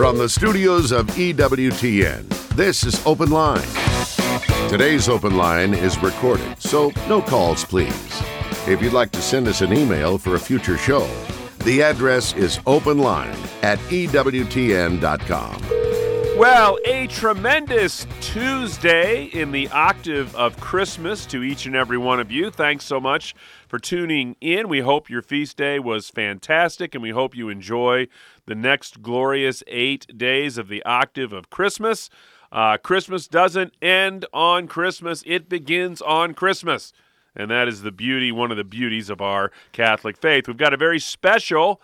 From 0.00 0.16
the 0.16 0.30
studios 0.30 0.92
of 0.92 1.08
EWTN, 1.08 2.26
this 2.56 2.84
is 2.84 3.04
Open 3.04 3.30
Line. 3.30 3.60
Today's 4.70 5.10
Open 5.10 5.36
Line 5.36 5.74
is 5.74 5.98
recorded, 5.98 6.58
so 6.58 6.90
no 7.06 7.20
calls, 7.20 7.66
please. 7.66 8.22
If 8.66 8.80
you'd 8.80 8.94
like 8.94 9.10
to 9.10 9.20
send 9.20 9.46
us 9.46 9.60
an 9.60 9.74
email 9.74 10.16
for 10.16 10.36
a 10.36 10.40
future 10.40 10.78
show, 10.78 11.06
the 11.66 11.82
address 11.82 12.32
is 12.32 12.60
openline 12.60 13.36
at 13.62 13.78
EWTN.com. 13.90 15.79
Well, 16.40 16.78
a 16.86 17.06
tremendous 17.08 18.06
Tuesday 18.22 19.24
in 19.24 19.52
the 19.52 19.68
octave 19.68 20.34
of 20.34 20.58
Christmas 20.58 21.26
to 21.26 21.42
each 21.42 21.66
and 21.66 21.76
every 21.76 21.98
one 21.98 22.18
of 22.18 22.32
you. 22.32 22.50
Thanks 22.50 22.86
so 22.86 22.98
much 22.98 23.34
for 23.68 23.78
tuning 23.78 24.36
in. 24.40 24.70
We 24.70 24.80
hope 24.80 25.10
your 25.10 25.20
feast 25.20 25.58
day 25.58 25.78
was 25.78 26.08
fantastic 26.08 26.94
and 26.94 27.02
we 27.02 27.10
hope 27.10 27.36
you 27.36 27.50
enjoy 27.50 28.08
the 28.46 28.54
next 28.54 29.02
glorious 29.02 29.62
eight 29.66 30.06
days 30.16 30.56
of 30.56 30.68
the 30.68 30.82
octave 30.84 31.34
of 31.34 31.50
Christmas. 31.50 32.08
Uh, 32.50 32.78
Christmas 32.78 33.28
doesn't 33.28 33.74
end 33.82 34.24
on 34.32 34.66
Christmas, 34.66 35.22
it 35.26 35.46
begins 35.46 36.00
on 36.00 36.32
Christmas. 36.32 36.94
And 37.36 37.50
that 37.50 37.68
is 37.68 37.82
the 37.82 37.92
beauty, 37.92 38.32
one 38.32 38.50
of 38.50 38.56
the 38.56 38.64
beauties 38.64 39.10
of 39.10 39.20
our 39.20 39.52
Catholic 39.72 40.16
faith. 40.16 40.48
We've 40.48 40.56
got 40.56 40.72
a 40.72 40.78
very 40.78 41.00
special, 41.00 41.82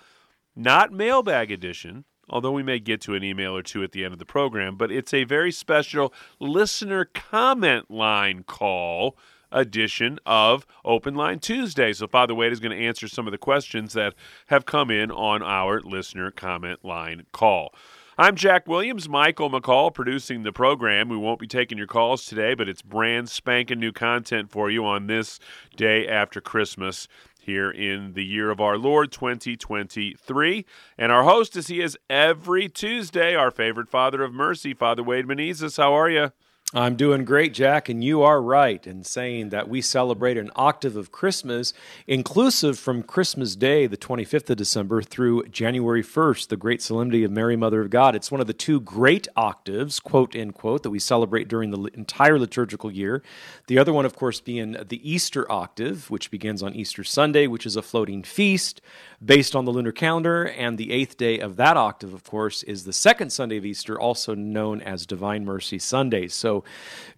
not 0.57 0.95
mailbag 0.95 1.51
edition, 1.51 2.07
although 2.29 2.53
we 2.53 2.63
may 2.63 2.79
get 2.79 3.01
to 3.03 3.15
an 3.15 3.25
email 3.25 3.57
or 3.57 3.63
two 3.63 3.83
at 3.83 3.93
the 3.93 4.05
end 4.05 4.13
of 4.13 4.19
the 4.19 4.27
program, 4.27 4.77
but 4.77 4.91
it's 4.91 5.15
a 5.15 5.25
very 5.25 5.53
special 5.53 6.13
listener 6.41 7.05
comment 7.05 7.91
line 7.91 8.43
call 8.43 9.17
edition 9.53 10.19
of 10.27 10.67
Open 10.85 11.15
Line 11.15 11.39
Tuesday. 11.39 11.93
So 11.93 12.07
Father 12.07 12.35
Wade 12.35 12.53
is 12.53 12.61
going 12.61 12.77
to 12.77 12.85
answer 12.85 13.09
some 13.09 13.27
of 13.27 13.31
the 13.31 13.39
questions 13.39 13.93
that 13.93 14.15
have 14.47 14.67
come 14.67 14.91
in 14.91 15.11
on 15.11 15.43
our 15.43 15.81
listener 15.81 16.31
comment 16.31 16.85
line 16.85 17.27
call. 17.33 17.73
I'm 18.19 18.35
Jack 18.35 18.67
Williams, 18.67 19.11
Michael 19.11 19.51
McCall 19.51 19.93
producing 19.93 20.43
the 20.43 20.53
program. 20.53 21.11
We 21.11 21.19
won't 21.19 21.39
be 21.39 21.47
taking 21.47 21.77
your 21.77 21.87
calls 21.87 22.25
today, 22.25 22.55
but 22.55 22.67
it's 22.67 22.81
brand 22.81 23.29
spanking 23.29 23.79
new 23.79 23.93
content 23.93 24.51
for 24.51 24.71
you 24.71 24.87
on 24.87 25.07
this 25.07 25.39
day 25.77 26.09
after 26.09 26.41
Christmas 26.41 27.09
here 27.47 27.71
in 27.71 28.13
the 28.13 28.25
year 28.25 28.51
of 28.51 28.61
our 28.61 28.77
Lord 28.77 29.13
2023. 29.13 30.67
And 30.99 31.13
our 31.13 31.23
host, 31.23 31.57
as 31.57 31.69
he 31.69 31.81
is 31.81 31.97
every 32.11 32.69
Tuesday, 32.69 33.35
our 33.35 33.51
favorite 33.51 33.89
Father 33.89 34.23
of 34.23 34.35
Mercy, 34.35 34.75
Father 34.75 35.03
Wade 35.03 35.27
Menezes. 35.27 35.79
How 35.79 35.95
are 35.95 36.11
you? 36.11 36.33
I'm 36.77 36.97
doing 36.97 37.25
great, 37.25 37.55
Jack, 37.55 37.89
and 37.89 38.05
you 38.05 38.21
are 38.21 38.43
right 38.43 38.87
in 38.87 39.03
saying 39.03 39.49
that 39.49 39.67
we 39.67 39.81
celebrate 39.81 40.37
an 40.37 40.51
octave 40.55 40.95
of 40.95 41.11
Christmas, 41.11 41.73
inclusive 42.07 42.79
from 42.79 43.03
Christmas 43.03 43.57
Day, 43.57 43.87
the 43.87 43.97
25th 43.97 44.51
of 44.51 44.59
December, 44.59 45.01
through 45.01 45.47
January 45.47 46.03
1st, 46.03 46.49
the 46.49 46.57
great 46.59 46.83
solemnity 46.83 47.25
of 47.25 47.31
Mary, 47.31 47.57
Mother 47.57 47.81
of 47.81 47.89
God. 47.89 48.15
It's 48.15 48.31
one 48.31 48.43
of 48.43 48.47
the 48.47 48.53
two 48.53 48.79
great 48.83 49.27
octaves, 49.39 49.99
quote, 49.99 50.37
end 50.37 50.53
quote, 50.53 50.83
that 50.83 50.91
we 50.91 50.99
celebrate 50.99 51.49
during 51.49 51.71
the 51.71 51.85
entire 51.95 52.39
liturgical 52.39 52.93
year. 52.93 53.23
The 53.69 53.79
other 53.79 53.95
one, 53.95 54.05
of 54.05 54.15
course, 54.15 54.41
being 54.41 54.77
the 54.87 55.01
Easter 55.11 55.51
octave, 55.51 56.11
which 56.11 56.31
begins 56.31 56.63
on 56.63 56.75
Easter 56.75 57.05
Sunday, 57.05 57.47
which 57.47 57.65
is 57.65 57.77
a 57.77 57.83
floating 57.83 58.23
feast 58.23 58.83
based 59.25 59.57
on 59.57 59.65
the 59.65 59.73
lunar 59.73 59.93
calendar. 59.93 60.45
And 60.45 60.79
the 60.79 60.93
eighth 60.93 61.17
day 61.17 61.39
of 61.39 61.57
that 61.57 61.77
octave, 61.77 62.15
of 62.15 62.25
course, 62.25 62.63
is 62.63 62.85
the 62.85 62.93
second 62.93 63.31
Sunday 63.31 63.57
of 63.57 63.65
Easter, 63.65 63.99
also 63.99 64.35
known 64.35 64.81
as 64.81 65.07
Divine 65.07 65.45
Mercy 65.45 65.79
Sunday. 65.79 66.29
So 66.29 66.65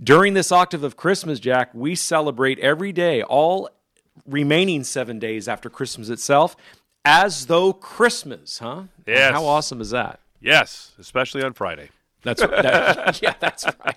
during 0.02 0.34
this 0.34 0.52
octave 0.52 0.84
of 0.84 0.96
Christmas, 0.96 1.40
Jack, 1.40 1.70
we 1.74 1.94
celebrate 1.94 2.58
every 2.60 2.92
day, 2.92 3.22
all 3.22 3.68
remaining 4.26 4.84
seven 4.84 5.18
days 5.18 5.48
after 5.48 5.70
Christmas 5.70 6.08
itself, 6.08 6.56
as 7.04 7.46
though 7.46 7.72
Christmas, 7.72 8.58
huh? 8.58 8.82
Yes. 9.06 9.32
How 9.32 9.44
awesome 9.44 9.80
is 9.80 9.90
that? 9.90 10.20
Yes, 10.40 10.92
especially 10.98 11.42
on 11.42 11.52
Friday. 11.52 11.90
That's 12.22 12.40
that, 12.40 13.18
yeah, 13.22 13.34
that's 13.38 13.64
right. 13.84 13.96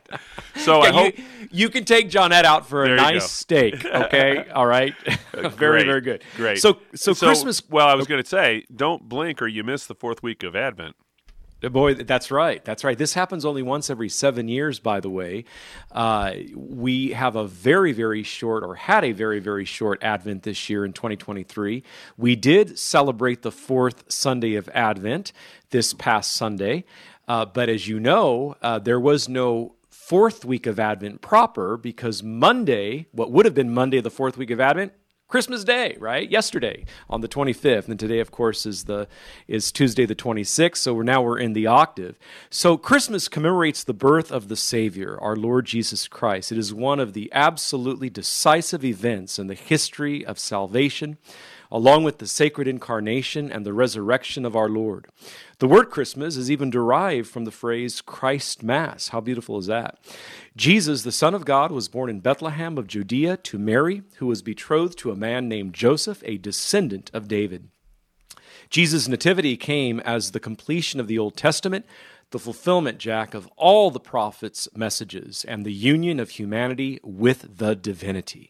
So 0.56 0.84
yeah, 0.84 0.90
I 0.90 0.92
hope 0.92 1.18
you, 1.18 1.24
you, 1.52 1.70
can 1.70 1.86
take 1.86 2.10
Johnette 2.10 2.44
out 2.44 2.68
for 2.68 2.84
a 2.84 2.96
nice 2.96 3.30
steak. 3.30 3.84
Okay, 3.84 4.48
all 4.54 4.68
right, 4.68 4.94
very 5.34 5.84
very 5.84 6.02
good. 6.02 6.24
Great. 6.36 6.60
So 6.60 6.78
so, 6.94 7.16
Christmas. 7.16 7.68
Well, 7.70 7.88
I 7.88 7.96
was 7.96 8.08
going 8.08 8.22
to 8.22 8.28
say, 8.28 8.66
don't 8.74 9.08
blink 9.10 9.42
or 9.42 9.48
you 9.48 9.64
miss 9.64 9.88
the 9.88 9.96
fourth 9.96 10.22
week 10.22 10.44
of 10.44 10.56
Advent. 10.56 10.96
Boy, 11.70 11.94
that's 11.94 12.32
right. 12.32 12.64
That's 12.66 12.84
right. 12.84 12.98
This 12.98 13.14
happens 13.14 13.46
only 13.46 13.62
once 13.62 13.92
every 13.92 14.10
seven 14.10 14.48
years, 14.48 14.80
by 14.80 15.00
the 15.00 15.12
way. 15.12 15.46
Uh, 15.92 16.34
we 16.56 17.12
have 17.12 17.36
a 17.36 17.46
very, 17.46 17.92
very 17.92 18.24
short, 18.24 18.64
or 18.64 18.74
had 18.74 19.04
a 19.04 19.12
very, 19.12 19.40
very 19.40 19.66
short 19.66 20.02
Advent 20.02 20.42
this 20.42 20.72
year 20.72 20.84
in 20.84 20.92
2023. 20.92 21.84
We 22.18 22.36
did 22.36 22.80
celebrate 22.80 23.44
the 23.44 23.52
fourth 23.52 24.12
Sunday 24.12 24.56
of 24.56 24.70
Advent 24.74 25.34
this 25.70 25.94
past 25.94 26.32
Sunday. 26.32 26.84
Uh, 27.32 27.46
but 27.46 27.70
as 27.70 27.88
you 27.88 27.98
know, 27.98 28.58
uh, 28.62 28.78
there 28.78 29.00
was 29.00 29.30
no 29.30 29.74
fourth 29.90 30.44
week 30.44 30.68
of 30.68 30.78
Advent 30.78 31.22
proper 31.22 31.78
because 31.78 32.22
Monday, 32.22 33.08
what 33.14 33.32
would 33.32 33.46
have 33.46 33.56
been 33.56 33.74
Monday, 33.74 34.02
the 34.02 34.12
fourth 34.12 34.36
week 34.36 34.52
of 34.52 34.60
Advent, 34.60 34.92
Christmas 35.30 35.64
Day, 35.64 35.96
right? 35.98 36.30
Yesterday 36.30 36.84
on 37.10 37.22
the 37.22 37.30
25th, 37.30 37.88
and 37.88 37.98
today, 37.98 38.20
of 38.20 38.32
course, 38.32 38.66
is 38.66 38.84
the 38.84 39.08
is 39.48 39.72
Tuesday 39.72 40.06
the 40.06 40.14
26th. 40.14 40.76
So 40.76 40.94
we're 40.94 41.04
now 41.04 41.22
we're 41.22 41.40
in 41.40 41.54
the 41.54 41.68
octave. 41.68 42.20
So 42.50 42.76
Christmas 42.76 43.30
commemorates 43.30 43.86
the 43.86 43.94
birth 43.94 44.30
of 44.30 44.50
the 44.50 44.58
Savior, 44.58 45.18
our 45.22 45.38
Lord 45.38 45.66
Jesus 45.68 46.10
Christ. 46.10 46.52
It 46.52 46.58
is 46.58 46.74
one 46.74 47.00
of 47.00 47.14
the 47.14 47.30
absolutely 47.32 48.10
decisive 48.10 48.84
events 48.84 49.40
in 49.40 49.48
the 49.48 49.54
history 49.54 50.26
of 50.26 50.38
salvation, 50.38 51.18
along 51.72 52.04
with 52.04 52.18
the 52.18 52.28
sacred 52.28 52.68
incarnation 52.68 53.50
and 53.50 53.66
the 53.66 53.72
resurrection 53.72 54.46
of 54.46 54.58
our 54.58 54.68
Lord. 54.68 55.08
The 55.62 55.68
word 55.68 55.92
Christmas 55.92 56.38
is 56.38 56.50
even 56.50 56.72
derived 56.72 57.30
from 57.30 57.46
the 57.46 57.52
phrase 57.52 58.02
Christ 58.02 58.64
Mass. 58.64 59.10
How 59.10 59.22
beautiful 59.22 59.60
is 59.60 59.68
that? 59.68 60.00
Jesus, 60.58 61.04
the 61.04 61.12
Son 61.12 61.36
of 61.36 61.46
God, 61.46 61.72
was 61.72 61.88
born 61.88 62.10
in 62.10 62.20
Bethlehem 62.20 62.80
of 62.80 62.88
Judea 62.88 63.38
to 63.38 63.60
Mary, 63.60 64.02
who 64.16 64.26
was 64.26 64.42
betrothed 64.42 64.98
to 64.98 65.12
a 65.12 65.16
man 65.16 65.48
named 65.48 65.76
Joseph, 65.76 66.24
a 66.26 66.40
descendant 66.40 67.12
of 67.14 67.28
David. 67.28 67.70
Jesus' 68.72 69.08
nativity 69.08 69.56
came 69.56 70.00
as 70.00 70.32
the 70.32 70.40
completion 70.40 71.00
of 71.00 71.06
the 71.06 71.20
Old 71.20 71.38
Testament, 71.38 71.86
the 72.32 72.40
fulfillment, 72.40 72.98
Jack, 72.98 73.36
of 73.36 73.48
all 73.56 73.92
the 73.92 74.00
prophets' 74.00 74.68
messages, 74.76 75.46
and 75.48 75.64
the 75.64 75.72
union 75.72 76.20
of 76.20 76.32
humanity 76.32 77.00
with 77.04 77.60
the 77.60 77.76
divinity. 77.76 78.50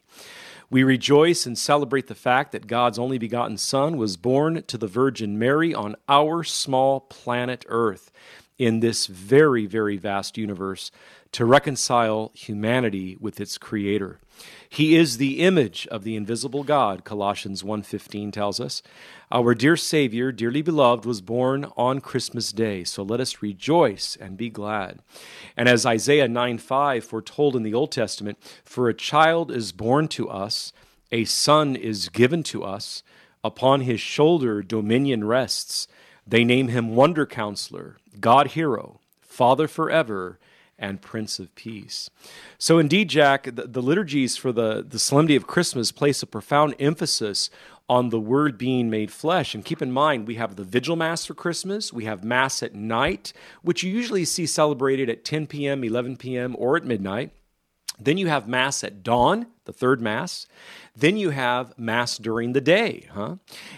We 0.71 0.83
rejoice 0.83 1.45
and 1.45 1.57
celebrate 1.57 2.07
the 2.07 2.15
fact 2.15 2.53
that 2.53 2.65
God's 2.65 2.97
only 2.97 3.17
begotten 3.17 3.57
Son 3.57 3.97
was 3.97 4.15
born 4.15 4.63
to 4.67 4.77
the 4.77 4.87
Virgin 4.87 5.37
Mary 5.37 5.73
on 5.73 5.97
our 6.07 6.45
small 6.45 7.01
planet 7.01 7.65
Earth 7.67 8.09
in 8.57 8.79
this 8.79 9.05
very, 9.07 9.65
very 9.65 9.97
vast 9.97 10.37
universe 10.37 10.89
to 11.33 11.43
reconcile 11.43 12.31
humanity 12.33 13.17
with 13.19 13.41
its 13.41 13.57
creator. 13.57 14.21
He 14.69 14.95
is 14.95 15.17
the 15.17 15.39
image 15.39 15.87
of 15.87 16.03
the 16.03 16.15
invisible 16.15 16.63
God, 16.63 17.03
Colossians 17.03 17.63
1:15 17.63 18.31
tells 18.31 18.59
us. 18.59 18.81
Our 19.31 19.53
dear 19.53 19.77
Savior, 19.77 20.31
dearly 20.31 20.61
beloved, 20.61 21.05
was 21.05 21.21
born 21.21 21.71
on 21.75 22.01
Christmas 22.01 22.51
Day, 22.51 22.83
so 22.83 23.03
let 23.03 23.19
us 23.19 23.41
rejoice 23.41 24.17
and 24.19 24.37
be 24.37 24.49
glad. 24.49 24.99
And 25.55 25.67
as 25.67 25.85
Isaiah 25.85 26.27
9:5 26.27 27.03
foretold 27.03 27.55
in 27.55 27.63
the 27.63 27.73
Old 27.73 27.91
Testament, 27.91 28.37
for 28.63 28.87
a 28.87 28.93
child 28.93 29.51
is 29.51 29.71
born 29.71 30.07
to 30.09 30.29
us, 30.29 30.73
a 31.11 31.25
son 31.25 31.75
is 31.75 32.09
given 32.09 32.43
to 32.43 32.63
us, 32.63 33.03
upon 33.43 33.81
his 33.81 33.99
shoulder 33.99 34.61
dominion 34.61 35.23
rests. 35.23 35.87
They 36.27 36.43
name 36.43 36.67
him 36.67 36.95
Wonder 36.95 37.25
Counselor, 37.25 37.97
God 38.19 38.49
Hero, 38.49 38.99
Father 39.21 39.67
Forever, 39.67 40.39
and 40.81 41.01
Prince 41.01 41.39
of 41.39 41.53
Peace. 41.55 42.09
So, 42.57 42.79
indeed, 42.79 43.07
Jack, 43.07 43.43
the, 43.43 43.67
the 43.67 43.81
liturgies 43.81 44.35
for 44.35 44.51
the, 44.51 44.83
the 44.85 44.99
Solemnity 44.99 45.35
of 45.37 45.47
Christmas 45.47 45.91
place 45.91 46.21
a 46.21 46.27
profound 46.27 46.75
emphasis 46.79 47.49
on 47.87 48.09
the 48.09 48.19
Word 48.19 48.57
being 48.57 48.89
made 48.89 49.11
flesh. 49.11 49.53
And 49.53 49.63
keep 49.63 49.81
in 49.81 49.91
mind, 49.91 50.27
we 50.27 50.35
have 50.35 50.55
the 50.55 50.63
Vigil 50.63 50.95
Mass 50.95 51.25
for 51.25 51.33
Christmas, 51.33 51.93
we 51.93 52.05
have 52.05 52.23
Mass 52.23 52.63
at 52.63 52.73
night, 52.73 53.31
which 53.61 53.83
you 53.83 53.91
usually 53.91 54.25
see 54.25 54.45
celebrated 54.45 55.09
at 55.09 55.23
10 55.23 55.47
p.m., 55.47 55.83
11 55.83 56.17
p.m., 56.17 56.55
or 56.57 56.75
at 56.75 56.85
midnight. 56.85 57.31
Then 57.99 58.17
you 58.17 58.27
have 58.27 58.47
Mass 58.47 58.83
at 58.83 59.03
dawn, 59.03 59.45
the 59.65 59.73
third 59.73 60.01
Mass. 60.01 60.47
Then 61.01 61.17
you 61.17 61.31
have 61.31 61.77
Mass 61.79 62.19
during 62.19 62.53
the 62.53 62.61
day, 62.61 63.07
huh? 63.11 63.37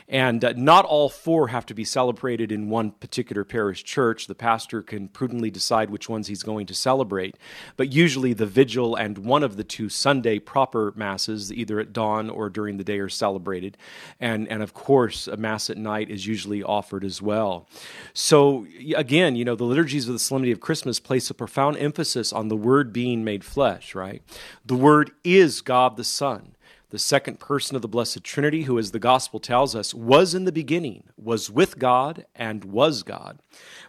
And 0.09 0.43
uh, 0.43 0.53
not 0.57 0.83
all 0.83 1.07
four 1.07 1.47
have 1.47 1.65
to 1.67 1.73
be 1.73 1.85
celebrated 1.85 2.51
in 2.51 2.69
one 2.69 2.91
particular 2.91 3.45
parish 3.45 3.85
church. 3.85 4.27
The 4.27 4.35
pastor 4.35 4.81
can 4.81 5.07
prudently 5.07 5.49
decide 5.49 5.89
which 5.89 6.09
ones 6.09 6.27
he's 6.27 6.43
going 6.43 6.65
to 6.65 6.73
celebrate. 6.73 7.37
But 7.77 7.93
usually 7.93 8.33
the 8.33 8.45
vigil 8.45 8.97
and 8.97 9.19
one 9.19 9.41
of 9.41 9.55
the 9.55 9.63
two 9.63 9.87
Sunday 9.87 10.37
proper 10.37 10.91
Masses, 10.97 11.51
either 11.53 11.79
at 11.79 11.93
dawn 11.93 12.29
or 12.29 12.49
during 12.49 12.75
the 12.75 12.83
day, 12.83 12.99
are 12.99 13.07
celebrated. 13.07 13.77
And, 14.19 14.45
and 14.49 14.61
of 14.61 14.73
course, 14.73 15.25
a 15.29 15.37
Mass 15.37 15.69
at 15.69 15.77
night 15.77 16.09
is 16.09 16.27
usually 16.27 16.61
offered 16.61 17.05
as 17.05 17.21
well. 17.21 17.69
So, 18.13 18.67
again, 18.97 19.37
you 19.37 19.45
know, 19.45 19.55
the 19.55 19.63
liturgies 19.63 20.09
of 20.09 20.13
the 20.13 20.19
Solemnity 20.19 20.51
of 20.51 20.59
Christmas 20.59 20.99
place 20.99 21.29
a 21.29 21.33
profound 21.33 21.77
emphasis 21.77 22.33
on 22.33 22.49
the 22.49 22.57
Word 22.57 22.91
being 22.91 23.23
made 23.23 23.45
flesh, 23.45 23.95
right? 23.95 24.21
The 24.65 24.75
Word 24.75 25.11
is 25.23 25.61
God 25.61 25.95
the 25.95 26.03
Son. 26.03 26.57
The 26.93 26.99
second 26.99 27.39
person 27.39 27.75
of 27.75 27.81
the 27.81 27.87
Blessed 27.87 28.23
Trinity, 28.23 28.63
who, 28.63 28.77
as 28.77 28.91
the 28.91 28.99
Gospel 28.99 29.39
tells 29.39 29.75
us, 29.75 29.95
was 29.95 30.35
in 30.35 30.45
the 30.45 30.51
beginning, 30.51 31.05
was 31.17 31.49
with 31.49 31.79
God, 31.79 32.27
and 32.35 32.63
was 32.63 33.01
God. 33.01 33.39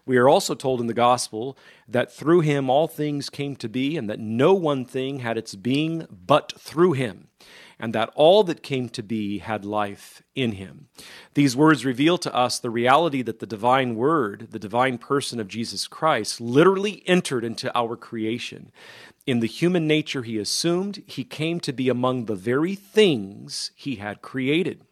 We 0.07 0.17
are 0.17 0.27
also 0.27 0.55
told 0.55 0.81
in 0.81 0.87
the 0.87 0.95
Gospel 0.95 1.59
that 1.87 2.11
through 2.11 2.41
him 2.41 2.71
all 2.71 2.89
things 2.89 3.29
came 3.29 3.57
to 3.57 3.69
be, 3.69 3.99
and 3.99 4.09
that 4.09 4.21
no 4.21 4.55
one 4.55 4.87
thing 4.87 5.19
had 5.19 5.37
its 5.37 5.55
being 5.55 6.07
but 6.11 6.55
through 6.59 6.93
him 6.93 7.29
and 7.79 7.93
that 7.95 8.11
all 8.15 8.45
that 8.45 8.63
came 8.63 8.89
to 8.89 9.03
be 9.03 9.39
had 9.39 9.65
life 9.65 10.23
in 10.35 10.53
him. 10.53 10.87
These 11.35 11.57
words 11.57 11.85
reveal 11.85 12.19
to 12.19 12.35
us 12.35 12.59
the 12.59 12.71
reality 12.71 13.21
that 13.23 13.41
the 13.41 13.47
divine 13.47 13.97
word, 13.97 14.49
the 14.53 14.59
divine 14.59 14.97
person 14.97 15.41
of 15.41 15.49
Jesus 15.49 15.87
Christ, 15.87 16.41
literally 16.41 17.03
entered 17.07 17.45
into 17.45 17.77
our 17.77 17.97
creation. 17.97 18.71
In 19.27 19.41
the 19.41 19.47
human 19.47 19.87
nature 19.87 20.23
he 20.23 20.39
assumed, 20.39 21.03
he 21.07 21.25
came 21.25 21.59
to 21.61 21.73
be 21.73 21.89
among 21.89 22.27
the 22.27 22.35
very 22.35 22.75
things 22.75 23.71
he 23.75 23.97
had 23.97 24.21
created. 24.21 24.83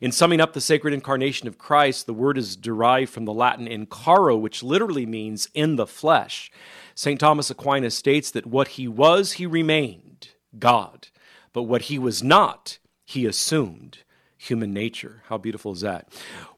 In 0.00 0.12
summing 0.12 0.40
up 0.40 0.52
the 0.52 0.60
sacred 0.60 0.94
incarnation 0.94 1.48
of 1.48 1.58
Christ, 1.58 2.06
the 2.06 2.14
word 2.14 2.38
is 2.38 2.56
derived 2.56 3.10
from 3.10 3.24
the 3.24 3.32
Latin 3.32 3.66
incaro, 3.66 4.40
which 4.40 4.62
literally 4.62 5.06
means 5.06 5.48
in 5.54 5.76
the 5.76 5.86
flesh. 5.86 6.50
St. 6.94 7.18
Thomas 7.18 7.50
Aquinas 7.50 7.94
states 7.94 8.30
that 8.30 8.46
what 8.46 8.68
he 8.68 8.86
was, 8.86 9.32
he 9.32 9.46
remained 9.46 10.30
God. 10.58 11.08
But 11.52 11.64
what 11.64 11.82
he 11.82 11.98
was 11.98 12.22
not, 12.22 12.78
he 13.04 13.26
assumed 13.26 13.98
human 14.38 14.72
nature. 14.72 15.22
How 15.26 15.36
beautiful 15.36 15.72
is 15.72 15.80
that? 15.80 16.08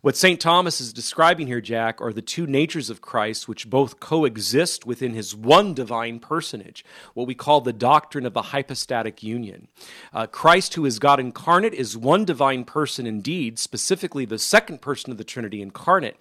What 0.02 0.14
St. 0.14 0.38
Thomas 0.38 0.82
is 0.82 0.92
describing 0.92 1.46
here, 1.46 1.62
Jack, 1.62 2.00
are 2.00 2.12
the 2.12 2.20
two 2.20 2.46
natures 2.46 2.90
of 2.90 3.00
Christ 3.00 3.48
which 3.48 3.70
both 3.70 4.00
coexist 4.00 4.84
within 4.84 5.14
his 5.14 5.34
one 5.34 5.72
divine 5.72 6.20
personage, 6.20 6.84
what 7.14 7.26
we 7.26 7.34
call 7.34 7.62
the 7.62 7.72
doctrine 7.72 8.26
of 8.26 8.34
the 8.34 8.42
hypostatic 8.42 9.22
union. 9.22 9.68
Uh, 10.12 10.26
Christ, 10.26 10.74
who 10.74 10.84
is 10.84 10.98
God 10.98 11.18
incarnate, 11.18 11.72
is 11.72 11.96
one 11.96 12.26
divine 12.26 12.64
person 12.64 13.06
indeed, 13.06 13.58
specifically 13.58 14.26
the 14.26 14.38
second 14.38 14.82
person 14.82 15.10
of 15.10 15.16
the 15.16 15.24
Trinity 15.24 15.62
incarnate. 15.62 16.16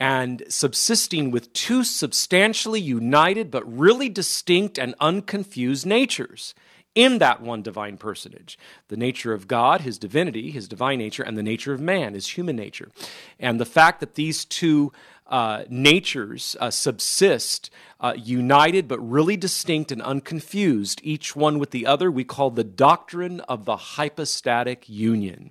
And 0.00 0.44
subsisting 0.48 1.30
with 1.30 1.52
two 1.52 1.84
substantially 1.84 2.80
united 2.80 3.50
but 3.50 3.64
really 3.70 4.08
distinct 4.08 4.78
and 4.78 4.94
unconfused 5.00 5.86
natures 5.86 6.54
in 6.96 7.18
that 7.18 7.40
one 7.40 7.62
divine 7.62 7.96
personage 7.96 8.58
the 8.88 8.96
nature 8.96 9.32
of 9.32 9.46
God, 9.46 9.82
his 9.82 9.98
divinity, 9.98 10.50
his 10.50 10.66
divine 10.66 10.98
nature, 10.98 11.22
and 11.22 11.38
the 11.38 11.42
nature 11.42 11.72
of 11.72 11.80
man, 11.80 12.14
his 12.14 12.28
human 12.28 12.56
nature. 12.56 12.90
And 13.38 13.60
the 13.60 13.64
fact 13.64 14.00
that 14.00 14.14
these 14.14 14.44
two 14.44 14.92
uh, 15.28 15.64
natures 15.68 16.56
uh, 16.60 16.70
subsist 16.70 17.70
uh, 18.00 18.14
united 18.16 18.88
but 18.88 18.98
really 19.00 19.36
distinct 19.36 19.92
and 19.92 20.00
unconfused, 20.02 21.00
each 21.02 21.36
one 21.36 21.58
with 21.58 21.70
the 21.70 21.86
other, 21.86 22.10
we 22.10 22.24
call 22.24 22.50
the 22.50 22.64
doctrine 22.64 23.40
of 23.40 23.64
the 23.64 23.76
hypostatic 23.76 24.88
union. 24.88 25.50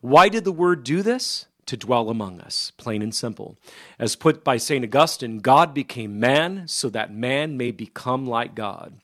Why 0.00 0.28
did 0.28 0.44
the 0.44 0.52
word 0.52 0.84
do 0.84 1.02
this? 1.02 1.46
To 1.66 1.76
dwell 1.76 2.10
among 2.10 2.40
us, 2.40 2.72
plain 2.76 3.02
and 3.02 3.14
simple. 3.14 3.56
As 3.96 4.16
put 4.16 4.42
by 4.42 4.56
St. 4.56 4.84
Augustine, 4.84 5.38
God 5.38 5.72
became 5.72 6.18
man 6.18 6.66
so 6.66 6.90
that 6.90 7.14
man 7.14 7.56
may 7.56 7.70
become 7.70 8.26
like 8.26 8.56
God. 8.56 9.00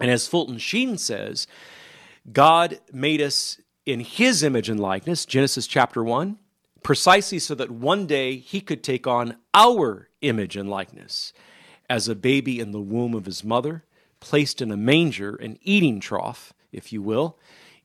And 0.00 0.10
as 0.10 0.26
Fulton 0.26 0.58
Sheen 0.58 0.96
says, 0.96 1.46
God 2.32 2.80
made 2.92 3.20
us 3.20 3.60
in 3.84 4.00
his 4.00 4.42
image 4.42 4.68
and 4.68 4.80
likeness, 4.80 5.26
Genesis 5.26 5.66
chapter 5.66 6.02
1, 6.02 6.38
precisely 6.82 7.38
so 7.38 7.54
that 7.54 7.70
one 7.70 8.06
day 8.06 8.36
he 8.36 8.60
could 8.60 8.82
take 8.82 9.06
on 9.06 9.36
our 9.54 10.08
image 10.22 10.56
and 10.56 10.68
likeness 10.68 11.32
as 11.88 12.08
a 12.08 12.14
baby 12.14 12.60
in 12.60 12.72
the 12.72 12.80
womb 12.80 13.14
of 13.14 13.26
his 13.26 13.44
mother, 13.44 13.84
placed 14.20 14.62
in 14.62 14.70
a 14.70 14.76
manger, 14.76 15.34
an 15.36 15.58
eating 15.62 16.00
trough, 16.00 16.52
if 16.72 16.92
you 16.92 17.02
will, 17.02 17.38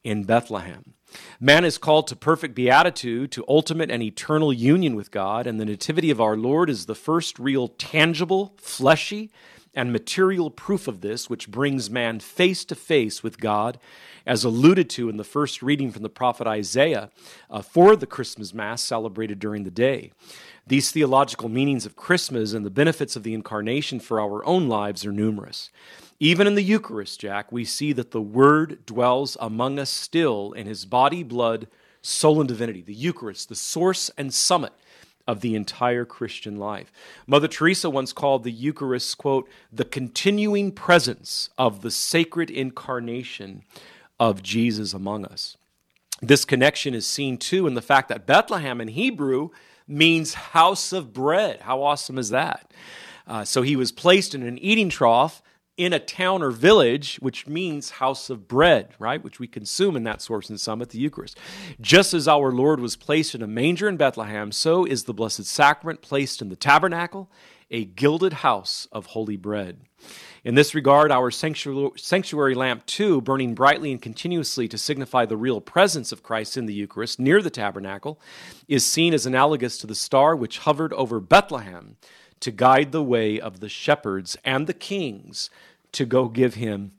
in 0.03 0.23
Bethlehem. 0.23 0.93
Man 1.39 1.65
is 1.65 1.77
called 1.77 2.07
to 2.07 2.15
perfect 2.15 2.55
beatitude, 2.55 3.31
to 3.31 3.45
ultimate 3.47 3.89
and 3.89 4.03
eternal 4.03 4.53
union 4.53 4.95
with 4.95 5.11
God, 5.11 5.47
and 5.47 5.59
the 5.59 5.65
Nativity 5.65 6.11
of 6.11 6.21
our 6.21 6.35
Lord 6.37 6.69
is 6.69 6.85
the 6.85 6.95
first 6.95 7.39
real, 7.39 7.69
tangible, 7.69 8.53
fleshy, 8.57 9.31
and 9.75 9.91
material 9.91 10.49
proof 10.49 10.87
of 10.87 11.01
this, 11.01 11.29
which 11.29 11.51
brings 11.51 11.89
man 11.89 12.19
face 12.19 12.63
to 12.65 12.75
face 12.75 13.21
with 13.21 13.39
God, 13.39 13.77
as 14.25 14.43
alluded 14.43 14.89
to 14.91 15.09
in 15.09 15.17
the 15.17 15.23
first 15.23 15.61
reading 15.61 15.91
from 15.91 16.01
the 16.01 16.09
prophet 16.09 16.47
Isaiah 16.47 17.09
uh, 17.49 17.61
for 17.61 17.95
the 17.95 18.07
Christmas 18.07 18.53
Mass 18.53 18.81
celebrated 18.81 19.39
during 19.39 19.63
the 19.63 19.71
day. 19.71 20.11
These 20.65 20.91
theological 20.91 21.49
meanings 21.49 21.85
of 21.85 21.95
Christmas 21.95 22.53
and 22.53 22.65
the 22.65 22.71
benefits 22.71 23.15
of 23.15 23.23
the 23.23 23.35
incarnation 23.35 23.99
for 23.99 24.19
our 24.19 24.43
own 24.45 24.67
lives 24.67 25.05
are 25.05 25.11
numerous. 25.11 25.69
Even 26.19 26.47
in 26.47 26.55
the 26.55 26.63
Eucharist, 26.63 27.19
Jack, 27.19 27.51
we 27.51 27.65
see 27.65 27.91
that 27.93 28.11
the 28.11 28.21
Word 28.21 28.85
dwells 28.85 29.35
among 29.39 29.77
us 29.77 29.89
still 29.89 30.53
in 30.53 30.65
his 30.65 30.85
body, 30.85 31.21
blood, 31.21 31.67
soul, 32.01 32.39
and 32.39 32.47
divinity. 32.47 32.81
The 32.81 32.93
Eucharist, 32.93 33.49
the 33.49 33.55
source 33.55 34.09
and 34.17 34.33
summit 34.33 34.71
of 35.27 35.41
the 35.41 35.55
entire 35.55 36.05
Christian 36.05 36.57
life. 36.57 36.91
Mother 37.25 37.47
Teresa 37.47 37.89
once 37.89 38.13
called 38.13 38.43
the 38.43 38.51
Eucharist, 38.51 39.17
quote, 39.17 39.49
the 39.71 39.85
continuing 39.85 40.71
presence 40.71 41.49
of 41.57 41.81
the 41.81 41.91
sacred 41.91 42.49
incarnation 42.49 43.63
of 44.19 44.43
Jesus 44.43 44.93
among 44.93 45.25
us. 45.25 45.57
This 46.21 46.45
connection 46.45 46.93
is 46.93 47.05
seen 47.05 47.37
too 47.37 47.67
in 47.67 47.73
the 47.73 47.81
fact 47.81 48.09
that 48.09 48.25
Bethlehem 48.25 48.79
in 48.79 48.89
Hebrew 48.89 49.49
means 49.87 50.33
house 50.33 50.93
of 50.93 51.13
bread. 51.13 51.61
How 51.61 51.83
awesome 51.83 52.17
is 52.17 52.29
that? 52.29 52.71
Uh, 53.27 53.43
so 53.43 53.63
he 53.63 53.75
was 53.75 53.91
placed 53.91 54.35
in 54.35 54.43
an 54.43 54.57
eating 54.59 54.89
trough 54.89 55.41
in 55.77 55.91
a 55.91 55.99
town 55.99 56.41
or 56.41 56.51
village, 56.51 57.17
which 57.17 57.47
means 57.47 57.91
house 57.91 58.29
of 58.29 58.47
bread, 58.47 58.93
right? 58.97 59.23
Which 59.23 59.39
we 59.39 59.47
consume 59.47 59.95
in 59.95 60.03
that 60.03 60.21
source 60.21 60.49
and 60.49 60.59
summit, 60.59 60.89
the 60.89 60.99
Eucharist. 60.99 61.37
Just 61.81 62.13
as 62.13 62.27
our 62.27 62.51
Lord 62.51 62.79
was 62.79 62.95
placed 62.95 63.35
in 63.35 63.41
a 63.41 63.47
manger 63.47 63.89
in 63.89 63.97
Bethlehem, 63.97 64.51
so 64.51 64.85
is 64.85 65.03
the 65.03 65.13
Blessed 65.13 65.45
Sacrament 65.45 66.01
placed 66.01 66.41
in 66.41 66.49
the 66.49 66.55
tabernacle, 66.55 67.29
a 67.69 67.83
gilded 67.83 68.33
house 68.33 68.87
of 68.91 69.07
holy 69.07 69.35
bread. 69.35 69.81
In 70.43 70.53
this 70.53 70.75
regard, 70.75 71.11
our 71.11 71.31
sanctuary 71.31 72.53
lamp, 72.53 72.85
too, 72.85 73.19
burning 73.19 73.55
brightly 73.55 73.91
and 73.91 73.99
continuously 73.99 74.67
to 74.67 74.77
signify 74.77 75.25
the 75.25 75.35
real 75.35 75.59
presence 75.59 76.11
of 76.11 76.21
Christ 76.21 76.55
in 76.55 76.67
the 76.67 76.73
Eucharist 76.73 77.19
near 77.19 77.41
the 77.41 77.49
tabernacle, 77.49 78.21
is 78.67 78.85
seen 78.85 79.13
as 79.13 79.25
analogous 79.25 79.79
to 79.79 79.87
the 79.87 79.95
star 79.95 80.35
which 80.35 80.59
hovered 80.59 80.93
over 80.93 81.19
Bethlehem 81.19 81.97
to 82.45 82.51
guide 82.51 82.91
the 82.91 83.01
way 83.01 83.39
of 83.39 83.59
the 83.59 83.67
shepherds 83.67 84.37
and 84.45 84.67
the 84.67 84.73
kings 84.73 85.49
to 85.91 86.05
go 86.05 86.27
give 86.27 86.53
him 86.53 86.91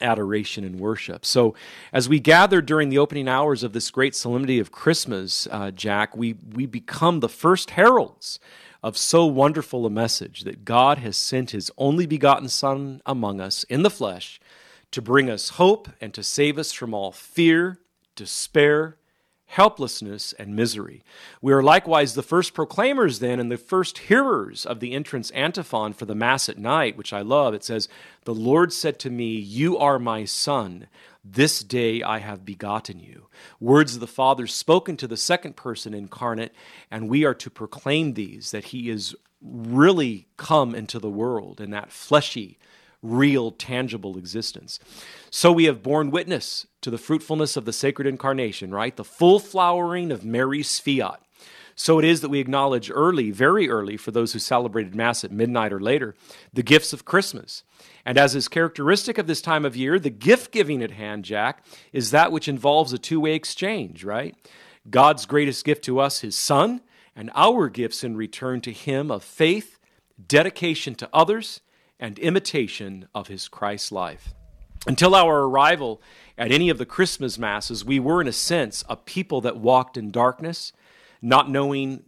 adoration 0.00 0.64
and 0.64 0.80
worship. 0.80 1.26
So, 1.26 1.54
as 1.92 2.08
we 2.08 2.18
gather 2.18 2.62
during 2.62 2.88
the 2.88 2.96
opening 2.96 3.28
hours 3.28 3.62
of 3.62 3.74
this 3.74 3.90
great 3.90 4.14
solemnity 4.14 4.58
of 4.58 4.72
Christmas, 4.72 5.46
uh, 5.50 5.70
Jack, 5.70 6.16
we, 6.16 6.36
we 6.54 6.64
become 6.64 7.20
the 7.20 7.28
first 7.28 7.72
heralds 7.72 8.40
of 8.82 8.96
so 8.96 9.26
wonderful 9.26 9.84
a 9.84 9.90
message 9.90 10.44
that 10.44 10.64
God 10.64 10.96
has 10.96 11.18
sent 11.18 11.50
his 11.50 11.70
only 11.76 12.06
begotten 12.06 12.48
Son 12.48 13.02
among 13.04 13.38
us 13.38 13.64
in 13.64 13.82
the 13.82 13.90
flesh 13.90 14.40
to 14.92 15.02
bring 15.02 15.28
us 15.28 15.50
hope 15.50 15.90
and 16.00 16.14
to 16.14 16.22
save 16.22 16.56
us 16.56 16.72
from 16.72 16.94
all 16.94 17.12
fear, 17.12 17.80
despair, 18.14 18.96
helplessness, 19.46 20.32
and 20.34 20.54
misery. 20.54 21.02
We 21.40 21.52
are 21.52 21.62
likewise 21.62 22.14
the 22.14 22.22
first 22.22 22.52
proclaimers, 22.52 23.20
then, 23.20 23.38
and 23.38 23.50
the 23.50 23.56
first 23.56 23.98
hearers 23.98 24.66
of 24.66 24.80
the 24.80 24.92
entrance 24.92 25.30
antiphon 25.30 25.92
for 25.92 26.04
the 26.04 26.14
Mass 26.14 26.48
at 26.48 26.58
night, 26.58 26.96
which 26.96 27.12
I 27.12 27.22
love. 27.22 27.54
It 27.54 27.64
says, 27.64 27.88
The 28.24 28.34
Lord 28.34 28.72
said 28.72 28.98
to 29.00 29.10
me, 29.10 29.34
You 29.36 29.78
are 29.78 29.98
my 29.98 30.24
Son. 30.24 30.88
This 31.24 31.62
day 31.62 32.02
I 32.02 32.18
have 32.18 32.44
begotten 32.44 33.00
you. 33.00 33.26
Words 33.58 33.94
of 33.94 34.00
the 34.00 34.06
Father 34.06 34.46
spoken 34.46 34.96
to 34.98 35.08
the 35.08 35.16
second 35.16 35.56
person 35.56 35.94
incarnate, 35.94 36.52
and 36.90 37.08
we 37.08 37.24
are 37.24 37.34
to 37.34 37.50
proclaim 37.50 38.14
these, 38.14 38.50
that 38.50 38.66
He 38.66 38.90
is 38.90 39.14
really 39.40 40.26
come 40.36 40.74
into 40.74 40.98
the 40.98 41.10
world 41.10 41.60
in 41.60 41.70
that 41.70 41.92
fleshy, 41.92 42.58
real, 43.10 43.50
tangible 43.50 44.18
existence. 44.18 44.78
So 45.30 45.52
we 45.52 45.64
have 45.64 45.82
borne 45.82 46.10
witness 46.10 46.66
to 46.82 46.90
the 46.90 46.98
fruitfulness 46.98 47.56
of 47.56 47.64
the 47.64 47.72
sacred 47.72 48.06
incarnation, 48.06 48.72
right? 48.72 48.96
The 48.96 49.04
full 49.04 49.38
flowering 49.38 50.10
of 50.10 50.24
Mary's 50.24 50.78
fiat. 50.78 51.20
So 51.78 51.98
it 51.98 52.06
is 52.06 52.22
that 52.22 52.30
we 52.30 52.40
acknowledge 52.40 52.90
early, 52.90 53.30
very 53.30 53.68
early, 53.68 53.98
for 53.98 54.10
those 54.10 54.32
who 54.32 54.38
celebrated 54.38 54.94
Mass 54.94 55.24
at 55.24 55.30
midnight 55.30 55.74
or 55.74 55.80
later, 55.80 56.14
the 56.52 56.62
gifts 56.62 56.94
of 56.94 57.04
Christmas. 57.04 57.64
And 58.06 58.16
as 58.16 58.34
is 58.34 58.48
characteristic 58.48 59.18
of 59.18 59.26
this 59.26 59.42
time 59.42 59.66
of 59.66 59.76
year, 59.76 59.98
the 59.98 60.08
gift 60.08 60.52
giving 60.52 60.82
at 60.82 60.92
hand, 60.92 61.26
Jack, 61.26 61.62
is 61.92 62.12
that 62.12 62.32
which 62.32 62.48
involves 62.48 62.94
a 62.94 62.98
two 62.98 63.20
way 63.20 63.34
exchange, 63.34 64.04
right? 64.04 64.34
God's 64.88 65.26
greatest 65.26 65.66
gift 65.66 65.84
to 65.84 66.00
us, 66.00 66.20
His 66.20 66.36
Son, 66.36 66.80
and 67.14 67.30
our 67.34 67.68
gifts 67.68 68.02
in 68.02 68.16
return 68.16 68.62
to 68.62 68.72
Him 68.72 69.10
of 69.10 69.22
faith, 69.22 69.78
dedication 70.28 70.94
to 70.94 71.10
others, 71.12 71.60
and 71.98 72.18
imitation 72.18 73.08
of 73.14 73.28
his 73.28 73.48
Christ 73.48 73.92
life. 73.92 74.34
Until 74.86 75.14
our 75.14 75.42
arrival 75.42 76.00
at 76.38 76.52
any 76.52 76.68
of 76.68 76.78
the 76.78 76.86
Christmas 76.86 77.38
masses, 77.38 77.84
we 77.84 77.98
were, 77.98 78.20
in 78.20 78.28
a 78.28 78.32
sense, 78.32 78.84
a 78.88 78.96
people 78.96 79.40
that 79.40 79.56
walked 79.56 79.96
in 79.96 80.10
darkness, 80.10 80.72
not 81.20 81.50
knowing 81.50 82.04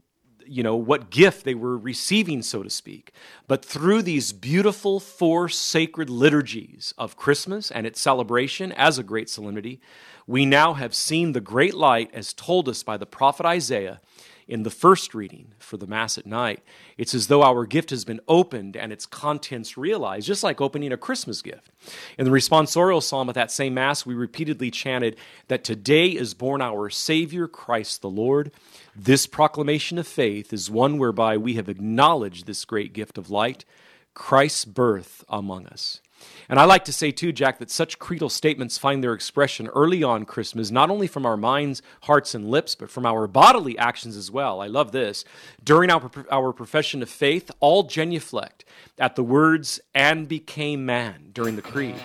you 0.49 0.63
know, 0.63 0.77
what 0.77 1.11
gift 1.11 1.45
they 1.45 1.55
were 1.55 1.77
receiving, 1.77 2.43
so 2.43 2.63
to 2.63 2.71
speak. 2.71 3.13
But 3.47 3.65
through 3.65 4.03
these 4.03 4.33
beautiful 4.33 4.99
four 4.99 5.49
sacred 5.49 6.09
liturgies 6.09 6.95
of 6.97 7.17
Christmas 7.17 7.71
and 7.71 7.87
its 7.87 8.01
celebration 8.01 8.73
as 8.73 8.99
a 8.99 9.03
great 9.03 9.29
solemnity, 9.29 9.81
we 10.27 10.47
now 10.47 10.75
have 10.75 10.95
seen 10.95 11.33
the 11.33 11.41
great 11.41 11.75
light 11.75 12.11
as 12.15 12.33
told 12.33 12.69
us 12.69 12.83
by 12.83 12.97
the 12.97 13.07
prophet 13.07 13.47
Isaiah 13.47 14.01
in 14.49 14.63
the 14.63 14.71
first 14.71 15.15
reading 15.15 15.53
for 15.59 15.77
the 15.77 15.87
Mass 15.87 16.17
at 16.17 16.27
night. 16.27 16.63
It's 16.97 17.15
as 17.15 17.27
though 17.27 17.43
our 17.43 17.67
gift 17.67 17.91
has 17.91 18.05
been 18.05 18.21
opened 18.27 18.77
and 18.77 18.93
its 18.93 19.05
contents 19.05 19.77
realized, 19.77 20.27
just 20.27 20.43
like 20.43 20.61
opening 20.61 20.91
a 20.91 20.97
Christmas 20.97 21.43
gift. 21.43 21.71
In 22.17 22.25
the 22.25 22.31
responsorial 22.31 23.03
psalm 23.03 23.29
at 23.29 23.35
that 23.35 23.53
same 23.53 23.75
Mass, 23.75 24.07
we 24.07 24.15
repeatedly 24.15 24.71
chanted 24.71 25.17
that 25.49 25.65
today 25.65 26.09
is 26.09 26.33
born 26.33 26.63
our 26.63 26.89
Savior, 26.89 27.47
Christ 27.47 28.01
the 28.01 28.11
Lord. 28.11 28.51
This 28.97 29.27
proclamation 29.27 29.99
of 29.99 30.09
faith 30.09 30.53
is 30.53 30.71
one 30.71 30.99
whereby 30.99 31.37
we 31.37 31.55
have 31.55 31.69
acknowledged 31.69 32.47
this 32.47 32.65
great 32.65 32.95
gift 32.95 33.19
of 33.19 33.31
light, 33.31 33.67
Christ's 34.15 34.65
birth 34.65 35.25
among 35.29 35.67
us. 35.67 36.01
And 36.49 36.59
I 36.59 36.65
like 36.65 36.85
to 36.87 36.93
say, 36.93 37.11
too, 37.11 37.31
Jack, 37.31 37.59
that 37.59 37.71
such 37.71 37.99
creedal 37.99 38.31
statements 38.31 38.79
find 38.79 39.05
their 39.05 39.13
expression 39.13 39.67
early 39.69 40.03
on 40.03 40.25
Christmas, 40.25 40.71
not 40.71 40.91
only 40.91 41.07
from 41.07 41.27
our 41.27 41.37
minds, 41.37 41.83
hearts, 42.03 42.35
and 42.35 42.51
lips, 42.51 42.75
but 42.75 42.91
from 42.91 43.05
our 43.05 43.27
bodily 43.27 43.77
actions 43.77 44.17
as 44.17 44.31
well. 44.31 44.61
I 44.61 44.67
love 44.67 44.93
this. 44.93 45.25
During 45.63 45.91
our, 45.91 46.11
our 46.31 46.53
profession 46.53 47.03
of 47.03 47.11
faith, 47.11 47.51
all 47.61 47.83
genuflect 47.83 48.65
at 48.99 49.15
the 49.15 49.23
words, 49.23 49.81
and 49.95 50.27
became 50.27 50.87
man 50.87 51.31
during 51.33 51.57
the 51.57 51.63
creed. 51.63 52.01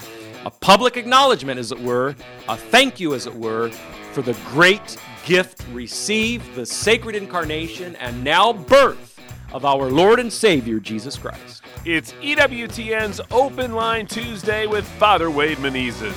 A 0.46 0.52
public 0.52 0.98
acknowledgement, 0.98 1.58
as 1.58 1.72
it 1.72 1.80
were, 1.80 2.16
a 2.50 2.58
thank 2.58 3.00
you, 3.00 3.14
as 3.14 3.26
it 3.26 3.36
were, 3.36 3.72
for 4.12 4.22
the 4.22 4.38
great 4.50 4.98
gift 5.26 5.66
received, 5.72 6.54
the 6.54 6.66
sacred 6.66 7.16
incarnation, 7.16 7.96
and 7.96 8.24
now 8.24 8.52
birth 8.52 9.20
of 9.54 9.64
our 9.64 9.90
Lord 9.90 10.20
and 10.20 10.32
Savior, 10.32 10.80
Jesus 10.80 11.18
Christ. 11.18 11.63
It's 11.86 12.14
EWTN's 12.14 13.20
Open 13.32 13.74
Line 13.74 14.08
Tuesday 14.08 14.68
with 14.68 14.86
Father 14.86 15.30
Wade 15.30 15.58
Menezes. 15.58 16.14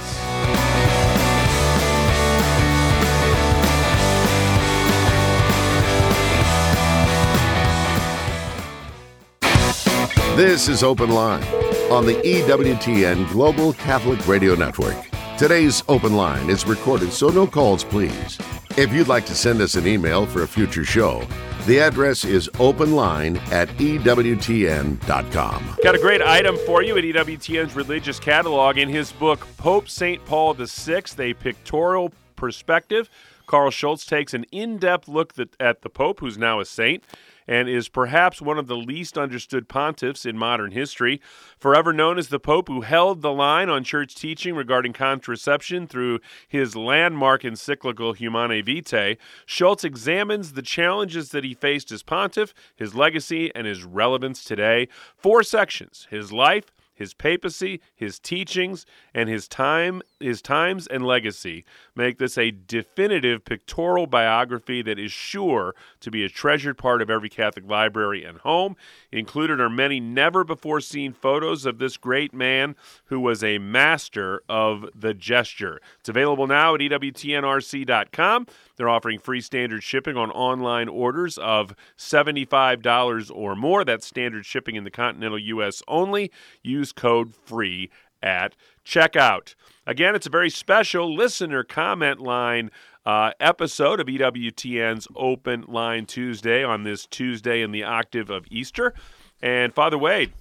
This 10.36 10.68
is 10.68 10.82
Open 10.82 11.10
Line 11.10 11.42
on 11.90 12.04
the 12.04 12.14
EWTN 12.22 13.30
Global 13.30 13.72
Catholic 13.72 14.28
Radio 14.28 14.54
Network. 14.54 14.96
Today's 15.38 15.82
Open 15.88 16.14
Line 16.14 16.50
is 16.50 16.66
recorded, 16.66 17.10
so 17.12 17.28
no 17.28 17.46
calls, 17.46 17.82
please. 17.82 18.38
If 18.76 18.92
you'd 18.92 19.08
like 19.08 19.24
to 19.26 19.34
send 19.34 19.62
us 19.62 19.76
an 19.76 19.86
email 19.86 20.26
for 20.26 20.42
a 20.42 20.46
future 20.48 20.84
show, 20.84 21.26
the 21.66 21.80
address 21.80 22.24
is 22.24 22.48
openline 22.54 23.38
at 23.50 23.68
EWTN.com. 23.70 25.76
Got 25.82 25.94
a 25.94 25.98
great 25.98 26.22
item 26.22 26.56
for 26.64 26.82
you 26.82 26.96
at 26.96 27.04
EWTN's 27.04 27.74
religious 27.74 28.20
catalog 28.20 28.78
in 28.78 28.88
his 28.88 29.12
book, 29.12 29.46
Pope 29.56 29.88
St. 29.88 30.24
Paul 30.24 30.54
VI, 30.54 31.02
A 31.18 31.34
Pictorial 31.34 32.12
Perspective. 32.36 33.10
Carl 33.46 33.70
Schultz 33.70 34.06
takes 34.06 34.34
an 34.34 34.44
in 34.52 34.78
depth 34.78 35.08
look 35.08 35.34
at 35.58 35.82
the 35.82 35.90
Pope, 35.90 36.20
who's 36.20 36.38
now 36.38 36.60
a 36.60 36.64
saint 36.64 37.02
and 37.46 37.68
is 37.68 37.88
perhaps 37.88 38.42
one 38.42 38.58
of 38.58 38.66
the 38.66 38.76
least 38.76 39.16
understood 39.16 39.68
pontiffs 39.68 40.26
in 40.26 40.36
modern 40.36 40.72
history. 40.72 41.20
Forever 41.58 41.92
known 41.92 42.18
as 42.18 42.28
the 42.28 42.40
Pope 42.40 42.68
who 42.68 42.82
held 42.82 43.22
the 43.22 43.32
line 43.32 43.68
on 43.68 43.84
church 43.84 44.14
teaching 44.14 44.54
regarding 44.54 44.92
contraception 44.92 45.86
through 45.86 46.20
his 46.48 46.76
landmark 46.76 47.44
encyclical 47.44 48.12
Humanae 48.12 48.62
Vitae, 48.62 49.16
Schultz 49.44 49.84
examines 49.84 50.52
the 50.52 50.62
challenges 50.62 51.30
that 51.30 51.44
he 51.44 51.54
faced 51.54 51.92
as 51.92 52.02
pontiff, 52.02 52.54
his 52.74 52.94
legacy, 52.94 53.50
and 53.54 53.66
his 53.66 53.84
relevance 53.84 54.44
today. 54.44 54.88
Four 55.16 55.42
sections 55.42 56.06
his 56.10 56.32
life, 56.32 56.72
his 56.96 57.14
papacy, 57.14 57.80
his 57.94 58.18
teachings, 58.18 58.86
and 59.14 59.28
his 59.28 59.46
time, 59.46 60.02
his 60.20 60.40
times 60.40 60.86
and 60.86 61.04
legacy 61.04 61.64
make 61.94 62.18
this 62.18 62.38
a 62.38 62.50
definitive 62.50 63.44
pictorial 63.44 64.06
biography 64.06 64.82
that 64.82 64.98
is 64.98 65.12
sure 65.12 65.74
to 66.00 66.10
be 66.10 66.24
a 66.24 66.28
treasured 66.28 66.78
part 66.78 67.02
of 67.02 67.10
every 67.10 67.28
Catholic 67.28 67.68
library 67.68 68.24
and 68.24 68.38
home. 68.38 68.76
Included 69.12 69.60
are 69.60 69.68
many 69.68 70.00
never 70.00 70.44
before 70.44 70.80
seen 70.80 71.12
photos 71.12 71.66
of 71.66 71.78
this 71.78 71.96
great 71.96 72.32
man 72.32 72.76
who 73.06 73.20
was 73.20 73.44
a 73.44 73.58
master 73.58 74.42
of 74.48 74.88
the 74.94 75.14
gesture. 75.14 75.80
It's 76.00 76.08
available 76.08 76.46
now 76.46 76.74
at 76.74 76.80
EWTNRC.com. 76.80 78.46
They're 78.76 78.88
offering 78.88 79.18
free 79.18 79.40
standard 79.40 79.82
shipping 79.82 80.16
on 80.16 80.30
online 80.30 80.88
orders 80.88 81.38
of 81.38 81.74
$75 81.98 83.30
or 83.34 83.54
more. 83.54 83.84
That's 83.84 84.06
standard 84.06 84.46
shipping 84.46 84.76
in 84.76 84.84
the 84.84 84.90
continental 84.90 85.38
U.S. 85.38 85.82
only. 85.88 86.30
Use 86.62 86.92
code 86.92 87.34
FREE 87.34 87.90
at 88.22 88.56
checkout. 88.84 89.54
Again, 89.88 90.16
it's 90.16 90.26
a 90.26 90.30
very 90.30 90.50
special 90.50 91.14
listener 91.14 91.62
comment 91.62 92.18
line 92.18 92.72
uh, 93.04 93.30
episode 93.38 94.00
of 94.00 94.08
EWTN's 94.08 95.06
Open 95.14 95.64
Line 95.68 96.06
Tuesday 96.06 96.64
on 96.64 96.82
this 96.82 97.06
Tuesday 97.06 97.62
in 97.62 97.70
the 97.70 97.84
octave 97.84 98.28
of 98.28 98.46
Easter. 98.50 98.94
And 99.40 99.72
Father 99.72 99.96
Wade, 99.96 100.32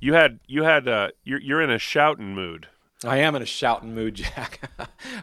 you 0.00 0.12
had 0.12 0.40
you 0.46 0.64
had 0.64 0.86
uh, 0.86 1.08
you're 1.24 1.40
you're 1.40 1.62
in 1.62 1.70
a 1.70 1.78
shouting 1.78 2.34
mood. 2.34 2.68
I 3.04 3.18
am 3.18 3.36
in 3.36 3.42
a 3.42 3.46
shouting 3.46 3.94
mood, 3.94 4.14
Jack. 4.16 4.60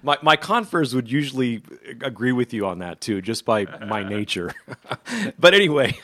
my 0.02 0.18
my 0.24 0.38
confreres 0.38 0.96
would 0.96 1.12
usually 1.12 1.62
agree 2.02 2.32
with 2.32 2.52
you 2.52 2.66
on 2.66 2.80
that 2.80 3.00
too, 3.00 3.22
just 3.22 3.46
by 3.46 3.66
my 3.86 4.02
nature. 4.10 4.54
but 5.40 5.54
anyway, 5.54 6.00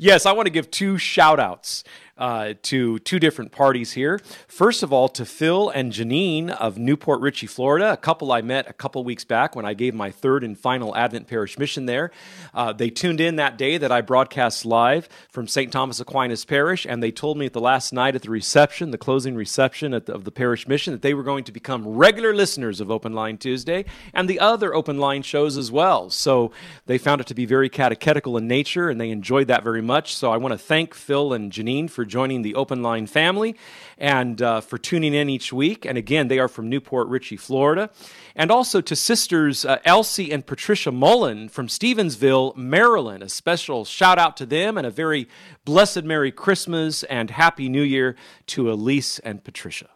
yes, 0.00 0.26
I 0.26 0.32
want 0.32 0.46
to 0.46 0.50
give 0.50 0.68
two 0.72 0.98
shout 0.98 1.38
outs 1.38 1.84
uh, 2.18 2.54
to 2.62 2.98
two 3.00 3.18
different 3.18 3.52
parties 3.52 3.92
here. 3.92 4.20
First 4.48 4.82
of 4.82 4.92
all, 4.92 5.08
to 5.10 5.24
Phil 5.24 5.68
and 5.68 5.92
Janine 5.92 6.50
of 6.50 6.78
New 6.78 6.96
Port 6.96 7.20
Richey, 7.20 7.46
Florida, 7.46 7.92
a 7.92 7.96
couple 7.96 8.32
I 8.32 8.40
met 8.40 8.68
a 8.68 8.72
couple 8.72 9.04
weeks 9.04 9.24
back 9.24 9.54
when 9.54 9.66
I 9.66 9.74
gave 9.74 9.94
my 9.94 10.10
third 10.10 10.42
and 10.42 10.58
final 10.58 10.96
Advent 10.96 11.26
Parish 11.26 11.58
mission 11.58 11.86
there. 11.86 12.10
Uh, 12.54 12.72
they 12.72 12.90
tuned 12.90 13.20
in 13.20 13.36
that 13.36 13.58
day 13.58 13.76
that 13.76 13.92
I 13.92 14.00
broadcast 14.00 14.64
live 14.64 15.08
from 15.28 15.46
St. 15.46 15.70
Thomas 15.70 16.00
Aquinas 16.00 16.44
Parish, 16.44 16.86
and 16.86 17.02
they 17.02 17.10
told 17.10 17.36
me 17.36 17.46
at 17.46 17.52
the 17.52 17.60
last 17.60 17.92
night 17.92 18.14
at 18.14 18.22
the 18.22 18.30
reception, 18.30 18.90
the 18.90 18.98
closing 18.98 19.34
reception 19.34 19.90
the, 19.90 20.12
of 20.12 20.24
the 20.24 20.30
parish 20.30 20.66
mission, 20.66 20.92
that 20.92 21.02
they 21.02 21.14
were 21.14 21.22
going 21.22 21.44
to 21.44 21.52
become 21.52 21.86
regular 21.86 22.34
listeners 22.34 22.80
of 22.80 22.90
Open 22.90 23.12
Line 23.12 23.36
Tuesday 23.36 23.84
and 24.14 24.28
the 24.28 24.40
other 24.40 24.74
Open 24.74 24.98
Line 24.98 25.22
shows 25.22 25.56
as 25.58 25.70
well. 25.70 26.08
So 26.08 26.52
they 26.86 26.96
found 26.96 27.20
it 27.20 27.26
to 27.26 27.34
be 27.34 27.44
very 27.44 27.68
catechetical 27.68 28.38
in 28.38 28.48
nature, 28.48 28.88
and 28.88 29.00
they 29.00 29.10
enjoyed 29.10 29.48
that 29.48 29.62
very 29.62 29.82
much. 29.82 30.14
So 30.14 30.32
I 30.32 30.38
want 30.38 30.52
to 30.52 30.58
thank 30.58 30.94
Phil 30.94 31.32
and 31.32 31.52
Janine 31.52 31.90
for 31.90 32.05
joining 32.06 32.42
the 32.42 32.54
Open 32.54 32.82
Line 32.82 33.06
family 33.06 33.56
and 33.98 34.40
uh, 34.40 34.60
for 34.60 34.78
tuning 34.78 35.14
in 35.14 35.28
each 35.28 35.52
week. 35.52 35.84
And 35.84 35.98
again, 35.98 36.28
they 36.28 36.38
are 36.38 36.48
from 36.48 36.68
New 36.68 36.80
Port 36.80 37.08
Richey, 37.08 37.36
Florida. 37.36 37.90
And 38.34 38.50
also 38.50 38.80
to 38.80 38.96
sisters 38.96 39.64
uh, 39.64 39.78
Elsie 39.84 40.30
and 40.32 40.46
Patricia 40.46 40.92
Mullen 40.92 41.48
from 41.48 41.66
Stevensville, 41.68 42.56
Maryland. 42.56 43.22
A 43.22 43.28
special 43.28 43.84
shout 43.84 44.18
out 44.18 44.36
to 44.38 44.46
them 44.46 44.78
and 44.78 44.86
a 44.86 44.90
very 44.90 45.28
blessed 45.64 46.04
Merry 46.04 46.32
Christmas 46.32 47.02
and 47.04 47.30
Happy 47.30 47.68
New 47.68 47.82
Year 47.82 48.16
to 48.46 48.70
Elise 48.70 49.18
and 49.20 49.44
Patricia. 49.44 49.88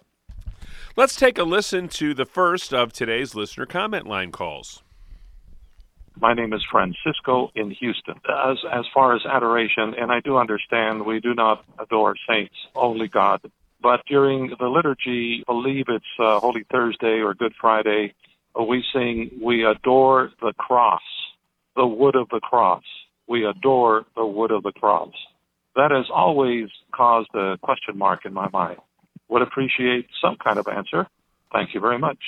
Let's 0.96 1.16
take 1.16 1.38
a 1.38 1.44
listen 1.44 1.88
to 1.90 2.14
the 2.14 2.26
first 2.26 2.74
of 2.74 2.92
today's 2.92 3.34
listener 3.34 3.64
comment 3.64 4.06
line 4.06 4.32
calls. 4.32 4.82
My 6.20 6.34
name 6.34 6.52
is 6.52 6.62
Francisco 6.70 7.50
in 7.54 7.70
Houston. 7.70 8.14
As 8.28 8.58
as 8.70 8.84
far 8.92 9.16
as 9.16 9.22
adoration, 9.24 9.94
and 9.98 10.12
I 10.12 10.20
do 10.20 10.36
understand 10.36 11.06
we 11.06 11.18
do 11.18 11.34
not 11.34 11.64
adore 11.78 12.14
saints, 12.28 12.54
only 12.74 13.08
God. 13.08 13.40
But 13.82 14.00
during 14.06 14.52
the 14.58 14.66
liturgy, 14.66 15.42
I 15.48 15.52
believe 15.52 15.86
it's 15.88 16.04
uh, 16.22 16.38
Holy 16.40 16.64
Thursday 16.70 17.20
or 17.20 17.32
Good 17.32 17.54
Friday, 17.58 18.12
uh, 18.58 18.62
we 18.62 18.84
sing, 18.92 19.30
"We 19.42 19.64
adore 19.64 20.30
the 20.42 20.52
cross, 20.58 21.00
the 21.74 21.86
wood 21.86 22.16
of 22.16 22.28
the 22.28 22.40
cross. 22.40 22.84
We 23.26 23.46
adore 23.46 24.04
the 24.14 24.26
wood 24.26 24.50
of 24.50 24.62
the 24.62 24.72
cross." 24.72 25.14
That 25.74 25.90
has 25.90 26.10
always 26.12 26.68
caused 26.94 27.34
a 27.34 27.56
question 27.62 27.96
mark 27.96 28.26
in 28.26 28.34
my 28.34 28.50
mind. 28.52 28.80
Would 29.30 29.40
appreciate 29.40 30.06
some 30.20 30.36
kind 30.36 30.58
of 30.58 30.68
answer. 30.68 31.06
Thank 31.50 31.72
you 31.72 31.80
very 31.80 31.98
much. 31.98 32.18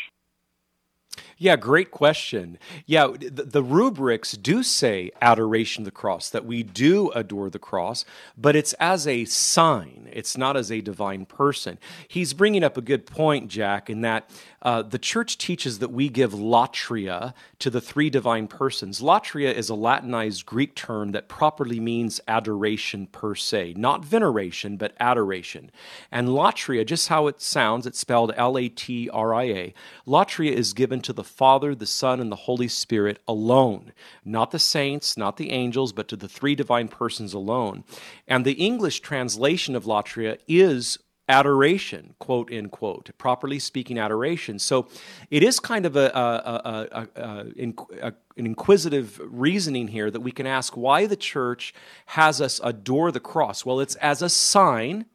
Yeah, 1.39 1.57
great 1.57 1.91
question. 1.91 2.59
Yeah, 2.87 3.09
the, 3.09 3.45
the, 3.45 3.63
rubrics 3.63 4.33
do 4.33 4.63
say 4.63 5.11
adoration 5.21 5.83
of 5.83 5.85
the 5.87 5.91
cross, 5.91 6.31
that 6.31 6.45
we 6.45 6.63
do 6.63 7.11
adore 7.11 7.51
the 7.51 7.59
cross, 7.59 8.05
but 8.37 8.55
it's 8.55 8.73
as 8.75 9.07
a 9.07 9.25
sign, 9.25 10.09
it's 10.13 10.37
not 10.37 10.57
as 10.57 10.71
a 10.71 10.81
divine 10.81 11.27
person. 11.27 11.79
He's 12.07 12.35
bringing 12.35 12.63
up 12.63 12.77
a 12.77 12.83
good 12.83 13.07
point, 13.07 13.49
Jack, 13.49 13.89
in 13.89 14.03
that 14.03 14.31
uh, 14.63 14.83
the 14.83 14.99
church 14.99 15.39
teaches 15.39 15.81
that 15.81 15.91
we 15.91 16.09
give 16.09 16.33
latria 16.33 17.35
to 17.59 17.69
the 17.69 17.81
three 17.81 18.09
divine 18.09 18.47
persons. 18.47 19.01
Latria 19.01 19.53
is 19.53 19.69
a 19.69 19.75
Latinized 19.75 20.47
Greek 20.47 20.75
term 20.75 21.13
that 21.13 21.29
properly 21.29 21.81
means 21.81 22.21
adoration 22.29 23.07
per 23.07 23.35
se, 23.35 23.75
not 23.77 24.05
veneration, 24.05 24.77
but 24.77 24.95
adoration. 25.01 25.71
And 26.11 26.29
latria, 26.29 26.87
just 26.87 27.09
how 27.09 27.27
it 27.27 27.41
sounds, 27.41 27.87
it's 27.87 27.99
spelled 27.99 28.33
L 28.37 28.57
A 28.57 28.69
T 28.69 29.11
R 29.11 29.35
I 29.35 29.45
A, 29.45 29.75
latria 30.07 30.53
is 30.53 30.73
given 30.73 31.01
to 31.03 31.13
the 31.13 31.25
Father, 31.25 31.75
the 31.75 31.87
Son, 31.87 32.21
and 32.21 32.31
the 32.31 32.37
Holy 32.37 32.69
Spirit 32.69 33.19
alone. 33.27 33.93
Not 34.25 34.53
the 34.53 34.59
saints, 34.59 35.17
not 35.17 35.37
the 35.37 35.51
angels, 35.51 35.93
but 35.93 36.09
to 36.09 36.17
the 36.17 36.29
three 36.29 36.55
divine 36.55 36.89
persons 36.89 37.35
alone. 37.35 37.85
And 38.29 38.45
the 38.45 38.53
English 38.53 39.01
translation 39.01 39.75
of 39.75 39.85
latria 39.85 40.39
is 40.47 40.99
adoration, 41.33 42.15
quote, 42.19 42.53
end 42.53 42.71
quote, 42.71 43.11
properly 43.17 43.59
speaking 43.59 43.99
adoration. 43.99 44.59
So 44.59 44.87
it 45.31 45.43
is 45.43 45.59
kind 45.59 45.87
of 45.87 45.97
a, 45.97 46.11
a, 46.15 47.09
a, 47.17 48.13
an 48.37 48.47
inquisitive 48.47 49.19
reasoning 49.25 49.89
here 49.89 50.11
that 50.11 50.21
we 50.21 50.31
can 50.31 50.47
ask 50.47 50.77
why 50.77 51.07
the 51.07 51.17
church 51.17 51.73
has 52.07 52.41
us 52.41 52.61
adore 52.63 53.11
the 53.11 53.21
cross. 53.21 53.65
Well, 53.65 53.81
it's 53.81 53.95
as 53.97 54.21
a 54.21 54.29
sign 54.29 55.07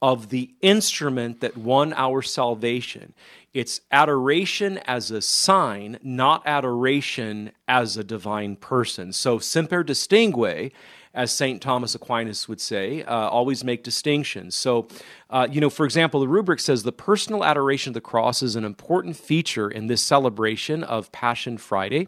of 0.00 0.30
the 0.30 0.50
instrument 0.62 1.40
that 1.40 1.56
won 1.56 1.92
our 1.92 2.22
salvation. 2.22 3.12
It's 3.52 3.80
adoration 3.90 4.78
as 4.78 5.10
a 5.10 5.20
sign, 5.20 5.98
not 6.02 6.42
adoration 6.46 7.50
as 7.66 7.96
a 7.96 8.04
divine 8.04 8.56
person. 8.56 9.12
So, 9.12 9.38
semper 9.38 9.82
distingue, 9.82 10.72
as 11.18 11.32
St. 11.32 11.60
Thomas 11.60 11.96
Aquinas 11.96 12.48
would 12.48 12.60
say, 12.60 13.02
uh, 13.02 13.28
always 13.28 13.64
make 13.64 13.82
distinctions. 13.82 14.54
So, 14.54 14.86
uh, 15.30 15.48
you 15.50 15.60
know, 15.60 15.68
for 15.68 15.84
example, 15.84 16.20
the 16.20 16.28
rubric 16.28 16.60
says 16.60 16.84
the 16.84 16.92
personal 16.92 17.44
adoration 17.44 17.90
of 17.90 17.94
the 17.94 18.00
cross 18.00 18.40
is 18.40 18.54
an 18.54 18.64
important 18.64 19.16
feature 19.16 19.68
in 19.68 19.88
this 19.88 20.00
celebration 20.00 20.84
of 20.84 21.10
Passion 21.10 21.58
Friday 21.58 22.06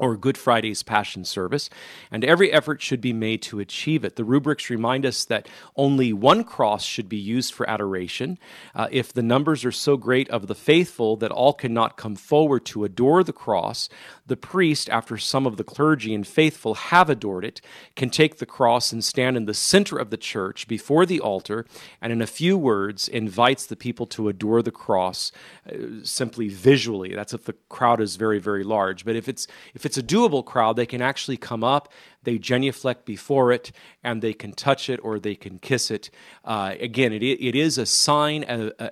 or 0.00 0.16
Good 0.16 0.38
Friday's 0.38 0.82
Passion 0.82 1.26
Service, 1.26 1.68
and 2.10 2.24
every 2.24 2.50
effort 2.50 2.80
should 2.80 3.02
be 3.02 3.12
made 3.12 3.42
to 3.42 3.60
achieve 3.60 4.02
it. 4.02 4.16
The 4.16 4.24
rubrics 4.24 4.70
remind 4.70 5.04
us 5.04 5.26
that 5.26 5.46
only 5.76 6.10
one 6.10 6.42
cross 6.42 6.84
should 6.84 7.06
be 7.06 7.18
used 7.18 7.52
for 7.52 7.68
adoration. 7.68 8.38
Uh, 8.74 8.88
if 8.90 9.12
the 9.12 9.22
numbers 9.22 9.62
are 9.62 9.70
so 9.70 9.98
great 9.98 10.28
of 10.30 10.46
the 10.46 10.54
faithful 10.54 11.16
that 11.16 11.30
all 11.30 11.52
cannot 11.52 11.98
come 11.98 12.16
forward 12.16 12.64
to 12.64 12.84
adore 12.84 13.22
the 13.22 13.34
cross, 13.34 13.90
the 14.26 14.38
priest, 14.38 14.88
after 14.88 15.18
some 15.18 15.46
of 15.46 15.58
the 15.58 15.64
clergy 15.64 16.14
and 16.14 16.26
faithful 16.26 16.74
have 16.74 17.10
adored 17.10 17.44
it, 17.44 17.60
can 17.94 18.08
take 18.08 18.38
the 18.38 18.46
cross 18.46 18.92
and 18.92 19.04
stand 19.04 19.36
in 19.36 19.44
the 19.44 19.52
center 19.52 19.98
of 19.98 20.08
the 20.08 20.16
church 20.16 20.66
before 20.66 21.04
the 21.04 21.20
altar, 21.20 21.66
and 22.00 22.10
in 22.10 22.22
a 22.22 22.26
few 22.26 22.56
words 22.56 23.06
invites 23.06 23.66
the 23.66 23.76
people 23.76 24.06
to 24.06 24.28
adore 24.28 24.62
the 24.62 24.70
cross 24.70 25.30
uh, 25.68 25.74
simply 26.02 26.48
visually. 26.48 27.14
That's 27.14 27.34
if 27.34 27.44
the 27.44 27.56
crowd 27.68 28.00
is 28.00 28.16
very, 28.16 28.38
very 28.38 28.64
large. 28.64 29.04
But 29.04 29.14
if 29.14 29.28
it's 29.28 29.46
if 29.74 29.84
it's 29.84 29.89
a 29.96 30.02
doable 30.02 30.44
crowd, 30.44 30.76
they 30.76 30.86
can 30.86 31.02
actually 31.02 31.36
come 31.36 31.64
up, 31.64 31.92
they 32.22 32.38
genuflect 32.38 33.04
before 33.04 33.52
it, 33.52 33.72
and 34.04 34.22
they 34.22 34.32
can 34.32 34.52
touch 34.52 34.88
it 34.90 35.00
or 35.02 35.18
they 35.18 35.34
can 35.34 35.58
kiss 35.58 35.90
it. 35.90 36.10
Uh, 36.44 36.74
again, 36.80 37.12
it, 37.12 37.22
it 37.22 37.54
is 37.54 37.78
a 37.78 37.86
sign, 37.86 38.44
uh, 38.44 38.70
uh, 38.78 38.90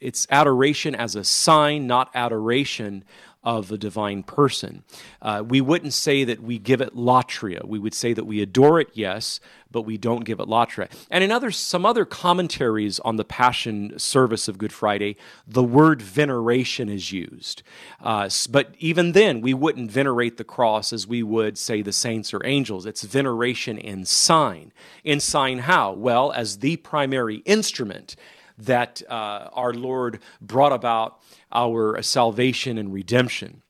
it's 0.00 0.26
adoration 0.30 0.94
as 0.94 1.14
a 1.16 1.24
sign, 1.24 1.86
not 1.86 2.10
adoration 2.14 3.04
of 3.44 3.68
the 3.68 3.78
divine 3.78 4.22
person. 4.22 4.84
Uh, 5.20 5.42
we 5.46 5.60
wouldn't 5.60 5.92
say 5.92 6.22
that 6.24 6.40
we 6.40 6.58
give 6.58 6.80
it 6.80 6.94
latria. 6.94 7.64
We 7.66 7.78
would 7.78 7.94
say 7.94 8.12
that 8.12 8.24
we 8.24 8.40
adore 8.40 8.80
it, 8.80 8.88
yes, 8.92 9.40
but 9.72 9.82
we 9.82 9.96
don't 9.96 10.24
give 10.24 10.40
it 10.40 10.46
latria. 10.46 10.90
And 11.10 11.24
in 11.24 11.32
other 11.32 11.50
some 11.50 11.86
other 11.86 12.04
commentaries 12.04 13.00
on 13.00 13.16
the 13.16 13.24
Passion 13.24 13.98
service 13.98 14.48
of 14.48 14.58
Good 14.58 14.72
Friday, 14.72 15.16
the 15.46 15.62
word 15.62 16.02
veneration 16.02 16.88
is 16.88 17.12
used. 17.12 17.62
Uh, 18.00 18.28
but 18.50 18.74
even 18.78 19.12
then, 19.12 19.40
we 19.40 19.54
wouldn't 19.54 19.90
venerate 19.90 20.36
the 20.36 20.44
cross 20.44 20.92
as 20.92 21.06
we 21.06 21.22
would 21.22 21.58
say 21.58 21.82
the 21.82 21.92
saints 21.92 22.34
or 22.34 22.44
angels. 22.44 22.86
It's 22.86 23.02
veneration 23.02 23.78
in 23.78 24.04
sign. 24.04 24.72
In 25.04 25.20
sign 25.20 25.60
how? 25.60 25.92
Well, 25.92 26.32
as 26.32 26.58
the 26.58 26.76
primary 26.76 27.36
instrument 27.44 28.16
that 28.58 29.02
uh, 29.08 29.48
our 29.52 29.72
Lord 29.72 30.20
brought 30.40 30.72
about 30.72 31.20
our 31.50 32.00
salvation 32.02 32.78
and 32.78 32.92
redemption. 32.92 33.62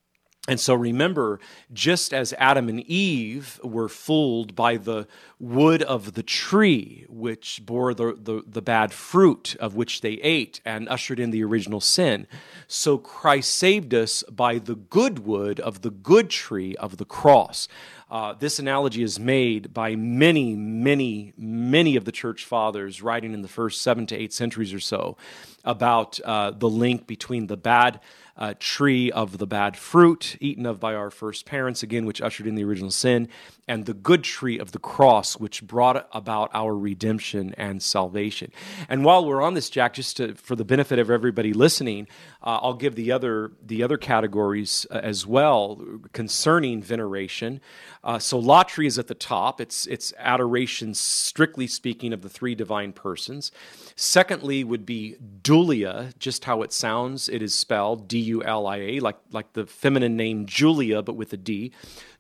And 0.49 0.59
so 0.59 0.75
remember, 0.75 1.39
just 1.73 2.13
as 2.13 2.35
Adam 2.37 2.69
and 2.69 2.81
Eve 2.81 3.61
were 3.63 3.89
fooled 3.89 4.57
by 4.57 4.77
the 4.77 5.07
wood 5.39 5.85
of 5.85 6.15
the 6.15 6.25
tree, 6.25 7.07
which 7.09 7.61
bore 7.65 7.95
the, 7.95 8.19
the, 8.21 8.43
the, 8.45 8.61
bad 8.61 8.93
fruit 8.93 9.55
of 9.61 9.77
which 9.77 10.01
they 10.01 10.15
ate 10.15 10.61
and 10.65 10.89
ushered 10.89 11.21
in 11.21 11.31
the 11.31 11.45
original 11.45 11.81
sin, 11.81 12.27
so 12.67 12.99
Christ 12.99 13.55
saved 13.55 13.95
us 13.95 14.25
by 14.25 14.59
the 14.59 14.75
good 14.75 15.21
wood 15.21 15.61
of 15.61 15.83
the 15.83 15.91
good 15.91 16.29
tree 16.29 16.75
of 16.75 16.97
the 16.97 17.05
cross. 17.05 17.69
Uh, 18.11 18.35
this 18.35 18.59
analogy 18.59 19.05
is 19.05 19.21
made 19.21 19.73
by 19.73 19.95
many, 19.95 20.57
many, 20.57 21.33
many 21.37 21.95
of 21.95 22.05
the 22.05 22.13
church 22.13 22.45
fathers 22.45 23.01
writing 23.01 23.33
in 23.33 23.43
the 23.43 23.49
first 23.49 23.81
seven 23.81 24.07
to 24.07 24.17
eight 24.17 24.33
centuries 24.33 24.75
or 24.75 24.81
so 24.81 25.17
about 25.65 26.19
uh, 26.25 26.50
the 26.50 26.69
link 26.69 27.07
between 27.07 27.47
the 27.47 27.57
bad 27.57 28.00
uh, 28.36 28.54
tree 28.58 29.10
of 29.10 29.38
the 29.38 29.47
bad 29.47 29.76
fruit, 29.76 30.36
eaten 30.40 30.66
of 30.66 30.80
by 30.80 30.95
our 30.95 31.10
first 31.10 31.47
parents, 31.47 31.82
again, 31.82 32.06
which 32.06 32.21
ushered 32.21 32.47
in 32.47 32.54
the 32.54 32.64
original 32.64 32.90
sin, 32.90 33.28
and 33.69 33.87
the 33.87 33.95
good 33.95 34.25
tree 34.25 34.59
of 34.59 34.73
the 34.73 34.79
cross, 34.79 35.35
which 35.35 35.63
brought 35.63 36.09
about 36.13 36.51
our 36.53 36.77
redemption 36.77 37.55
and 37.57 37.83
salvation. 37.83 38.51
And 38.89 39.05
while 39.05 39.25
we're 39.25 39.41
on 39.41 39.55
this, 39.55 39.71
Jack, 39.71 39.95
just 39.95 40.17
to, 40.17 40.35
for 40.35 40.57
the 40.57 40.65
benefit 40.65 40.99
of 40.99 41.11
everybody 41.11 41.53
listening, 41.53 42.09
uh, 42.43 42.59
I'll 42.61 42.75
give 42.75 42.97
the 42.97 43.13
other 43.13 43.53
the 43.65 43.83
other 43.85 43.97
categories 43.97 44.87
uh, 44.91 44.95
as 44.95 45.27
well 45.27 45.81
concerning 46.13 46.83
veneration. 46.83 47.61
Uh, 48.05 48.19
so 48.19 48.43
latria 48.43 48.87
is 48.87 48.99
at 48.99 49.07
the 49.07 49.15
top. 49.15 49.61
It's 49.61 49.87
it's 49.87 50.13
adoration, 50.19 50.95
strictly 50.95 51.69
speaking, 51.69 52.13
of 52.13 52.23
the 52.23 52.29
three 52.29 52.57
divine 52.57 52.93
persons. 52.93 53.53
Secondly, 53.95 54.65
would 54.65 54.85
be 54.85 55.17
dulia, 55.43 56.13
just 56.19 56.45
how 56.45 56.63
it 56.63 56.73
sounds. 56.73 57.29
It 57.29 57.43
is 57.43 57.55
spelled 57.55 58.09
D 58.09 58.19
U 58.19 58.43
L 58.43 58.67
I 58.67 58.79
A, 58.79 59.01
like 59.01 59.19
like 59.31 59.53
the 59.53 59.67
feminine 59.67 60.17
name 60.17 60.47
Julia, 60.47 61.01
but 61.03 61.15
with 61.15 61.33
a 61.33 61.37
D. 61.37 61.73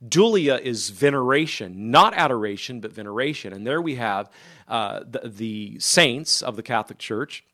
Dulia 0.04 0.60
is 0.60 0.90
veneration, 0.90 1.31
not 1.90 2.14
adoration, 2.14 2.80
but 2.80 2.92
veneration. 2.92 3.52
And 3.52 3.66
there 3.66 3.80
we 3.80 3.96
have 3.96 4.30
uh, 4.68 5.00
the, 5.08 5.28
the 5.28 5.78
saints 5.78 6.42
of 6.42 6.56
the 6.56 6.62
Catholic 6.62 6.98
Church 6.98 7.44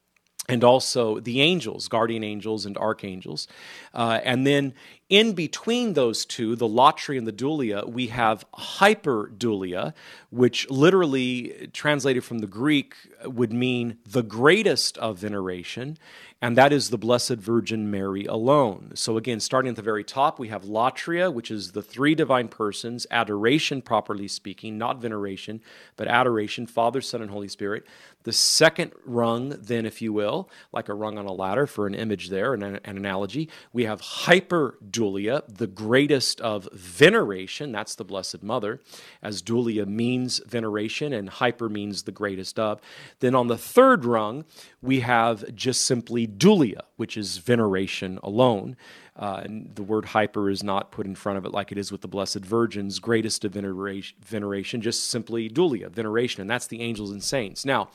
and 0.48 0.64
also 0.64 1.20
the 1.20 1.42
angels, 1.42 1.88
guardian 1.88 2.24
angels 2.24 2.64
and 2.64 2.76
archangels. 2.78 3.46
Uh, 3.92 4.20
and 4.24 4.46
then 4.46 4.72
in 5.10 5.34
between 5.34 5.92
those 5.92 6.24
two, 6.24 6.56
the 6.56 6.66
latria 6.66 7.18
and 7.18 7.26
the 7.26 7.32
dulia, 7.32 7.86
we 7.86 8.06
have 8.06 8.44
hyperdulia, 8.54 9.92
which 10.30 10.68
literally 10.70 11.68
translated 11.72 12.24
from 12.24 12.38
the 12.38 12.46
Greek 12.46 12.94
would 13.24 13.52
mean 13.52 13.98
the 14.06 14.22
greatest 14.22 14.96
of 14.98 15.18
veneration 15.18 15.98
and 16.40 16.56
that 16.56 16.72
is 16.72 16.90
the 16.90 16.98
Blessed 16.98 17.34
Virgin 17.34 17.90
Mary 17.90 18.24
alone. 18.24 18.92
So, 18.94 19.16
again, 19.16 19.40
starting 19.40 19.70
at 19.70 19.76
the 19.76 19.82
very 19.82 20.04
top, 20.04 20.38
we 20.38 20.48
have 20.48 20.62
latria, 20.62 21.32
which 21.32 21.50
is 21.50 21.72
the 21.72 21.82
three 21.82 22.14
divine 22.14 22.46
persons, 22.46 23.08
adoration, 23.10 23.82
properly 23.82 24.28
speaking, 24.28 24.78
not 24.78 25.00
veneration, 25.00 25.60
but 25.96 26.06
adoration, 26.06 26.66
Father, 26.68 27.00
Son, 27.00 27.22
and 27.22 27.30
Holy 27.32 27.48
Spirit. 27.48 27.84
The 28.22 28.32
second 28.32 28.92
rung, 29.04 29.56
then, 29.58 29.84
if 29.84 30.00
you 30.00 30.12
will, 30.12 30.48
like 30.70 30.88
a 30.88 30.94
rung 30.94 31.18
on 31.18 31.26
a 31.26 31.32
ladder 31.32 31.66
for 31.66 31.88
an 31.88 31.94
image 31.94 32.28
there, 32.28 32.54
an, 32.54 32.62
an 32.62 32.80
analogy, 32.84 33.48
we 33.72 33.84
have 33.84 34.00
hyperdulia, 34.00 35.42
the 35.48 35.66
greatest 35.66 36.40
of 36.40 36.68
veneration. 36.72 37.72
That's 37.72 37.96
the 37.96 38.04
Blessed 38.04 38.44
Mother, 38.44 38.80
as 39.22 39.42
dulia 39.42 39.88
means 39.88 40.40
veneration 40.46 41.12
and 41.12 41.28
hyper 41.28 41.68
means 41.68 42.04
the 42.04 42.12
greatest 42.12 42.60
of. 42.60 42.80
Then 43.20 43.34
on 43.34 43.48
the 43.48 43.58
third 43.58 44.04
rung, 44.04 44.44
we 44.82 45.00
have 45.00 45.54
just 45.54 45.82
simply 45.86 46.26
dulia, 46.26 46.82
which 46.96 47.16
is 47.16 47.38
veneration 47.38 48.18
alone. 48.22 48.76
Uh, 49.16 49.42
and 49.44 49.74
the 49.74 49.82
word 49.82 50.04
hyper 50.04 50.48
is 50.48 50.62
not 50.62 50.92
put 50.92 51.04
in 51.04 51.14
front 51.14 51.38
of 51.38 51.44
it 51.44 51.52
like 51.52 51.72
it 51.72 51.78
is 51.78 51.90
with 51.90 52.02
the 52.02 52.08
Blessed 52.08 52.38
Virgin's 52.38 53.00
greatest 53.00 53.44
of 53.44 53.52
veneration, 53.52 54.16
veneration, 54.24 54.80
just 54.80 55.10
simply 55.10 55.50
dulia, 55.50 55.90
veneration, 55.90 56.40
and 56.40 56.48
that's 56.48 56.68
the 56.68 56.80
angels 56.80 57.10
and 57.10 57.22
saints. 57.22 57.64
Now, 57.64 57.88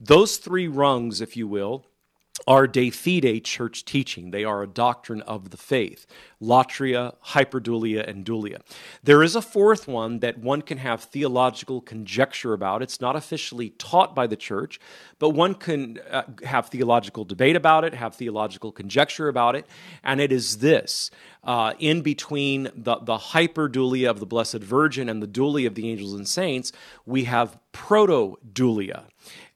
those 0.00 0.38
three 0.38 0.68
rungs, 0.68 1.20
if 1.20 1.36
you 1.36 1.46
will, 1.46 1.84
are 2.46 2.66
de 2.66 2.90
fide 2.90 3.44
church 3.44 3.84
teaching. 3.84 4.30
They 4.30 4.44
are 4.44 4.62
a 4.62 4.66
doctrine 4.66 5.22
of 5.22 5.50
the 5.50 5.56
faith 5.56 6.06
latria, 6.42 7.14
hyperdulia, 7.26 8.08
and 8.08 8.24
dulia. 8.24 8.60
There 9.02 9.22
is 9.22 9.36
a 9.36 9.42
fourth 9.42 9.86
one 9.86 10.20
that 10.20 10.38
one 10.38 10.62
can 10.62 10.78
have 10.78 11.02
theological 11.02 11.82
conjecture 11.82 12.54
about. 12.54 12.80
It's 12.82 13.00
not 13.00 13.14
officially 13.14 13.70
taught 13.70 14.14
by 14.14 14.26
the 14.26 14.36
church, 14.36 14.80
but 15.18 15.30
one 15.30 15.54
can 15.54 15.98
uh, 16.10 16.22
have 16.44 16.68
theological 16.68 17.24
debate 17.24 17.56
about 17.56 17.84
it, 17.84 17.92
have 17.92 18.14
theological 18.14 18.72
conjecture 18.72 19.28
about 19.28 19.54
it, 19.54 19.66
and 20.02 20.20
it 20.20 20.32
is 20.32 20.58
this. 20.58 21.10
Uh, 21.44 21.74
in 21.78 22.00
between 22.00 22.64
the, 22.74 22.96
the 22.96 23.16
hyperdulia 23.16 24.08
of 24.08 24.20
the 24.20 24.26
Blessed 24.26 24.58
Virgin 24.58 25.08
and 25.08 25.22
the 25.22 25.28
dulia 25.28 25.66
of 25.66 25.74
the 25.74 25.90
angels 25.90 26.14
and 26.14 26.28
saints, 26.28 26.72
we 27.04 27.24
have 27.24 27.58
proto 27.72 28.36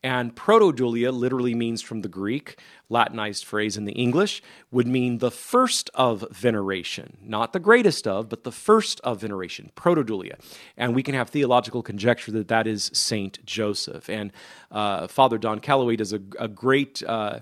And 0.04 0.36
protodulia 0.36 1.10
literally 1.12 1.54
means 1.54 1.80
from 1.80 2.02
the 2.02 2.08
Greek 2.08 2.58
Latinized 2.90 3.46
phrase 3.46 3.78
in 3.78 3.86
the 3.86 3.92
English, 3.92 4.42
would 4.70 4.86
mean 4.86 5.16
the 5.16 5.30
first 5.30 5.88
of 5.94 6.22
veneration, 6.30 7.16
not 7.22 7.54
the 7.54 7.58
greatest 7.58 8.06
of, 8.06 8.28
but 8.28 8.44
the 8.44 8.52
first 8.52 9.00
of 9.00 9.22
veneration, 9.22 9.72
protodulia. 9.74 10.38
And 10.76 10.94
we 10.94 11.02
can 11.02 11.14
have 11.14 11.30
theological 11.30 11.82
conjecture 11.82 12.30
that 12.32 12.48
that 12.48 12.66
is 12.66 12.90
Saint 12.92 13.44
Joseph. 13.46 14.10
And 14.10 14.32
uh, 14.70 15.06
Father 15.06 15.38
Don 15.38 15.60
Calloway 15.60 15.96
does 15.96 16.12
a, 16.12 16.20
a 16.38 16.46
great 16.46 17.02
uh, 17.02 17.40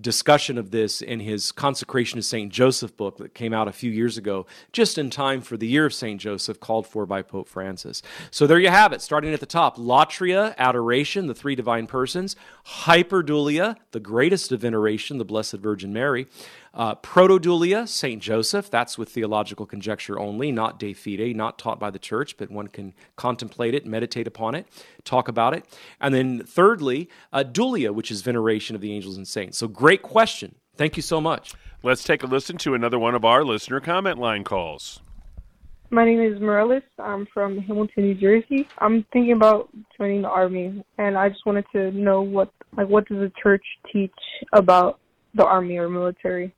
discussion 0.00 0.58
of 0.58 0.70
this 0.70 1.00
in 1.00 1.20
his 1.20 1.52
Consecration 1.52 2.18
of 2.18 2.24
St. 2.24 2.52
Joseph 2.52 2.96
book 2.96 3.18
that 3.18 3.34
came 3.34 3.52
out 3.52 3.68
a 3.68 3.72
few 3.72 3.90
years 3.90 4.18
ago, 4.18 4.46
just 4.72 4.98
in 4.98 5.08
time 5.08 5.40
for 5.40 5.56
the 5.56 5.66
year 5.66 5.86
of 5.86 5.94
St. 5.94 6.20
Joseph, 6.20 6.58
called 6.58 6.86
for 6.86 7.06
by 7.06 7.22
Pope 7.22 7.48
Francis. 7.48 8.02
So 8.30 8.46
there 8.46 8.58
you 8.58 8.70
have 8.70 8.92
it, 8.92 9.00
starting 9.00 9.32
at 9.32 9.40
the 9.40 9.46
top 9.46 9.76
Latria, 9.76 10.54
adoration, 10.58 11.26
the 11.26 11.34
three 11.34 11.54
divine 11.54 11.86
persons, 11.86 12.34
hyperdulia, 12.66 13.76
the 13.92 14.00
greatest 14.00 14.50
of 14.52 14.60
veneration, 14.60 15.18
the 15.18 15.24
Blessed 15.24 15.54
Virgin 15.54 15.92
Mary. 15.92 16.26
Uh, 16.74 16.92
protodulia, 16.96 17.86
St. 17.86 18.20
Joseph, 18.20 18.68
that's 18.68 18.98
with 18.98 19.08
theological 19.08 19.64
conjecture 19.64 20.18
only, 20.18 20.50
not 20.50 20.76
de 20.76 20.92
fide, 20.92 21.36
not 21.36 21.56
taught 21.56 21.78
by 21.78 21.88
the 21.88 22.00
church, 22.00 22.36
but 22.36 22.50
one 22.50 22.66
can 22.66 22.94
contemplate 23.14 23.74
it, 23.74 23.86
meditate 23.86 24.26
upon 24.26 24.56
it, 24.56 24.66
talk 25.04 25.28
about 25.28 25.54
it. 25.54 25.64
And 26.00 26.12
then 26.12 26.42
thirdly, 26.42 27.08
uh, 27.32 27.44
dulia, 27.44 27.94
which 27.94 28.10
is 28.10 28.22
veneration 28.22 28.74
of 28.74 28.82
the 28.82 28.92
angels 28.92 29.16
and 29.16 29.26
saints. 29.26 29.56
So 29.56 29.68
great 29.68 30.02
question. 30.02 30.56
Thank 30.76 30.96
you 30.96 31.02
so 31.02 31.20
much. 31.20 31.54
Let's 31.84 32.02
take 32.02 32.24
a 32.24 32.26
listen 32.26 32.58
to 32.58 32.74
another 32.74 32.98
one 32.98 33.14
of 33.14 33.24
our 33.24 33.44
listener 33.44 33.78
comment 33.78 34.18
line 34.18 34.42
calls. 34.42 35.00
My 35.90 36.04
name 36.04 36.20
is 36.20 36.40
Morellis. 36.40 36.82
I'm 36.98 37.26
from 37.32 37.58
Hamilton, 37.58 38.02
New 38.02 38.14
Jersey. 38.14 38.66
I'm 38.78 39.04
thinking 39.12 39.32
about 39.32 39.68
joining 39.96 40.22
the 40.22 40.28
army, 40.28 40.82
and 40.98 41.16
I 41.16 41.28
just 41.28 41.46
wanted 41.46 41.66
to 41.70 41.92
know 41.92 42.20
what, 42.22 42.50
like, 42.76 42.88
what 42.88 43.06
does 43.06 43.18
the 43.18 43.30
church 43.40 43.62
teach 43.92 44.10
about 44.52 44.98
the 45.34 45.44
army 45.44 45.76
or 45.76 45.88
military? 45.88 46.52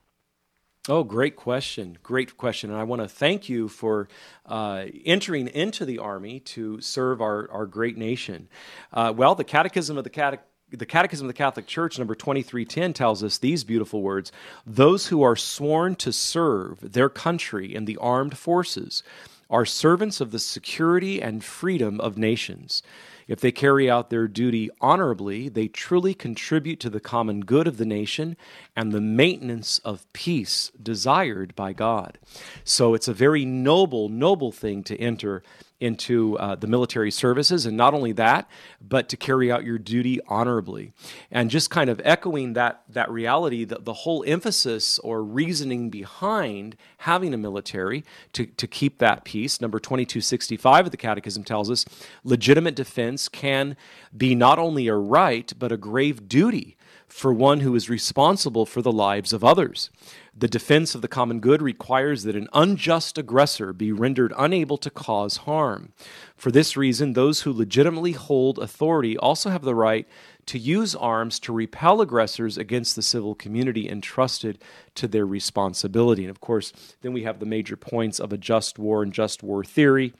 Oh, 0.88 1.03
great 1.03 1.35
question. 1.35 1.99
Great 2.05 2.37
question. 2.37 2.70
And 2.70 2.79
I 2.79 2.85
want 2.85 3.03
to 3.03 3.09
thank 3.09 3.49
you 3.49 3.66
for 3.66 4.07
uh, 4.44 4.85
entering 5.05 5.49
into 5.49 5.85
the 5.85 5.99
Army 5.99 6.38
to 6.40 6.81
serve 6.81 7.20
our, 7.20 7.51
our 7.51 7.66
great 7.66 7.96
nation. 7.96 8.49
Uh, 8.92 9.12
well, 9.16 9.35
the 9.35 9.42
Catechism 9.42 9.99
of 9.99 10.05
the 10.05 10.11
Catechism 10.11 10.46
the 10.70 10.87
Catechism 10.87 11.27
of 11.27 11.29
the 11.29 11.38
Catholic 11.38 11.68
Church, 11.68 11.96
number 11.96 12.16
2310, 12.16 12.92
tells 12.92 13.22
us 13.22 13.38
these 13.38 13.62
beautiful 13.62 14.03
words 14.03 14.33
Those 14.66 15.07
who 15.07 15.22
are 15.22 15.37
sworn 15.37 15.94
to 15.96 16.12
serve 16.12 16.92
their 16.92 17.09
country 17.09 17.72
in 17.72 17.85
the 17.85 17.96
armed 17.99 18.37
forces 18.37 19.05
are 19.49 19.64
servants 19.64 20.20
of 20.20 20.33
the 20.33 20.40
security 20.40 21.22
and 21.22 21.44
freedom 21.44 22.01
of 22.01 22.18
nations. 22.18 22.83
If 23.29 23.41
they 23.41 23.51
carry 23.51 23.91
out 23.91 24.11
their 24.11 24.29
duty 24.29 24.71
honorably, 24.81 25.49
they 25.49 25.69
truly 25.69 26.15
contribute 26.15 26.79
to 26.81 26.91
the 26.91 27.01
common 27.01 27.41
good 27.41 27.67
of 27.67 27.77
the 27.77 27.87
nation 27.87 28.37
and 28.77 28.93
the 28.93 29.01
maintenance 29.01 29.79
of 29.81 30.11
peace 30.12 30.71
desired 30.81 31.55
by 31.57 31.73
God. 31.73 32.19
So 32.62 32.95
it's 32.95 33.09
a 33.09 33.12
very 33.15 33.45
noble, 33.45 34.09
noble 34.09 34.53
thing 34.53 34.85
to 34.85 34.97
enter 35.01 35.43
into 35.81 36.39
uh, 36.39 36.55
the 36.55 36.67
military 36.67 37.11
services, 37.11 37.67
and 37.67 37.77
not 37.77 37.93
only 37.93 38.12
that, 38.12 38.49
but 38.81 39.09
to 39.11 39.17
carry 39.17 39.53
out 39.53 39.65
your 39.65 39.79
duty 39.79 40.21
honorably. 40.27 40.93
And 41.31 41.51
just 41.51 41.71
kind 41.71 41.91
of 41.91 42.01
echoing 42.05 42.55
that 42.55 42.83
that 42.89 43.11
reality, 43.11 43.65
that 43.65 43.85
the 43.85 43.93
whole 43.93 44.25
emphasis 44.27 44.99
or 45.01 45.23
reasoning 45.23 45.91
behind 45.91 46.77
having 46.99 47.35
a 47.35 47.39
military 47.39 48.05
to, 48.33 48.47
to 48.47 48.67
keep 48.67 48.99
that 48.99 49.25
peace. 49.25 49.61
Number 49.61 49.79
2265 49.79 50.87
of 50.87 50.91
the 50.91 50.97
Catechism 50.97 51.45
tells 51.45 51.71
us 51.71 51.85
legitimate 52.25 52.75
defense 52.75 53.29
can 53.29 53.77
be 54.17 54.35
not 54.35 54.59
only 54.59 54.89
a 54.89 54.95
right, 54.95 55.53
but 55.59 55.73
a 55.73 55.77
grave 55.77 56.29
duty 56.29 56.77
for 57.09 57.33
one 57.33 57.61
who 57.61 57.75
is 57.75 57.89
responsible 57.89 58.67
for 58.67 58.83
the 58.83 58.93
lives 58.93 59.33
of 59.33 59.45
others. 59.45 59.91
The 60.38 60.49
defense 60.49 60.94
of 60.94 61.01
the 61.01 61.09
common 61.09 61.40
good 61.40 61.62
requires 61.62 62.25
that 62.25 62.37
an 62.37 62.49
unjust 62.53 63.16
aggressor 63.16 63.72
be 63.72 63.90
rendered 63.90 64.35
unable 64.37 64.77
to 64.77 64.90
cause 64.90 65.38
harm. 65.38 65.94
For 66.37 66.51
this 66.51 66.77
reason, 66.77 67.14
those 67.14 67.40
who 67.40 67.53
legitimately 67.55 68.12
hold 68.12 68.59
authority 68.59 69.16
also 69.16 69.49
have 69.49 69.62
the 69.62 69.75
right 69.75 70.07
to 70.44 70.59
use 70.59 70.94
arms 70.94 71.40
to 71.40 71.55
repel 71.55 72.03
aggressors 72.03 72.59
against 72.59 72.96
the 72.96 73.03
civil 73.03 73.35
community 73.35 73.88
entrusted 73.88 74.59
to 74.96 75.09
their 75.09 75.25
responsibility. 75.25 76.25
And 76.25 76.31
of 76.31 76.42
course, 76.42 76.75
then 77.01 77.14
we 77.14 77.22
have 77.22 77.40
the 77.40 77.46
major 77.46 77.77
points 77.77 78.20
of 78.20 78.31
a 78.31 78.37
just 78.37 78.79
war 78.79 79.03
and 79.03 79.14
just 79.14 79.42
war 79.42 79.64
theory 79.64 80.12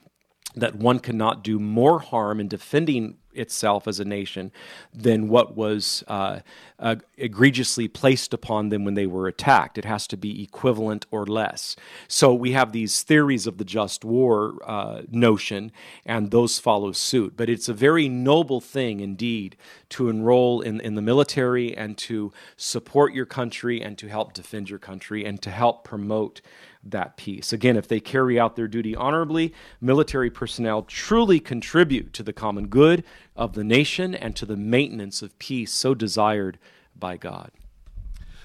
that 0.55 0.75
one 0.75 0.97
cannot 0.97 1.43
do 1.43 1.59
more 1.59 1.99
harm 1.99 2.39
in 2.39 2.47
defending 2.47 3.17
itself 3.37 3.87
as 3.87 3.99
a 3.99 4.05
nation 4.05 4.51
than 4.93 5.29
what 5.29 5.55
was 5.55 6.03
uh, 6.07 6.39
uh, 6.79 6.95
egregiously 7.17 7.87
placed 7.87 8.33
upon 8.33 8.69
them 8.69 8.85
when 8.85 8.93
they 8.93 9.07
were 9.07 9.27
attacked. 9.27 9.77
It 9.77 9.85
has 9.85 10.07
to 10.07 10.17
be 10.17 10.43
equivalent 10.43 11.05
or 11.11 11.25
less. 11.25 11.75
So 12.07 12.33
we 12.33 12.51
have 12.51 12.71
these 12.71 13.03
theories 13.03 13.47
of 13.47 13.57
the 13.57 13.65
just 13.65 14.05
war 14.05 14.57
uh, 14.65 15.03
notion, 15.09 15.71
and 16.05 16.31
those 16.31 16.59
follow 16.59 16.91
suit. 16.91 17.33
But 17.35 17.49
it's 17.49 17.69
a 17.69 17.73
very 17.73 18.09
noble 18.09 18.61
thing 18.61 18.99
indeed 18.99 19.55
to 19.89 20.09
enroll 20.09 20.61
in, 20.61 20.81
in 20.81 20.95
the 20.95 21.01
military 21.01 21.75
and 21.75 21.97
to 21.97 22.31
support 22.55 23.13
your 23.13 23.25
country 23.25 23.81
and 23.81 23.97
to 23.97 24.07
help 24.07 24.33
defend 24.33 24.69
your 24.69 24.79
country 24.79 25.25
and 25.25 25.41
to 25.41 25.49
help 25.49 25.83
promote 25.83 26.41
that 26.83 27.17
peace. 27.17 27.51
Again, 27.53 27.77
if 27.77 27.87
they 27.87 27.99
carry 27.99 28.39
out 28.39 28.55
their 28.55 28.67
duty 28.67 28.95
honorably, 28.95 29.53
military 29.81 30.29
personnel 30.29 30.83
truly 30.83 31.39
contribute 31.39 32.13
to 32.13 32.23
the 32.23 32.33
common 32.33 32.67
good 32.67 33.03
of 33.37 33.53
the 33.53 33.63
nation 33.63 34.15
and 34.15 34.35
to 34.35 34.45
the 34.45 34.57
maintenance 34.57 35.21
of 35.21 35.37
peace 35.39 35.71
so 35.71 35.93
desired 35.93 36.57
by 36.95 37.15
God. 37.15 37.51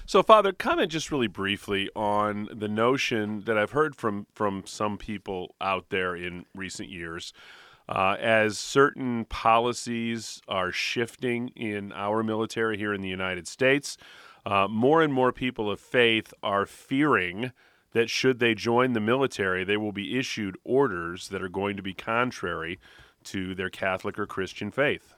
So, 0.05 0.21
Father, 0.21 0.51
comment 0.51 0.91
just 0.91 1.11
really 1.11 1.27
briefly 1.27 1.89
on 1.95 2.49
the 2.51 2.67
notion 2.67 3.41
that 3.45 3.57
I've 3.57 3.71
heard 3.71 3.95
from 3.95 4.27
from 4.33 4.63
some 4.65 4.97
people 4.97 5.55
out 5.61 5.89
there 5.89 6.13
in 6.13 6.45
recent 6.53 6.89
years, 6.89 7.33
uh, 7.87 8.17
as 8.19 8.57
certain 8.57 9.25
policies 9.25 10.41
are 10.47 10.73
shifting 10.73 11.49
in 11.55 11.93
our 11.93 12.21
military 12.21 12.77
here 12.77 12.93
in 12.93 13.01
the 13.01 13.09
United 13.09 13.47
States. 13.47 13.97
Uh, 14.45 14.67
more 14.69 15.01
and 15.01 15.13
more 15.13 15.31
people 15.31 15.71
of 15.71 15.79
faith 15.79 16.33
are 16.43 16.65
fearing 16.65 17.53
that 17.93 18.09
should 18.09 18.39
they 18.39 18.53
join 18.53 18.91
the 18.91 18.99
military, 18.99 19.63
they 19.63 19.77
will 19.77 19.93
be 19.93 20.19
issued 20.19 20.57
orders 20.65 21.29
that 21.29 21.41
are 21.41 21.49
going 21.49 21.77
to 21.77 21.83
be 21.83 21.93
contrary 21.93 22.77
to 23.25 23.55
their 23.55 23.69
Catholic 23.69 24.17
or 24.19 24.25
Christian 24.25 24.71
faith. 24.71 25.13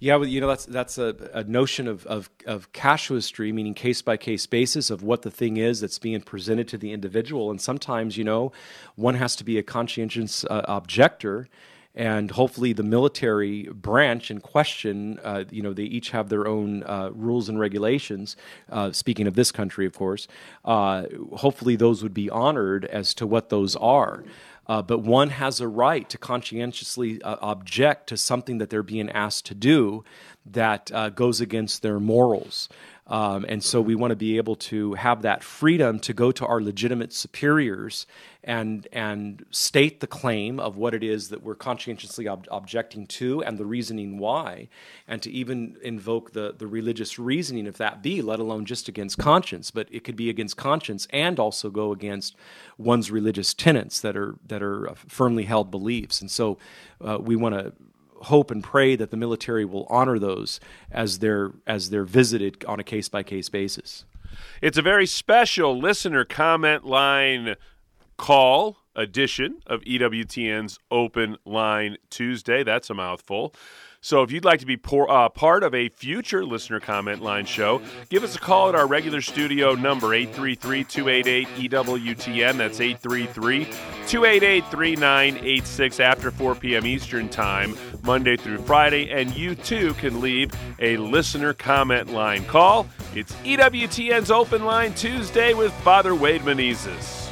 Yeah, 0.00 0.16
well, 0.16 0.28
you 0.28 0.40
know 0.40 0.48
that's 0.48 0.66
that's 0.66 0.98
a, 0.98 1.30
a 1.32 1.44
notion 1.44 1.86
of, 1.86 2.04
of, 2.06 2.28
of 2.46 2.72
casuistry, 2.72 3.52
meaning 3.52 3.74
case 3.74 4.02
by 4.02 4.16
case 4.16 4.44
basis 4.44 4.90
of 4.90 5.02
what 5.02 5.22
the 5.22 5.30
thing 5.30 5.56
is 5.56 5.80
that's 5.80 5.98
being 5.98 6.20
presented 6.20 6.68
to 6.68 6.78
the 6.78 6.92
individual. 6.92 7.50
And 7.50 7.60
sometimes, 7.60 8.16
you 8.16 8.24
know, 8.24 8.52
one 8.96 9.14
has 9.14 9.36
to 9.36 9.44
be 9.44 9.56
a 9.56 9.62
conscientious 9.62 10.44
uh, 10.44 10.62
objector 10.66 11.48
and 11.94 12.32
hopefully 12.32 12.72
the 12.72 12.82
military 12.82 13.64
branch 13.64 14.30
in 14.30 14.40
question, 14.40 15.18
uh, 15.22 15.44
you 15.50 15.62
know, 15.62 15.72
they 15.72 15.84
each 15.84 16.10
have 16.10 16.28
their 16.28 16.46
own 16.46 16.82
uh, 16.82 17.10
rules 17.12 17.48
and 17.48 17.60
regulations. 17.60 18.36
Uh, 18.68 18.90
speaking 18.90 19.28
of 19.28 19.34
this 19.34 19.52
country, 19.52 19.86
of 19.86 19.94
course, 19.94 20.26
uh, 20.64 21.04
hopefully 21.36 21.76
those 21.76 22.02
would 22.02 22.14
be 22.14 22.28
honored 22.28 22.84
as 22.86 23.14
to 23.14 23.26
what 23.26 23.48
those 23.48 23.76
are. 23.76 24.24
Uh, 24.66 24.82
but 24.82 24.98
one 24.98 25.30
has 25.30 25.60
a 25.60 25.68
right 25.68 26.08
to 26.08 26.18
conscientiously 26.18 27.20
uh, 27.22 27.36
object 27.42 28.08
to 28.08 28.16
something 28.16 28.58
that 28.58 28.70
they're 28.70 28.82
being 28.82 29.10
asked 29.10 29.46
to 29.46 29.54
do 29.54 30.04
that 30.46 30.90
goes 31.14 31.40
against 31.40 31.82
their 31.82 31.98
morals. 31.98 32.68
Um, 33.06 33.44
and 33.46 33.62
so 33.62 33.82
we 33.82 33.94
want 33.94 34.12
to 34.12 34.16
be 34.16 34.38
able 34.38 34.56
to 34.56 34.94
have 34.94 35.20
that 35.22 35.44
freedom 35.44 36.00
to 36.00 36.14
go 36.14 36.32
to 36.32 36.46
our 36.46 36.60
legitimate 36.60 37.12
superiors 37.12 38.06
and 38.42 38.86
and 38.92 39.44
state 39.50 40.00
the 40.00 40.06
claim 40.06 40.58
of 40.58 40.76
what 40.76 40.94
it 40.94 41.02
is 41.02 41.28
that 41.28 41.42
we're 41.42 41.54
conscientiously 41.54 42.28
ob- 42.28 42.46
objecting 42.50 43.06
to 43.06 43.42
and 43.42 43.58
the 43.58 43.66
reasoning 43.66 44.18
why, 44.18 44.68
and 45.06 45.20
to 45.22 45.30
even 45.30 45.76
invoke 45.82 46.32
the 46.32 46.54
the 46.56 46.66
religious 46.66 47.18
reasoning 47.18 47.66
if 47.66 47.76
that 47.76 48.02
be, 48.02 48.22
let 48.22 48.40
alone 48.40 48.64
just 48.64 48.88
against 48.88 49.18
conscience, 49.18 49.70
but 49.70 49.86
it 49.90 50.02
could 50.02 50.16
be 50.16 50.30
against 50.30 50.56
conscience 50.56 51.06
and 51.10 51.38
also 51.38 51.68
go 51.68 51.92
against 51.92 52.36
one's 52.78 53.10
religious 53.10 53.52
tenets 53.52 54.00
that 54.00 54.16
are 54.16 54.36
that 54.46 54.62
are 54.62 54.88
uh, 54.88 54.94
firmly 54.94 55.44
held 55.44 55.70
beliefs. 55.70 56.22
And 56.22 56.30
so 56.30 56.58
uh, 57.02 57.18
we 57.20 57.36
want 57.36 57.54
to 57.54 57.72
hope 58.22 58.50
and 58.50 58.62
pray 58.62 58.96
that 58.96 59.10
the 59.10 59.16
military 59.16 59.64
will 59.64 59.86
honor 59.88 60.18
those 60.18 60.60
as 60.90 61.18
they're 61.18 61.52
as 61.66 61.90
they're 61.90 62.04
visited 62.04 62.64
on 62.64 62.80
a 62.80 62.84
case 62.84 63.08
by 63.08 63.22
case 63.22 63.48
basis. 63.48 64.04
It's 64.60 64.78
a 64.78 64.82
very 64.82 65.06
special 65.06 65.78
listener 65.78 66.24
comment 66.24 66.84
line 66.84 67.56
call 68.16 68.78
edition 68.96 69.60
of 69.66 69.80
EWTN's 69.82 70.78
Open 70.90 71.36
Line 71.44 71.96
Tuesday. 72.10 72.62
That's 72.62 72.90
a 72.90 72.94
mouthful. 72.94 73.54
So 74.04 74.22
if 74.22 74.30
you'd 74.30 74.44
like 74.44 74.60
to 74.60 74.66
be 74.66 74.76
por- 74.76 75.10
uh, 75.10 75.30
part 75.30 75.62
of 75.62 75.74
a 75.74 75.88
future 75.88 76.44
listener 76.44 76.78
comment 76.78 77.22
line 77.22 77.46
show, 77.46 77.80
give 78.10 78.22
us 78.22 78.36
a 78.36 78.38
call 78.38 78.68
at 78.68 78.74
our 78.74 78.86
regular 78.86 79.22
studio 79.22 79.72
number, 79.74 80.12
833 80.12 80.84
288 80.84 81.48
EWTN. 81.70 82.58
That's 82.58 82.82
833 82.82 83.64
288 84.06 84.64
3986 84.66 86.00
after 86.00 86.30
4 86.30 86.54
p.m. 86.56 86.84
Eastern 86.84 87.30
Time, 87.30 87.74
Monday 88.02 88.36
through 88.36 88.58
Friday. 88.58 89.10
And 89.10 89.34
you 89.34 89.54
too 89.54 89.94
can 89.94 90.20
leave 90.20 90.52
a 90.80 90.98
listener 90.98 91.54
comment 91.54 92.12
line 92.12 92.44
call. 92.44 92.86
It's 93.14 93.32
EWTN's 93.36 94.30
Open 94.30 94.66
Line 94.66 94.92
Tuesday 94.92 95.54
with 95.54 95.72
Father 95.80 96.14
Wade 96.14 96.42
Menezes. 96.42 97.23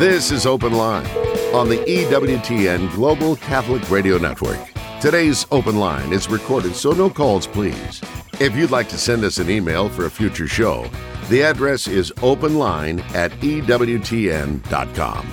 This 0.00 0.30
is 0.30 0.46
Open 0.46 0.72
Line 0.72 1.06
on 1.52 1.68
the 1.68 1.76
EWTN 1.76 2.90
Global 2.94 3.36
Catholic 3.36 3.90
Radio 3.90 4.16
Network. 4.16 4.58
Today's 4.98 5.46
Open 5.50 5.76
Line 5.76 6.10
is 6.10 6.30
recorded, 6.30 6.74
so 6.74 6.92
no 6.92 7.10
calls, 7.10 7.46
please. 7.46 8.00
If 8.40 8.56
you'd 8.56 8.70
like 8.70 8.88
to 8.88 8.96
send 8.96 9.24
us 9.24 9.36
an 9.36 9.50
email 9.50 9.90
for 9.90 10.06
a 10.06 10.10
future 10.10 10.46
show, 10.46 10.88
the 11.28 11.42
address 11.42 11.86
is 11.86 12.12
openline 12.12 13.02
at 13.14 13.30
EWTN.com. 13.42 15.26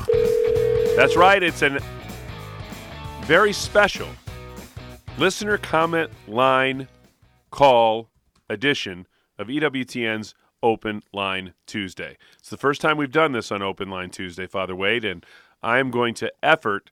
That's 0.98 1.16
right, 1.16 1.42
it's 1.42 1.62
a 1.62 1.80
very 3.22 3.54
special 3.54 4.10
listener 5.18 5.58
comment 5.58 6.12
line 6.28 6.90
call 7.52 8.10
edition 8.50 9.08
of 9.40 9.48
EWTN's 9.48 10.36
Open 10.68 11.02
Line 11.14 11.54
Tuesday. 11.66 12.18
It's 12.38 12.50
the 12.50 12.58
first 12.58 12.82
time 12.82 12.98
we've 12.98 13.10
done 13.10 13.32
this 13.32 13.54
on 13.54 13.62
Open 13.62 13.90
Line 13.90 14.10
Tuesday, 14.10 14.48
Father 14.48 14.76
Wade, 14.76 15.06
and 15.06 15.26
I 15.64 15.80
am 15.80 15.92
going 15.92 16.14
to 16.16 16.30
effort 16.44 16.92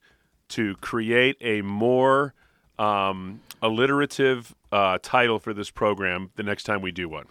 to 0.49 0.75
create 0.77 1.35
a 1.41 1.61
more 1.61 2.33
um, 2.79 3.41
alliterative 3.61 4.55
uh, 4.71 4.97
title 5.01 5.39
for 5.39 5.53
this 5.53 5.69
program 5.71 6.31
the 6.37 6.43
next 6.43 6.63
time 6.63 6.81
we 6.81 6.93
do 6.93 7.09
one. 7.09 7.25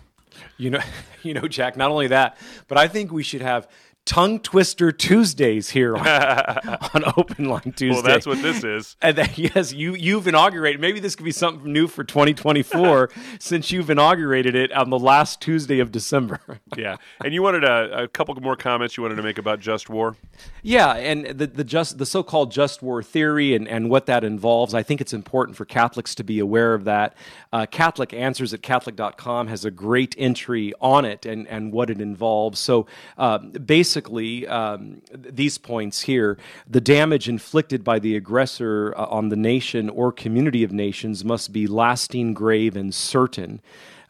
You 0.58 0.68
know, 0.68 0.80
you 1.22 1.32
know, 1.32 1.48
Jack. 1.48 1.78
Not 1.78 1.90
only 1.90 2.08
that, 2.08 2.36
but 2.68 2.76
I 2.76 2.88
think 2.88 3.10
we 3.10 3.22
should 3.22 3.40
have 3.40 3.66
tongue 4.04 4.38
twister 4.38 4.92
Tuesdays 4.92 5.70
here 5.70 5.96
on, 5.96 6.06
on 6.94 7.12
Open 7.16 7.46
Line 7.46 7.72
Tuesday. 7.74 7.90
Well, 7.90 8.02
that's 8.02 8.26
what 8.26 8.42
this 8.42 8.62
is. 8.62 8.96
And 9.04 9.18
then, 9.18 9.30
yes, 9.34 9.72
you 9.72 9.94
you've 9.94 10.26
inaugurated. 10.26 10.80
Maybe 10.80 10.98
this 10.98 11.14
could 11.14 11.24
be 11.24 11.32
something 11.32 11.70
new 11.70 11.88
for 11.88 12.04
2024 12.04 13.10
since 13.38 13.70
you've 13.70 13.90
inaugurated 13.90 14.54
it 14.54 14.72
on 14.72 14.88
the 14.88 14.98
last 14.98 15.42
Tuesday 15.42 15.78
of 15.78 15.92
December. 15.92 16.40
yeah, 16.76 16.96
and 17.22 17.34
you 17.34 17.42
wanted 17.42 17.64
a, 17.64 18.04
a, 18.04 18.08
couple 18.08 18.34
more 18.36 18.56
comments 18.56 18.96
you 18.96 19.02
wanted 19.02 19.16
to 19.16 19.22
make 19.22 19.36
about 19.36 19.60
just 19.60 19.90
war. 19.90 20.16
Yeah, 20.62 20.94
and 20.94 21.26
the 21.26 21.46
the 21.46 21.64
just 21.64 21.98
the 21.98 22.06
so-called 22.06 22.50
just 22.50 22.82
war 22.82 23.02
theory 23.02 23.54
and 23.54 23.68
and 23.68 23.90
what 23.90 24.06
that 24.06 24.24
involves. 24.24 24.72
I 24.72 24.82
think 24.82 25.00
it's 25.00 25.12
important 25.12 25.56
for 25.56 25.66
Catholics 25.66 26.14
to 26.14 26.24
be 26.24 26.38
aware 26.38 26.72
of 26.72 26.84
that. 26.84 27.14
Uh, 27.52 27.66
Catholic 27.66 28.14
Answers 28.14 28.54
at 28.54 28.62
Catholic.com 28.62 29.48
has 29.48 29.64
a 29.64 29.70
great 29.70 30.14
entry 30.16 30.72
on 30.80 31.04
it 31.04 31.26
and 31.26 31.46
and 31.48 31.72
what 31.72 31.90
it 31.90 32.00
involves. 32.00 32.58
So 32.58 32.86
uh, 33.18 33.38
basically 33.38 33.93
basically 33.94 34.44
um, 34.48 35.00
these 35.12 35.56
points 35.56 36.00
here 36.00 36.36
the 36.68 36.80
damage 36.80 37.28
inflicted 37.28 37.84
by 37.84 38.00
the 38.00 38.16
aggressor 38.16 38.92
uh, 38.96 39.06
on 39.06 39.28
the 39.28 39.36
nation 39.36 39.88
or 39.88 40.10
community 40.10 40.64
of 40.64 40.72
nations 40.72 41.24
must 41.24 41.52
be 41.52 41.68
lasting, 41.68 42.34
grave, 42.34 42.76
and 42.76 42.92
certain. 42.92 43.60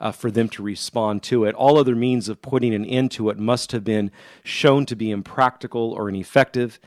Uh, 0.01 0.11
for 0.11 0.31
them 0.31 0.49
to 0.49 0.62
respond 0.62 1.23
to 1.23 1.44
it. 1.44 1.55
All 1.55 1.79
other 1.79 1.94
means 1.94 2.29
of 2.29 2.42
putting 2.42 2.75
an 2.75 2.85
end 2.85 3.12
to 3.12 3.31
it 3.31 3.38
must 3.38 3.73
have 3.73 3.85
been 3.85 4.11
shown 4.42 4.85
to 4.87 4.97
be 4.97 5.11
impractical 5.11 5.92
or 5.92 6.09
ineffective. 6.09 6.79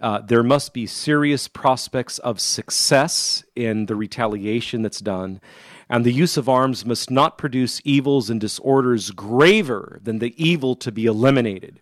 Uh, 0.00 0.20
there 0.20 0.42
must 0.42 0.72
be 0.72 0.86
serious 0.86 1.46
prospects 1.46 2.18
of 2.20 2.40
success 2.40 3.44
in 3.54 3.86
the 3.86 3.94
retaliation 3.94 4.82
that's 4.82 5.00
done, 5.00 5.40
and 5.88 6.04
the 6.04 6.12
use 6.12 6.36
of 6.36 6.48
arms 6.48 6.84
must 6.84 7.10
not 7.10 7.38
produce 7.38 7.80
evils 7.84 8.30
and 8.30 8.40
disorders 8.40 9.10
graver 9.10 10.00
than 10.02 10.18
the 10.18 10.34
evil 10.42 10.74
to 10.74 10.90
be 10.90 11.04
eliminated 11.04 11.78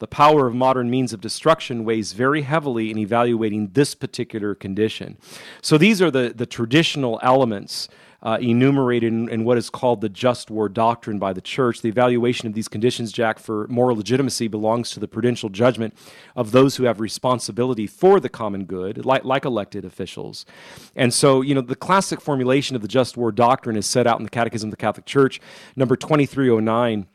the 0.00 0.06
power 0.06 0.46
of 0.46 0.54
modern 0.54 0.90
means 0.90 1.12
of 1.12 1.20
destruction 1.20 1.84
weighs 1.84 2.14
very 2.14 2.42
heavily 2.42 2.90
in 2.90 2.98
evaluating 2.98 3.68
this 3.74 3.94
particular 3.94 4.54
condition. 4.54 5.16
So 5.62 5.78
these 5.78 6.02
are 6.02 6.10
the, 6.10 6.32
the 6.34 6.46
traditional 6.46 7.20
elements 7.22 7.88
uh, 8.22 8.38
enumerated 8.40 9.12
in, 9.12 9.28
in, 9.28 9.44
what 9.44 9.56
is 9.56 9.70
called 9.70 10.00
the 10.00 10.08
just 10.08 10.50
war 10.50 10.68
doctrine 10.68 11.18
by 11.18 11.32
the 11.32 11.40
church. 11.40 11.80
The 11.80 11.88
evaluation 11.88 12.46
of 12.46 12.54
these 12.54 12.68
conditions, 12.68 13.12
Jack, 13.12 13.38
for 13.38 13.66
moral 13.68 13.96
legitimacy 13.96 14.48
belongs 14.48 14.90
to 14.90 15.00
the 15.00 15.08
prudential 15.08 15.48
judgment 15.48 15.94
of 16.36 16.50
those 16.50 16.76
who 16.76 16.84
have 16.84 17.00
responsibility 17.00 17.86
for 17.86 18.20
the 18.20 18.28
common 18.28 18.64
good, 18.64 19.04
like, 19.04 19.24
like 19.24 19.44
elected 19.44 19.84
officials. 19.84 20.44
And 20.94 21.14
so, 21.14 21.40
you 21.40 21.54
know, 21.54 21.62
the 21.62 21.76
classic 21.76 22.20
formulation 22.20 22.76
of 22.76 22.82
the 22.82 22.88
just 22.88 23.16
war 23.16 23.32
doctrine 23.32 23.76
is 23.76 23.86
set 23.86 24.06
out 24.06 24.18
in 24.18 24.24
the 24.24 24.30
Catechism 24.30 24.68
of 24.68 24.72
the 24.72 24.76
Catholic 24.76 25.06
Church, 25.06 25.40
number 25.76 25.96
2309 25.96 27.06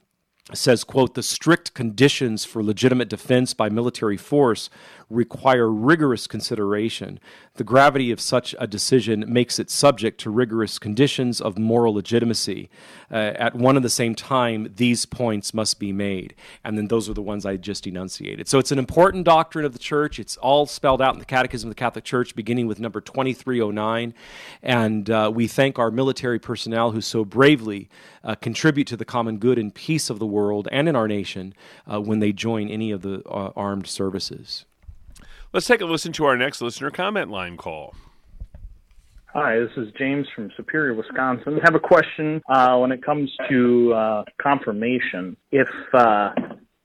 says 0.54 0.84
quote 0.84 1.16
the 1.16 1.24
strict 1.24 1.74
conditions 1.74 2.46
for 2.46 2.64
legitimate 2.64 3.10
defense 3.10 3.54
by 3.54 3.70
military 3.70 4.18
force 4.18 4.70
require 5.10 5.72
rigorous 5.72 6.28
consideration. 6.28 7.20
The 7.56 7.64
gravity 7.64 8.12
of 8.12 8.20
such 8.20 8.54
a 8.60 8.68
decision 8.68 9.24
makes 9.28 9.60
it 9.60 9.70
subject 9.70 10.20
to 10.22 10.30
rigorous 10.30 10.78
conditions 10.78 11.40
of 11.40 11.58
moral 11.58 11.94
legitimacy. 11.94 12.70
Uh, 13.10 13.34
at 13.36 13.56
one 13.56 13.76
and 13.76 13.86
the 13.86 13.90
same 13.90 14.16
time, 14.16 14.74
these 14.76 15.06
points 15.06 15.54
must 15.54 15.80
be 15.80 15.94
made. 15.94 16.36
And 16.64 16.78
then 16.78 16.88
those 16.88 17.08
are 17.08 17.14
the 17.14 17.22
ones 17.22 17.46
I 17.46 17.56
just 17.56 17.88
enunciated. 17.88 18.50
So 18.50 18.60
it's 18.60 18.72
an 18.72 18.80
important 18.80 19.26
doctrine 19.26 19.64
of 19.64 19.74
the 19.74 19.80
church. 19.80 20.20
It's 20.20 20.38
all 20.38 20.66
spelled 20.66 21.02
out 21.02 21.14
in 21.14 21.20
the 21.20 21.26
Catechism 21.26 21.70
of 21.70 21.76
the 21.76 21.80
Catholic 21.80 22.04
Church, 22.04 22.36
beginning 22.36 22.68
with 22.68 22.80
number 22.80 23.00
2309. 23.00 24.14
And 24.62 25.10
uh, 25.10 25.32
we 25.34 25.48
thank 25.48 25.80
our 25.80 25.92
military 25.92 26.40
personnel 26.40 26.92
who 26.92 27.02
so 27.02 27.24
bravely 27.24 27.90
uh, 28.24 28.36
contribute 28.36 28.88
to 28.88 28.98
the 28.98 29.06
common 29.06 29.38
good 29.38 29.58
and 29.58 29.74
peace 29.74 30.10
of 30.10 30.20
the 30.20 30.26
world 30.26 30.68
and 30.72 30.90
in 30.90 30.96
our 30.96 31.08
nation 31.08 31.54
uh, 31.92 32.02
when 32.02 32.20
they 32.20 32.34
join 32.34 32.68
any 32.68 32.92
of 32.92 33.02
the 33.02 33.24
uh, 33.30 33.52
armed 33.56 33.88
services. 33.88 34.66
Let's 35.56 35.68
take 35.68 35.80
a 35.80 35.86
listen 35.86 36.12
to 36.12 36.26
our 36.26 36.36
next 36.36 36.62
listener 36.62 36.92
comment 36.92 37.32
line 37.32 37.56
call. 37.56 37.96
Hi, 39.28 39.58
this 39.58 39.72
is 39.78 39.88
James 39.98 40.28
from 40.36 40.52
Superior, 40.58 40.94
Wisconsin. 40.94 41.58
I 41.58 41.60
have 41.64 41.76
a 41.76 41.80
question 41.80 42.42
uh, 42.50 42.78
when 42.78 42.92
it 42.92 43.02
comes 43.02 43.32
to 43.50 43.94
uh, 43.94 44.24
confirmation. 44.38 45.38
If 45.54 45.70
uh, 45.94 46.32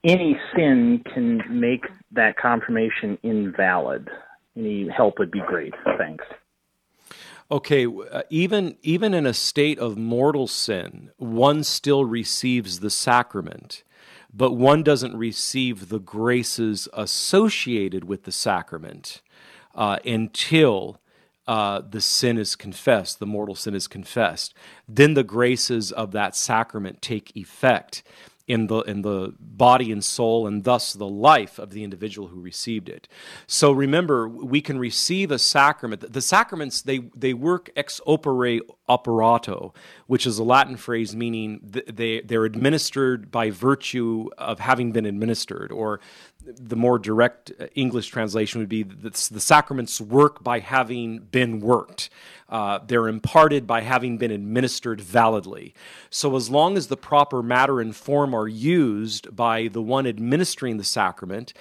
any 0.05 0.39
sin 0.55 1.03
can 1.13 1.43
make 1.51 1.85
that 2.13 2.37
confirmation 2.37 3.19
invalid, 3.25 4.09
any 4.57 4.87
help 4.89 5.19
would 5.19 5.33
be 5.33 5.41
great. 5.49 5.75
Thanks. 5.99 6.25
Okay, 7.51 7.89
uh, 7.89 8.23
even 8.31 8.77
even 8.83 9.15
in 9.15 9.27
a 9.27 9.35
state 9.35 9.81
of 9.81 9.99
mortal 9.99 10.47
sin, 10.47 11.11
one 11.17 11.65
still 11.65 12.05
receives 12.05 12.79
the 12.79 12.91
sacrament 12.91 13.83
but 14.33 14.53
one 14.53 14.83
doesn't 14.83 15.17
receive 15.17 15.89
the 15.89 15.99
graces 15.99 16.89
associated 16.93 18.05
with 18.05 18.25
the 18.25 18.33
sacrament 18.33 19.23
uh, 19.75 19.99
until 20.05 21.01
uh, 21.47 21.81
the 21.81 22.01
sin 22.01 22.39
is 22.39 22.55
confessed, 22.55 23.19
the 23.19 23.27
mortal 23.27 23.55
sin 23.57 23.75
is 23.75 23.89
confessed. 23.89 24.55
Then 24.89 25.15
the 25.15 25.25
graces 25.25 25.91
of 25.91 26.13
that 26.13 26.37
sacrament 26.37 27.03
take 27.03 27.37
effect 27.37 28.03
in 28.51 28.67
the 28.67 28.81
in 28.81 29.03
the 29.03 29.33
body 29.39 29.93
and 29.93 30.03
soul 30.03 30.45
and 30.45 30.65
thus 30.65 30.93
the 30.93 31.07
life 31.07 31.59
of 31.61 31.71
the 31.71 31.85
individual 31.85 32.29
who 32.29 32.41
received 32.41 32.89
it. 32.89 33.07
So 33.47 33.71
remember, 33.71 34.29
we 34.29 34.61
can 34.61 34.77
receive 34.77 35.31
a 35.31 35.39
sacrament. 35.39 36.13
The 36.13 36.21
sacraments 36.21 36.83
they 36.83 36.99
they 37.15 37.33
work 37.33 37.71
ex 37.77 38.01
opere 38.09 38.61
operato, 38.89 39.73
which 40.09 40.27
is 40.27 40.39
a 40.39 40.45
Latin 40.45 40.77
phrase 40.77 41.15
meaning 41.15 41.61
they 41.63 42.23
they're 42.23 42.45
administered 42.45 43.31
by 43.31 43.51
virtue 43.51 44.29
of 44.37 44.59
having 44.59 44.91
been 44.91 45.07
administered, 45.07 45.71
or 45.71 46.01
the 46.45 46.77
more 46.77 46.99
direct 46.99 47.53
English 47.75 48.09
translation 48.09 48.61
would 48.61 48.69
be 48.69 48.83
that 48.83 49.15
the 49.15 49.41
sacraments 49.41 50.01
work 50.01 50.43
by 50.43 50.59
having 50.59 51.19
been 51.19 51.61
worked. 51.61 52.11
Uh, 52.51 52.81
they're 52.85 53.09
imparted 53.09 53.67
by 53.67 53.81
having 53.81 54.19
been 54.19 54.33
administered 54.33 55.01
validly. 55.01 55.73
So, 56.11 56.35
as 56.37 56.51
long 56.51 56.77
as 56.77 56.89
the 56.89 56.97
proper 56.97 57.43
matter 57.43 57.81
and 57.81 57.95
form 57.95 58.35
are 58.35 58.49
used 58.49 59.35
by 59.35 59.69
the 59.69 59.81
one 59.81 60.07
administering 60.07 60.77
the 60.77 60.85
sacrament, 60.85 61.55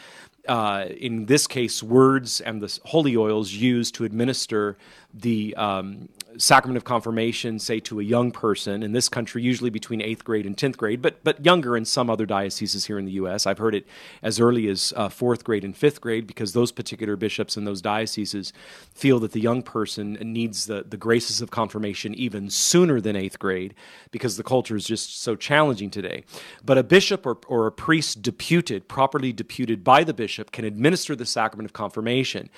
uh, 0.48 0.86
in 0.98 1.28
this 1.28 1.46
case, 1.46 1.84
words 1.84 2.42
and 2.42 2.62
the 2.62 2.80
holy 2.86 3.16
oils 3.16 3.52
used 3.52 3.94
to 3.96 4.04
administer 4.04 4.78
the 5.14 5.56
um, 5.56 6.10
sacrament 6.40 6.78
of 6.78 6.84
confirmation, 6.84 7.60
say 7.60 7.80
to 7.82 8.00
a 8.00 8.04
young 8.04 8.32
person 8.32 8.82
in 8.82 8.94
this 8.94 9.10
country, 9.10 9.44
usually 9.44 9.70
between 9.70 10.02
eighth 10.02 10.24
grade 10.24 10.46
and 10.46 10.58
tenth 10.58 10.78
grade, 10.78 11.02
but 11.02 11.24
but 11.24 11.46
younger 11.46 11.76
in 11.78 11.86
some 11.86 12.10
other 12.10 12.26
dioceses 12.26 12.86
here 12.86 12.98
in 12.98 13.06
the 13.06 13.12
U.S. 13.14 13.46
I've 13.46 13.58
heard 13.58 13.76
it 13.76 13.86
as 14.24 14.40
early 14.40 14.68
as 14.68 14.94
uh, 14.96 15.10
fourth 15.10 15.44
grade 15.44 15.64
and 15.64 15.76
fifth 15.76 16.02
grade 16.02 16.26
because 16.26 16.54
those 16.54 16.72
particular 16.72 17.16
bishops 17.16 17.58
in 17.58 17.66
those 17.66 17.82
dioceses 17.82 18.54
feel 18.92 19.20
that 19.20 19.34
the 19.34 19.42
young 19.42 19.62
person 19.62 20.14
needs 20.22 20.66
the 20.66 20.86
the 20.88 20.98
graces 20.98 21.42
of 21.42 21.52
confirmation 21.52 22.16
even 22.16 22.50
sooner 22.50 23.02
than 23.02 23.16
eighth 23.16 23.38
grade 23.38 23.76
because 24.12 24.38
the 24.38 24.44
culture 24.44 24.76
is 24.76 24.86
just 24.86 25.22
so 25.22 25.36
challenging 25.36 25.90
today. 25.90 26.24
But 26.64 26.78
a 26.78 26.84
bishop 26.84 27.26
or, 27.26 27.38
or 27.48 27.68
a 27.68 27.72
priest 27.72 28.22
deputed, 28.22 28.88
properly 28.88 29.34
deputed 29.34 29.84
by 29.84 30.04
the 30.04 30.14
bishop, 30.14 30.52
can 30.52 30.66
administer 30.66 31.16
the 31.16 31.26
sacrament 31.26 31.66
of 31.66 31.74
confirmation. 31.74 32.50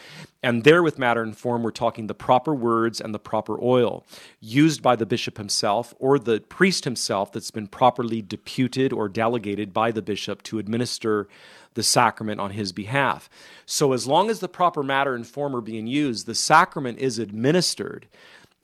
And 0.43 0.63
there, 0.63 0.82
with 0.82 0.97
matter 0.97 1.21
and 1.21 1.38
form, 1.38 1.62
we're 1.62 1.71
talking 1.71 2.08
the 2.08 2.15
proper 2.15 2.54
words 2.56 2.99
and 2.99 3.13
the 3.13 3.19
proper 3.19 3.62
oil 3.62 4.04
used 4.39 4.82
by 4.82 4.95
the 4.95 5.06
bishop 5.06 5.38
himself 5.38 5.93
or 5.99 6.17
the 6.17 6.39
priest 6.39 6.84
himself 6.84 7.32
that's 7.32 7.51
been 7.51 7.67
properly 7.67 8.23
deputed 8.23 8.91
or 8.91 9.08
delegated 9.08 9.71
by 9.71 9.91
the 9.91 10.01
bishop 10.01 10.41
to 10.43 10.58
administer 10.58 11.27
the 11.75 11.84
sacrament 11.84 12.41
on 12.41 12.51
his 12.51 12.71
behalf. 12.71 13.30
So, 13.65 13.93
as 13.93 14.08
long 14.08 14.30
as 14.30 14.39
the 14.39 14.49
proper 14.49 14.82
matter 14.82 15.13
and 15.13 15.27
form 15.27 15.56
are 15.56 15.62
being 15.62 15.88
used, 15.88 16.25
the 16.25 16.36
sacrament 16.36 16.97
is 16.97 17.19
administered. 17.19 18.08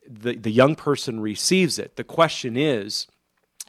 The, 0.09 0.35
the 0.35 0.51
young 0.51 0.75
person 0.75 1.19
receives 1.19 1.77
it. 1.77 1.95
The 1.95 2.03
question 2.03 2.57
is 2.57 3.07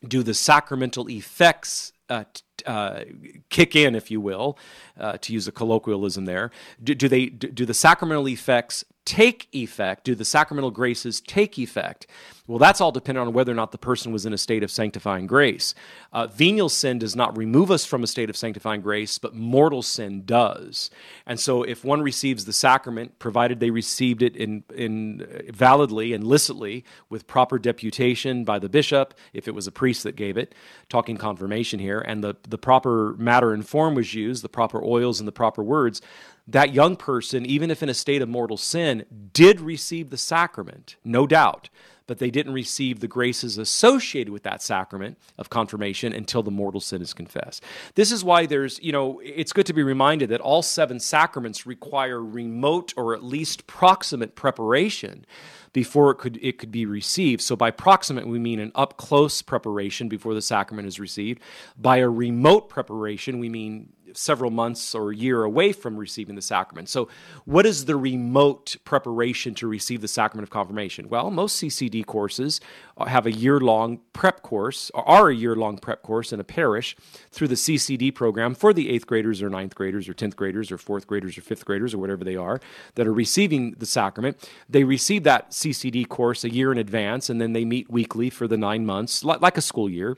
do 0.06 0.22
the 0.22 0.34
sacramental 0.34 1.10
effects 1.10 1.92
uh, 2.08 2.24
uh, 2.66 3.04
kick 3.50 3.76
in, 3.76 3.94
if 3.94 4.10
you 4.10 4.20
will, 4.20 4.58
uh, 4.98 5.18
to 5.18 5.32
use 5.32 5.48
a 5.48 5.52
colloquialism 5.52 6.24
there? 6.24 6.50
Do, 6.82 6.94
do 6.94 7.08
they 7.08 7.26
do, 7.26 7.48
do 7.48 7.66
the 7.66 7.74
sacramental 7.74 8.28
effects 8.28 8.84
take 9.04 9.48
effect? 9.52 10.04
Do 10.04 10.14
the 10.14 10.24
sacramental 10.24 10.70
graces 10.70 11.20
take 11.20 11.58
effect? 11.58 12.06
Well, 12.46 12.58
that's 12.58 12.80
all 12.80 12.92
dependent 12.92 13.26
on 13.26 13.34
whether 13.34 13.52
or 13.52 13.54
not 13.54 13.72
the 13.72 13.78
person 13.78 14.10
was 14.10 14.24
in 14.24 14.32
a 14.32 14.38
state 14.38 14.62
of 14.62 14.70
sanctifying 14.70 15.26
grace. 15.26 15.74
Uh, 16.14 16.26
venial 16.26 16.70
sin 16.70 16.98
does 16.98 17.14
not 17.14 17.36
remove 17.36 17.70
us 17.70 17.84
from 17.84 18.02
a 18.02 18.06
state 18.06 18.30
of 18.30 18.38
sanctifying 18.38 18.80
grace, 18.80 19.18
but 19.18 19.34
mortal 19.34 19.82
sin 19.82 20.24
does. 20.24 20.90
And 21.26 21.38
so, 21.38 21.62
if 21.62 21.84
one 21.84 22.00
receives 22.00 22.46
the 22.46 22.54
sacrament, 22.54 23.18
provided 23.18 23.60
they 23.60 23.70
received 23.70 24.22
it 24.22 24.34
in, 24.34 24.64
in 24.74 25.22
uh, 25.22 25.52
validly 25.52 26.14
and 26.14 26.24
licitly 26.24 26.84
with 27.10 27.26
proper 27.26 27.58
deputation 27.58 28.44
by 28.44 28.58
the 28.58 28.70
bishop, 28.70 29.12
if 29.34 29.46
it 29.46 29.54
was 29.54 29.66
a 29.66 29.72
priest 29.72 30.02
that 30.04 30.16
gave 30.16 30.38
it, 30.38 30.54
talking 30.88 31.18
confirmation 31.18 31.80
here, 31.80 32.00
and 32.00 32.24
the, 32.24 32.36
the 32.48 32.58
proper 32.58 33.14
matter 33.18 33.52
and 33.52 33.66
form 33.66 33.94
was 33.94 34.14
used, 34.14 34.42
the 34.42 34.48
proper 34.48 34.82
oils 34.82 35.20
and 35.20 35.28
the 35.28 35.32
proper 35.32 35.62
words, 35.62 36.00
that 36.46 36.72
young 36.72 36.96
person, 36.96 37.44
even 37.44 37.70
if 37.70 37.82
in 37.82 37.88
a 37.88 37.94
state 37.94 38.22
of 38.22 38.28
mortal 38.28 38.56
sin, 38.56 39.04
did 39.32 39.60
receive 39.60 40.10
the 40.10 40.16
sacrament, 40.16 40.96
no 41.04 41.26
doubt, 41.26 41.68
but 42.06 42.18
they 42.18 42.30
didn't 42.30 42.54
receive 42.54 43.00
the 43.00 43.06
graces 43.06 43.58
associated 43.58 44.32
with 44.32 44.42
that 44.42 44.62
sacrament 44.62 45.18
of 45.36 45.50
confirmation 45.50 46.12
until 46.12 46.42
the 46.42 46.50
mortal 46.50 46.80
sin 46.80 47.02
is 47.02 47.12
confessed. 47.12 47.62
This 47.96 48.10
is 48.10 48.24
why 48.24 48.46
there's, 48.46 48.82
you 48.82 48.92
know, 48.92 49.20
it's 49.22 49.52
good 49.52 49.66
to 49.66 49.74
be 49.74 49.82
reminded 49.82 50.30
that 50.30 50.40
all 50.40 50.62
seven 50.62 50.98
sacraments 50.98 51.66
require 51.66 52.24
remote 52.24 52.94
or 52.96 53.14
at 53.14 53.22
least 53.22 53.66
proximate 53.66 54.34
preparation 54.34 55.26
before 55.72 56.10
it 56.10 56.16
could 56.16 56.38
it 56.42 56.58
could 56.58 56.70
be 56.70 56.86
received. 56.86 57.42
So 57.42 57.56
by 57.56 57.70
proximate 57.70 58.26
we 58.26 58.38
mean 58.38 58.60
an 58.60 58.72
up 58.74 58.96
close 58.96 59.42
preparation 59.42 60.08
before 60.08 60.34
the 60.34 60.42
sacrament 60.42 60.88
is 60.88 61.00
received. 61.00 61.42
By 61.76 61.98
a 61.98 62.08
remote 62.08 62.68
preparation 62.68 63.38
we 63.38 63.48
mean 63.48 63.92
several 64.18 64.50
months 64.50 64.94
or 64.94 65.10
a 65.10 65.16
year 65.16 65.44
away 65.44 65.72
from 65.72 65.96
receiving 65.96 66.34
the 66.34 66.42
sacrament. 66.42 66.88
So, 66.88 67.08
what 67.44 67.66
is 67.66 67.84
the 67.84 67.96
remote 67.96 68.76
preparation 68.84 69.54
to 69.56 69.66
receive 69.66 70.00
the 70.00 70.08
sacrament 70.08 70.44
of 70.44 70.50
confirmation? 70.50 71.08
Well, 71.08 71.30
most 71.30 71.62
CCD 71.62 72.04
courses 72.04 72.60
have 73.06 73.26
a 73.26 73.32
year 73.32 73.60
long 73.60 74.00
prep 74.12 74.42
course, 74.42 74.90
or 74.94 75.08
are 75.08 75.28
a 75.28 75.34
year 75.34 75.54
long 75.54 75.78
prep 75.78 76.02
course 76.02 76.32
in 76.32 76.40
a 76.40 76.44
parish 76.44 76.96
through 77.30 77.48
the 77.48 77.54
CCD 77.54 78.14
program 78.14 78.54
for 78.54 78.72
the 78.72 78.90
eighth 78.90 79.06
graders 79.06 79.40
or 79.42 79.48
ninth 79.48 79.74
graders 79.74 80.08
or 80.08 80.14
tenth 80.14 80.36
graders 80.36 80.72
or 80.72 80.78
fourth 80.78 81.06
graders 81.06 81.38
or 81.38 81.42
fifth 81.42 81.64
graders 81.64 81.94
or 81.94 81.98
whatever 81.98 82.24
they 82.24 82.36
are 82.36 82.60
that 82.96 83.06
are 83.06 83.12
receiving 83.12 83.72
the 83.78 83.86
sacrament. 83.86 84.48
They 84.68 84.84
receive 84.84 85.22
that 85.24 85.50
CCD 85.50 86.08
course 86.08 86.44
a 86.44 86.50
year 86.50 86.72
in 86.72 86.78
advance 86.78 87.30
and 87.30 87.40
then 87.40 87.52
they 87.52 87.64
meet 87.64 87.90
weekly 87.90 88.30
for 88.30 88.48
the 88.48 88.56
nine 88.56 88.84
months, 88.84 89.24
like 89.24 89.56
a 89.56 89.62
school 89.62 89.88
year 89.88 90.16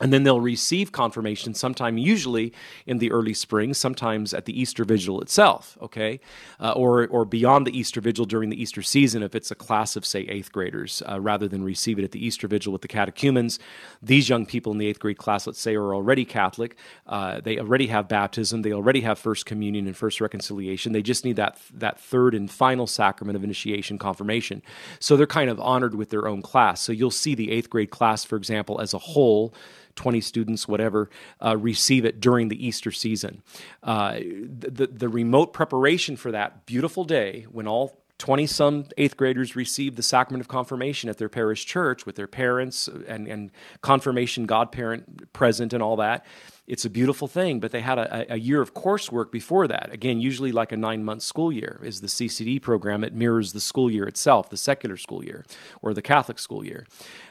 and 0.00 0.12
then 0.12 0.24
they'll 0.24 0.40
receive 0.40 0.90
confirmation 0.90 1.54
sometime 1.54 1.96
usually 1.96 2.52
in 2.84 2.98
the 2.98 3.12
early 3.12 3.32
spring 3.32 3.72
sometimes 3.72 4.34
at 4.34 4.44
the 4.44 4.60
easter 4.60 4.84
vigil 4.84 5.20
itself 5.20 5.78
okay? 5.80 6.20
Uh, 6.58 6.72
or, 6.72 7.06
or 7.08 7.24
beyond 7.24 7.66
the 7.66 7.78
easter 7.78 8.00
vigil 8.00 8.24
during 8.24 8.50
the 8.50 8.60
easter 8.60 8.82
season 8.82 9.22
if 9.22 9.34
it's 9.34 9.50
a 9.50 9.54
class 9.54 9.94
of 9.94 10.04
say 10.04 10.22
eighth 10.22 10.50
graders 10.50 11.02
uh, 11.08 11.20
rather 11.20 11.46
than 11.46 11.62
receive 11.62 11.98
it 11.98 12.04
at 12.04 12.12
the 12.12 12.24
easter 12.24 12.48
vigil 12.48 12.72
with 12.72 12.82
the 12.82 12.88
catechumens. 12.88 13.58
These 14.02 14.28
young 14.28 14.46
people 14.46 14.72
in 14.72 14.78
the 14.78 14.86
eighth 14.86 14.98
grade 14.98 15.18
class 15.18 15.46
let's 15.46 15.60
say 15.60 15.74
are 15.74 15.94
already 15.94 16.24
catholic. 16.24 16.76
Uh, 17.06 17.40
they 17.40 17.58
already 17.58 17.86
have 17.86 18.08
baptism. 18.08 18.62
They 18.62 18.72
already 18.72 19.02
have 19.02 19.18
first 19.18 19.46
communion 19.46 19.86
and 19.86 19.96
first 19.96 20.20
reconciliation. 20.20 20.92
They 20.92 21.02
just 21.02 21.24
need 21.24 21.36
that, 21.36 21.58
that 21.72 22.00
third 22.00 22.34
and 22.34 22.50
final 22.50 22.88
sacrament 22.88 23.36
of 23.36 23.44
initiation 23.44 23.98
confirmation. 23.98 24.62
So 24.98 25.16
they're 25.16 25.26
kind 25.26 25.50
of 25.50 25.60
honored 25.60 25.94
with 25.94 26.10
their 26.10 26.26
own 26.26 26.42
class. 26.42 26.80
So 26.80 26.92
you'll 26.92 27.12
see 27.12 27.34
the 27.34 27.52
eighth 27.52 27.70
grade 27.70 27.90
class 27.90 28.24
for 28.24 28.36
example 28.36 28.80
as 28.80 28.92
a 28.92 28.98
whole 28.98 29.54
20 29.96 30.20
students, 30.20 30.68
whatever, 30.68 31.10
uh, 31.44 31.56
receive 31.56 32.04
it 32.04 32.20
during 32.20 32.48
the 32.48 32.66
Easter 32.66 32.90
season. 32.90 33.42
Uh, 33.82 34.14
the, 34.14 34.88
the 34.92 35.08
remote 35.08 35.52
preparation 35.52 36.16
for 36.16 36.30
that 36.32 36.66
beautiful 36.66 37.04
day 37.04 37.46
when 37.50 37.66
all 37.66 38.00
20 38.18 38.46
some 38.46 38.86
eighth 38.96 39.16
graders 39.16 39.56
receive 39.56 39.96
the 39.96 40.02
sacrament 40.02 40.40
of 40.40 40.48
confirmation 40.48 41.10
at 41.10 41.18
their 41.18 41.28
parish 41.28 41.66
church 41.66 42.06
with 42.06 42.14
their 42.16 42.28
parents 42.28 42.88
and, 43.08 43.26
and 43.26 43.50
confirmation 43.80 44.46
godparent 44.46 45.32
present 45.32 45.72
and 45.72 45.82
all 45.82 45.96
that 45.96 46.24
it's 46.66 46.86
a 46.86 46.90
beautiful 46.90 47.28
thing, 47.28 47.60
but 47.60 47.72
they 47.72 47.82
had 47.82 47.98
a, 47.98 48.32
a, 48.32 48.38
year 48.38 48.62
of 48.62 48.72
coursework 48.72 49.30
before 49.30 49.68
that. 49.68 49.92
Again, 49.92 50.18
usually 50.18 50.50
like 50.50 50.72
a 50.72 50.76
nine 50.78 51.04
month 51.04 51.22
school 51.22 51.52
year 51.52 51.78
is 51.82 52.00
the 52.00 52.06
CCD 52.06 52.60
program. 52.60 53.04
It 53.04 53.12
mirrors 53.12 53.52
the 53.52 53.60
school 53.60 53.90
year 53.90 54.06
itself, 54.06 54.48
the 54.48 54.56
secular 54.56 54.96
school 54.96 55.22
year 55.22 55.44
or 55.82 55.92
the 55.92 56.00
Catholic 56.00 56.38
school 56.38 56.64
year. 56.64 56.86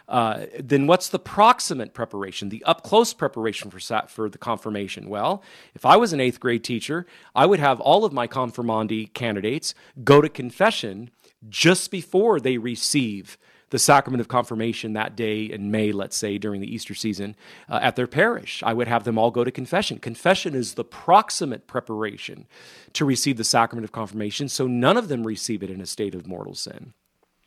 Uh, 0.08 0.46
then 0.60 0.86
what's 0.86 1.10
the 1.10 1.18
proximate 1.18 1.96
preparation, 1.96 2.50
the 2.50 2.64
up 2.66 2.84
close 2.84 3.12
preparation 3.14 3.72
for, 3.72 3.80
for 4.08 4.30
the 4.30 4.38
confirmation? 4.38 5.10
Well, 5.10 5.42
if 5.74 5.84
I 5.84 5.98
was 5.98 6.14
an 6.14 6.20
eighth 6.20 6.40
grade 6.40 6.64
teacher, 6.64 7.08
I 7.34 7.48
would 7.48 7.60
have 7.60 7.80
all 7.80 8.06
of 8.06 8.14
my 8.14 8.28
confirmandi 8.28 9.14
candidates 9.14 9.74
go 10.04 10.22
to 10.22 10.30
confession 10.30 11.10
just 11.50 11.90
before 11.90 12.40
they 12.40 12.60
receive 12.60 13.38
the 13.74 13.80
sacrament 13.80 14.22
of 14.22 14.28
confirmation 14.28 14.94
that 14.94 15.16
day 15.16 15.46
in 15.46 15.72
May, 15.72 15.92
let's 15.92 16.16
say, 16.16 16.38
during 16.38 16.62
the 16.62 16.72
Easter 16.72 16.94
season 16.94 17.36
uh, 17.68 17.80
at 17.82 17.96
their 17.96 18.06
parish. 18.06 18.62
I 18.62 18.72
would 18.72 18.88
have 18.88 19.04
them 19.04 19.18
all 19.18 19.32
go 19.32 19.44
to 19.44 19.50
confession. 19.50 19.98
Confession 19.98 20.54
is 20.54 20.76
the 20.76 20.84
proximate 20.84 21.66
preparation 21.66 22.46
to 22.94 23.04
receive 23.04 23.38
the 23.38 23.44
sacrament 23.44 23.84
of 23.84 23.92
confirmation, 23.92 24.48
so 24.48 24.68
none 24.68 24.96
of 24.96 25.08
them 25.08 25.26
receive 25.26 25.64
it 25.64 25.72
in 25.72 25.82
a 25.82 25.88
state 25.88 26.14
of 26.14 26.28
mortal 26.28 26.54
sin. 26.54 26.94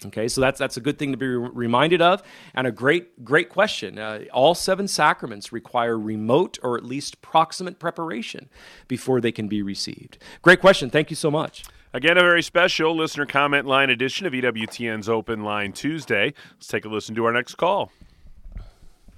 Okay, 0.05 0.27
so 0.27 0.41
that's 0.41 0.59
that's 0.59 0.77
a 0.77 0.81
good 0.81 0.99
thing 0.99 1.13
to 1.13 1.17
be 1.17 1.29
re- 1.29 1.49
reminded 1.53 2.03
of, 2.03 2.25
and 2.57 2.67
a 2.67 2.73
great 2.73 3.25
great 3.25 3.49
question. 3.49 3.97
Uh, 3.97 4.25
all 4.33 4.57
seven 4.57 4.89
sacraments 4.89 5.53
require 5.53 5.97
remote 5.97 6.59
or 6.61 6.77
at 6.77 6.85
least 6.85 7.23
proximate 7.23 7.79
preparation 7.79 8.51
before 8.89 9.21
they 9.21 9.31
can 9.31 9.47
be 9.47 9.63
received. 9.63 10.19
Great 10.43 10.61
question. 10.61 10.91
Thank 10.91 11.09
you 11.09 11.17
so 11.17 11.31
much. 11.31 11.63
Again, 11.97 12.19
a 12.19 12.21
very 12.21 12.43
special 12.43 12.95
listener 12.95 13.25
comment 13.25 13.65
line 13.65 13.89
edition 13.89 14.27
of 14.27 14.35
EWTN's 14.35 15.09
Open 15.09 15.45
Line 15.45 15.73
Tuesday. 15.73 16.35
Let's 16.53 16.67
take 16.67 16.85
a 16.85 16.91
listen 16.91 17.15
to 17.15 17.25
our 17.25 17.33
next 17.33 17.55
call. 17.55 17.91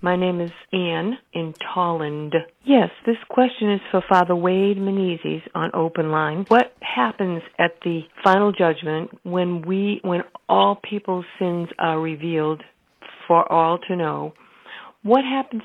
My 0.01 0.15
name 0.15 0.41
is 0.41 0.53
Anne 0.73 1.19
in 1.33 1.55
Tolland. 1.55 2.35
Yes, 2.63 2.91
this 3.05 3.17
question 3.29 3.73
is 3.73 3.81
for 3.91 4.01
Father 4.09 4.37
Wade 4.37 4.77
Menezes 4.77 5.43
on 5.57 5.73
Open 5.75 6.13
Line. 6.13 6.45
What 6.47 6.73
happens 6.81 7.43
at 7.59 7.73
the 7.83 8.03
final 8.23 8.53
judgment 8.53 9.11
when 9.25 9.63
we 9.63 9.99
when 10.05 10.23
all 10.49 10.77
people's 10.77 11.27
sins 11.37 11.71
are 11.81 11.99
revealed 11.99 12.63
for 13.27 13.51
all 13.51 13.79
to 13.89 13.97
know? 13.97 14.35
What 15.03 15.25
happens 15.25 15.63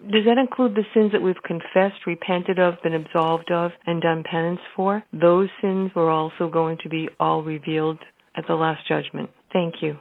does 0.00 0.24
that 0.26 0.38
include 0.38 0.74
the 0.74 0.84
sins 0.94 1.12
that 1.12 1.22
we've 1.22 1.42
confessed, 1.44 2.06
repented 2.06 2.58
of, 2.58 2.74
been 2.82 2.94
absolved 2.94 3.50
of, 3.50 3.72
and 3.86 4.02
done 4.02 4.24
penance 4.30 4.60
for? 4.74 5.02
Those 5.12 5.48
sins 5.60 5.90
are 5.96 6.10
also 6.10 6.48
going 6.50 6.78
to 6.82 6.88
be 6.88 7.08
all 7.18 7.42
revealed 7.42 7.98
at 8.36 8.46
the 8.46 8.54
last 8.54 8.86
judgment. 8.86 9.30
Thank 9.52 9.76
you. 9.80 9.96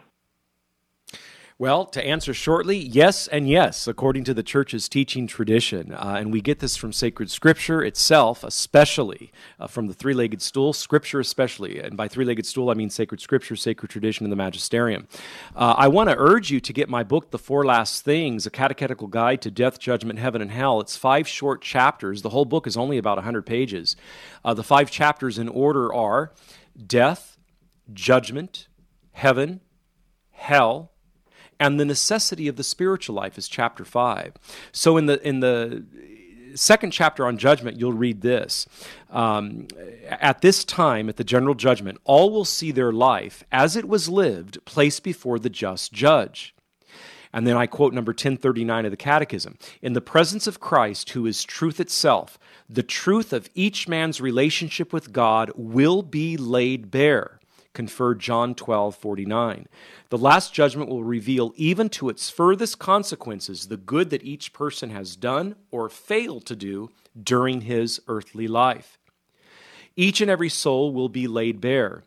Well, 1.57 1.85
to 1.85 2.05
answer 2.05 2.33
shortly, 2.33 2.77
yes 2.77 3.29
and 3.29 3.47
yes, 3.47 3.87
according 3.87 4.25
to 4.25 4.33
the 4.33 4.43
church's 4.43 4.89
teaching 4.89 5.25
tradition. 5.25 5.93
Uh, 5.93 6.17
and 6.19 6.33
we 6.33 6.41
get 6.41 6.59
this 6.59 6.75
from 6.75 6.91
sacred 6.91 7.31
scripture 7.31 7.81
itself, 7.81 8.43
especially 8.43 9.31
uh, 9.57 9.67
from 9.67 9.87
the 9.87 9.93
three 9.93 10.13
legged 10.13 10.41
stool, 10.41 10.73
scripture 10.73 11.21
especially. 11.21 11.79
And 11.79 11.95
by 11.95 12.09
three 12.09 12.25
legged 12.25 12.45
stool, 12.45 12.69
I 12.69 12.73
mean 12.73 12.89
sacred 12.89 13.21
scripture, 13.21 13.55
sacred 13.55 13.87
tradition, 13.87 14.25
and 14.25 14.33
the 14.33 14.35
magisterium. 14.35 15.07
Uh, 15.55 15.75
I 15.77 15.87
want 15.87 16.09
to 16.09 16.17
urge 16.17 16.51
you 16.51 16.59
to 16.59 16.73
get 16.73 16.89
my 16.89 17.03
book, 17.03 17.31
The 17.31 17.39
Four 17.39 17.63
Last 17.63 18.03
Things, 18.03 18.45
a 18.45 18.49
catechetical 18.49 19.07
guide 19.07 19.41
to 19.43 19.49
death, 19.49 19.79
judgment, 19.79 20.19
heaven, 20.19 20.41
and 20.41 20.51
hell. 20.51 20.81
It's 20.81 20.97
five 20.97 21.25
short 21.25 21.61
chapters. 21.61 22.21
The 22.21 22.31
whole 22.31 22.43
book 22.43 22.67
is 22.67 22.75
only 22.75 22.97
about 22.97 23.15
100 23.15 23.45
pages. 23.45 23.95
Uh, 24.43 24.53
the 24.53 24.61
five 24.61 24.91
chapters 24.91 25.37
in 25.37 25.47
order 25.47 25.93
are 25.93 26.33
death, 26.85 27.37
judgment, 27.93 28.67
heaven, 29.13 29.61
hell, 30.31 30.91
and 31.59 31.79
the 31.79 31.85
necessity 31.85 32.47
of 32.47 32.55
the 32.55 32.63
spiritual 32.63 33.15
life 33.15 33.37
is 33.37 33.47
chapter 33.47 33.85
5. 33.85 34.33
So 34.71 34.97
in 34.97 35.05
the 35.05 35.25
in 35.27 35.39
the 35.39 35.85
second 36.55 36.91
chapter 36.91 37.25
on 37.25 37.37
judgment, 37.37 37.79
you'll 37.79 37.93
read 37.93 38.21
this. 38.21 38.65
Um, 39.09 39.67
at 40.07 40.41
this 40.41 40.63
time, 40.63 41.09
at 41.09 41.17
the 41.17 41.23
general 41.23 41.53
judgment, 41.53 41.99
all 42.03 42.31
will 42.31 42.45
see 42.45 42.71
their 42.71 42.91
life 42.91 43.43
as 43.51 43.75
it 43.75 43.87
was 43.87 44.09
lived 44.09 44.63
placed 44.65 45.03
before 45.03 45.39
the 45.39 45.49
just 45.49 45.93
judge. 45.93 46.55
And 47.33 47.45
then 47.45 47.57
I 47.57 47.67
quote 47.67 47.93
number 47.93 48.11
1039 48.11 48.85
of 48.85 48.91
the 48.91 48.97
Catechism 48.97 49.57
In 49.81 49.93
the 49.93 50.01
presence 50.01 50.47
of 50.47 50.61
Christ, 50.61 51.09
who 51.09 51.25
is 51.25 51.43
truth 51.43 51.81
itself, 51.81 52.39
the 52.69 52.83
truth 52.83 53.33
of 53.33 53.49
each 53.53 53.87
man's 53.87 54.21
relationship 54.21 54.93
with 54.93 55.11
God 55.11 55.51
will 55.55 56.01
be 56.01 56.37
laid 56.37 56.89
bare. 56.91 57.39
Conferred 57.75 58.19
John 58.19 58.55
12 58.55 58.95
49. 58.95 59.67
The 60.09 60.17
last 60.17 60.53
judgment 60.53 60.89
will 60.89 61.03
reveal, 61.03 61.53
even 61.55 61.89
to 61.89 62.10
its 62.10 62.31
furthest 62.31 62.79
consequences, 62.79 63.67
the 63.67 63.77
good 63.77 64.10
that 64.10 64.23
each 64.23 64.54
person 64.54 64.89
has 64.89 65.15
done 65.15 65.56
or 65.69 65.89
failed 65.89 66.47
to 66.47 66.56
do 66.56 66.89
during 67.21 67.62
his 67.62 68.02
earthly 68.08 68.47
life. 68.47 68.97
Each 69.95 70.21
and 70.21 70.31
every 70.31 70.50
soul 70.50 70.91
will 70.91 71.10
be 71.10 71.27
laid 71.27 71.62
bare 71.62 72.04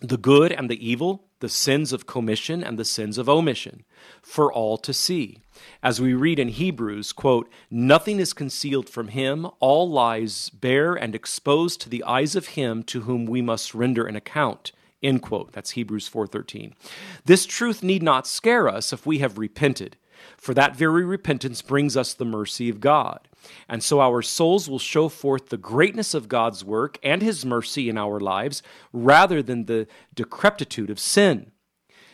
the 0.00 0.16
good 0.16 0.52
and 0.52 0.68
the 0.68 0.86
evil, 0.86 1.28
the 1.38 1.48
sins 1.48 1.92
of 1.92 2.06
commission 2.06 2.64
and 2.64 2.78
the 2.78 2.84
sins 2.84 3.16
of 3.16 3.28
omission, 3.28 3.84
for 4.20 4.52
all 4.52 4.76
to 4.78 4.92
see. 4.92 5.38
As 5.82 6.00
we 6.00 6.12
read 6.12 6.38
in 6.38 6.48
Hebrews, 6.48 7.12
quote, 7.12 7.48
Nothing 7.70 8.18
is 8.18 8.32
concealed 8.32 8.88
from 8.88 9.08
him, 9.08 9.46
all 9.60 9.88
lies 9.88 10.50
bare 10.50 10.94
and 10.94 11.14
exposed 11.14 11.80
to 11.82 11.88
the 11.88 12.02
eyes 12.02 12.34
of 12.34 12.48
him 12.48 12.82
to 12.84 13.02
whom 13.02 13.24
we 13.24 13.40
must 13.40 13.74
render 13.74 14.04
an 14.06 14.16
account. 14.16 14.72
End 15.04 15.20
quote. 15.20 15.52
That's 15.52 15.72
Hebrews 15.72 16.08
4:13. 16.08 16.74
This 17.26 17.44
truth 17.44 17.82
need 17.82 18.02
not 18.02 18.26
scare 18.26 18.68
us 18.68 18.92
if 18.92 19.04
we 19.04 19.18
have 19.18 19.36
repented, 19.36 19.98
for 20.38 20.54
that 20.54 20.74
very 20.74 21.04
repentance 21.04 21.60
brings 21.60 21.94
us 21.94 22.14
the 22.14 22.24
mercy 22.24 22.70
of 22.70 22.80
God. 22.80 23.28
And 23.68 23.82
so 23.82 24.00
our 24.00 24.22
souls 24.22 24.68
will 24.68 24.78
show 24.78 25.10
forth 25.10 25.50
the 25.50 25.58
greatness 25.58 26.14
of 26.14 26.28
God's 26.28 26.64
work 26.64 26.98
and 27.02 27.20
his 27.20 27.44
mercy 27.44 27.90
in 27.90 27.98
our 27.98 28.18
lives 28.18 28.62
rather 28.92 29.42
than 29.42 29.66
the 29.66 29.86
decrepitude 30.14 30.88
of 30.88 30.98
sin 30.98 31.52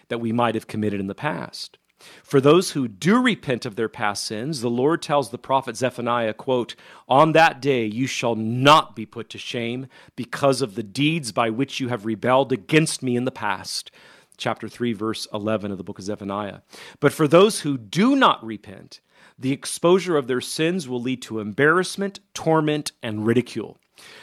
that 0.08 0.18
we 0.18 0.32
might 0.32 0.56
have 0.56 0.66
committed 0.66 0.98
in 0.98 1.06
the 1.06 1.14
past. 1.14 1.78
For 2.22 2.40
those 2.40 2.72
who 2.72 2.88
do 2.88 3.20
repent 3.20 3.66
of 3.66 3.76
their 3.76 3.88
past 3.88 4.24
sins, 4.24 4.60
the 4.60 4.70
Lord 4.70 5.02
tells 5.02 5.30
the 5.30 5.38
prophet 5.38 5.76
Zephaniah, 5.76 6.34
quote, 6.34 6.74
On 7.08 7.32
that 7.32 7.60
day 7.60 7.84
you 7.84 8.06
shall 8.06 8.34
not 8.34 8.96
be 8.96 9.06
put 9.06 9.28
to 9.30 9.38
shame 9.38 9.86
because 10.16 10.62
of 10.62 10.74
the 10.74 10.82
deeds 10.82 11.32
by 11.32 11.50
which 11.50 11.80
you 11.80 11.88
have 11.88 12.06
rebelled 12.06 12.52
against 12.52 13.02
me 13.02 13.16
in 13.16 13.24
the 13.24 13.30
past. 13.30 13.90
Chapter 14.36 14.68
3, 14.68 14.92
verse 14.94 15.26
11 15.34 15.70
of 15.70 15.78
the 15.78 15.84
book 15.84 15.98
of 15.98 16.04
Zephaniah. 16.04 16.60
But 16.98 17.12
for 17.12 17.28
those 17.28 17.60
who 17.60 17.76
do 17.76 18.16
not 18.16 18.44
repent, 18.44 19.00
the 19.38 19.52
exposure 19.52 20.16
of 20.16 20.26
their 20.26 20.40
sins 20.40 20.88
will 20.88 21.00
lead 21.00 21.22
to 21.22 21.40
embarrassment, 21.40 22.20
torment, 22.34 22.92
and 23.02 23.26
ridicule. 23.26 23.78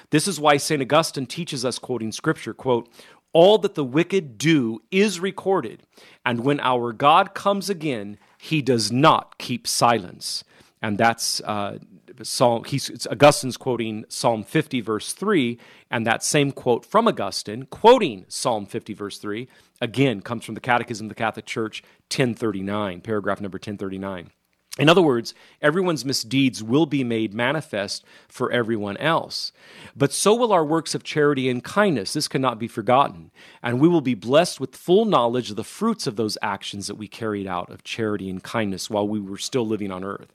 This 0.09 0.27
is 0.27 0.39
why 0.39 0.57
St. 0.57 0.81
Augustine 0.81 1.25
teaches 1.25 1.65
us, 1.65 1.79
quoting 1.79 2.11
scripture, 2.11 2.53
quote, 2.53 2.89
all 3.33 3.57
that 3.59 3.75
the 3.75 3.83
wicked 3.83 4.37
do 4.37 4.81
is 4.91 5.19
recorded, 5.19 5.83
and 6.25 6.41
when 6.41 6.59
our 6.59 6.93
God 6.93 7.33
comes 7.33 7.69
again, 7.69 8.17
he 8.37 8.61
does 8.61 8.91
not 8.91 9.37
keep 9.37 9.67
silence. 9.67 10.43
And 10.81 10.97
that's 10.97 11.41
uh, 11.41 11.79
Psalm, 12.23 12.63
he's, 12.63 13.05
Augustine's 13.07 13.57
quoting 13.57 14.05
Psalm 14.09 14.43
50, 14.43 14.81
verse 14.81 15.13
3, 15.13 15.57
and 15.91 16.05
that 16.05 16.23
same 16.23 16.51
quote 16.51 16.85
from 16.85 17.07
Augustine, 17.07 17.65
quoting 17.69 18.25
Psalm 18.27 18.65
50, 18.65 18.93
verse 18.93 19.17
3, 19.17 19.47
again 19.81 20.21
comes 20.21 20.45
from 20.45 20.55
the 20.55 20.61
Catechism 20.61 21.05
of 21.05 21.09
the 21.09 21.15
Catholic 21.15 21.45
Church, 21.45 21.83
1039, 22.09 23.01
paragraph 23.01 23.41
number 23.41 23.57
1039. 23.57 24.31
In 24.77 24.89
other 24.89 25.01
words, 25.01 25.33
everyone's 25.61 26.05
misdeeds 26.05 26.61
will 26.61 26.85
be 26.85 27.03
made 27.03 27.33
manifest 27.33 28.05
for 28.27 28.51
everyone 28.51 28.97
else. 28.97 29.51
But 29.95 30.13
so 30.13 30.35
will 30.35 30.53
our 30.53 30.63
works 30.65 30.93
of 30.93 31.03
charity 31.03 31.49
and 31.49 31.63
kindness. 31.63 32.13
This 32.13 32.27
cannot 32.27 32.59
be 32.59 32.67
forgotten. 32.67 33.31
And 33.63 33.79
we 33.79 33.87
will 33.87 34.01
be 34.01 34.13
blessed 34.13 34.59
with 34.59 34.75
full 34.75 35.05
knowledge 35.05 35.49
of 35.49 35.55
the 35.55 35.63
fruits 35.63 36.05
of 36.05 36.15
those 36.15 36.37
actions 36.43 36.85
that 36.87 36.95
we 36.95 37.07
carried 37.07 37.47
out 37.47 37.71
of 37.71 37.83
charity 37.83 38.29
and 38.29 38.43
kindness 38.43 38.89
while 38.89 39.07
we 39.07 39.19
were 39.19 39.37
still 39.37 39.65
living 39.65 39.91
on 39.91 40.03
earth. 40.03 40.31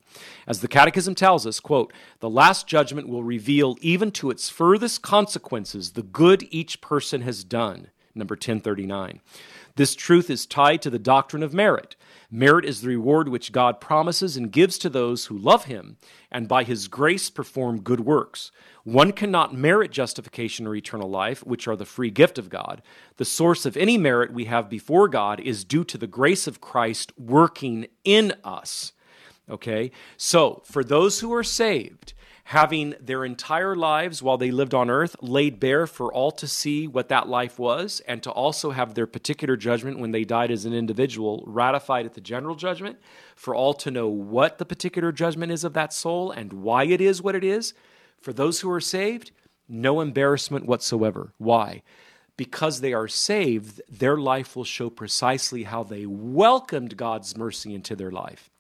As 0.47 0.61
the 0.61 0.68
Catechism 0.68 1.14
tells 1.14 1.47
us, 1.47 1.61
quote, 1.61 1.93
the 2.18 2.30
last 2.30 2.66
judgment 2.66 3.09
will 3.09 3.22
reveal 3.22 3.76
even 3.80 4.11
to 4.12 4.30
its 4.30 4.51
furthest 4.51 5.03
consequences 5.03 5.93
the 5.93 6.03
good 6.03 6.49
each 6.51 6.80
person 6.80 7.22
has 7.22 7.45
done. 7.45 7.88
Number 8.14 8.34
1039. 8.34 9.20
This 9.76 9.95
truth 9.95 10.28
is 10.28 10.45
tied 10.45 10.82
to 10.82 10.90
the 10.90 10.99
doctrine 10.99 11.43
of 11.43 11.55
merit. 11.55 11.97
Merit 12.34 12.64
is 12.64 12.80
the 12.80 12.88
reward 12.88 13.28
which 13.28 13.52
God 13.52 13.78
promises 13.78 14.38
and 14.38 14.50
gives 14.50 14.78
to 14.78 14.88
those 14.88 15.26
who 15.26 15.36
love 15.36 15.66
Him 15.66 15.98
and 16.30 16.48
by 16.48 16.64
His 16.64 16.88
grace 16.88 17.28
perform 17.28 17.82
good 17.82 18.00
works. 18.00 18.50
One 18.84 19.12
cannot 19.12 19.54
merit 19.54 19.90
justification 19.90 20.66
or 20.66 20.74
eternal 20.74 21.10
life, 21.10 21.44
which 21.44 21.68
are 21.68 21.76
the 21.76 21.84
free 21.84 22.10
gift 22.10 22.38
of 22.38 22.48
God. 22.48 22.80
The 23.18 23.26
source 23.26 23.66
of 23.66 23.76
any 23.76 23.98
merit 23.98 24.32
we 24.32 24.46
have 24.46 24.70
before 24.70 25.08
God 25.08 25.40
is 25.40 25.62
due 25.62 25.84
to 25.84 25.98
the 25.98 26.06
grace 26.06 26.46
of 26.46 26.62
Christ 26.62 27.12
working 27.18 27.86
in 28.02 28.32
us. 28.42 28.94
Okay? 29.50 29.90
So, 30.16 30.62
for 30.64 30.82
those 30.82 31.20
who 31.20 31.34
are 31.34 31.44
saved, 31.44 32.14
having 32.45 32.95
their 33.01 33.24
entire 33.24 33.74
lives 33.74 34.22
while 34.22 34.36
they 34.36 34.51
lived 34.51 34.74
on 34.74 34.90
earth 34.90 35.14
laid 35.20 35.61
bare 35.61 35.86
for 35.86 36.12
all 36.12 36.32
to 36.32 36.47
see 36.47 36.86
what 36.86 37.09
that 37.09 37.28
life 37.28 37.59
was, 37.59 38.01
and 38.07 38.22
to 38.22 38.30
also 38.30 38.70
have 38.72 38.95
their 38.95 39.07
particular 39.07 39.57
judgment 39.57 39.99
when 39.99 40.11
they 40.11 40.24
died 40.24 40.51
as 40.51 40.64
an 40.64 40.74
individual 40.74 41.45
ratified 41.47 42.05
at 42.05 42.14
the 42.14 42.20
general 42.20 42.57
judgment, 42.57 42.99
for 43.36 43.55
all 43.55 43.74
to 43.74 43.90
know 43.90 44.09
what 44.09 44.59
the 44.59 44.64
particular 44.64 45.12
judgment 45.12 45.53
is 45.53 45.64
of 45.64 45.72
that 45.74 45.93
soul 45.93 46.30
and 46.30 46.53
why 46.53 46.84
it 46.84 47.01
is 47.01 47.22
what 47.22 47.34
it 47.34 47.45
is. 47.45 47.74
For 48.20 48.32
those 48.32 48.61
who 48.61 48.70
are 48.70 48.80
saved, 48.80 49.30
no 49.68 50.01
embarrassment 50.01 50.66
whatsoever. 50.66 51.32
Why? 51.38 51.82
Because 52.36 52.80
they 52.80 52.93
are 52.93 53.09
saved, 53.09 53.80
their 53.88 54.16
life 54.16 54.57
will 54.57 54.64
show 54.64 54.90
precisely 54.90 55.62
how 55.64 55.84
they 55.84 56.07
welcomed 56.07 56.97
God's 56.97 57.36
mercy 57.36 57.74
into 57.74 57.95
their 57.95 58.11
life. 58.11 58.51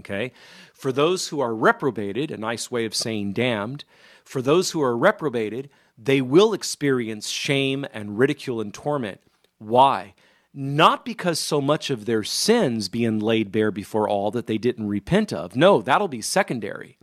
Okay? 0.00 0.32
For 0.74 0.92
those 0.92 1.28
who 1.28 1.40
are 1.40 1.54
reprobated, 1.54 2.30
a 2.30 2.36
nice 2.36 2.70
way 2.70 2.84
of 2.84 2.94
saying 2.94 3.32
damned, 3.32 3.84
for 4.24 4.42
those 4.42 4.72
who 4.72 4.82
are 4.82 4.96
reprobated, 4.96 5.70
they 5.96 6.20
will 6.20 6.52
experience 6.52 7.28
shame 7.28 7.86
and 7.92 8.18
ridicule 8.18 8.60
and 8.60 8.74
torment. 8.74 9.20
Why? 9.58 10.14
Not 10.52 11.04
because 11.04 11.38
so 11.38 11.60
much 11.60 11.90
of 11.90 12.06
their 12.06 12.24
sins 12.24 12.88
being 12.88 13.18
laid 13.18 13.52
bare 13.52 13.70
before 13.70 14.08
all 14.08 14.30
that 14.32 14.46
they 14.46 14.58
didn't 14.58 14.88
repent 14.88 15.32
of. 15.32 15.54
No, 15.54 15.80
that'll 15.82 16.08
be 16.08 16.22
secondary. 16.22 16.98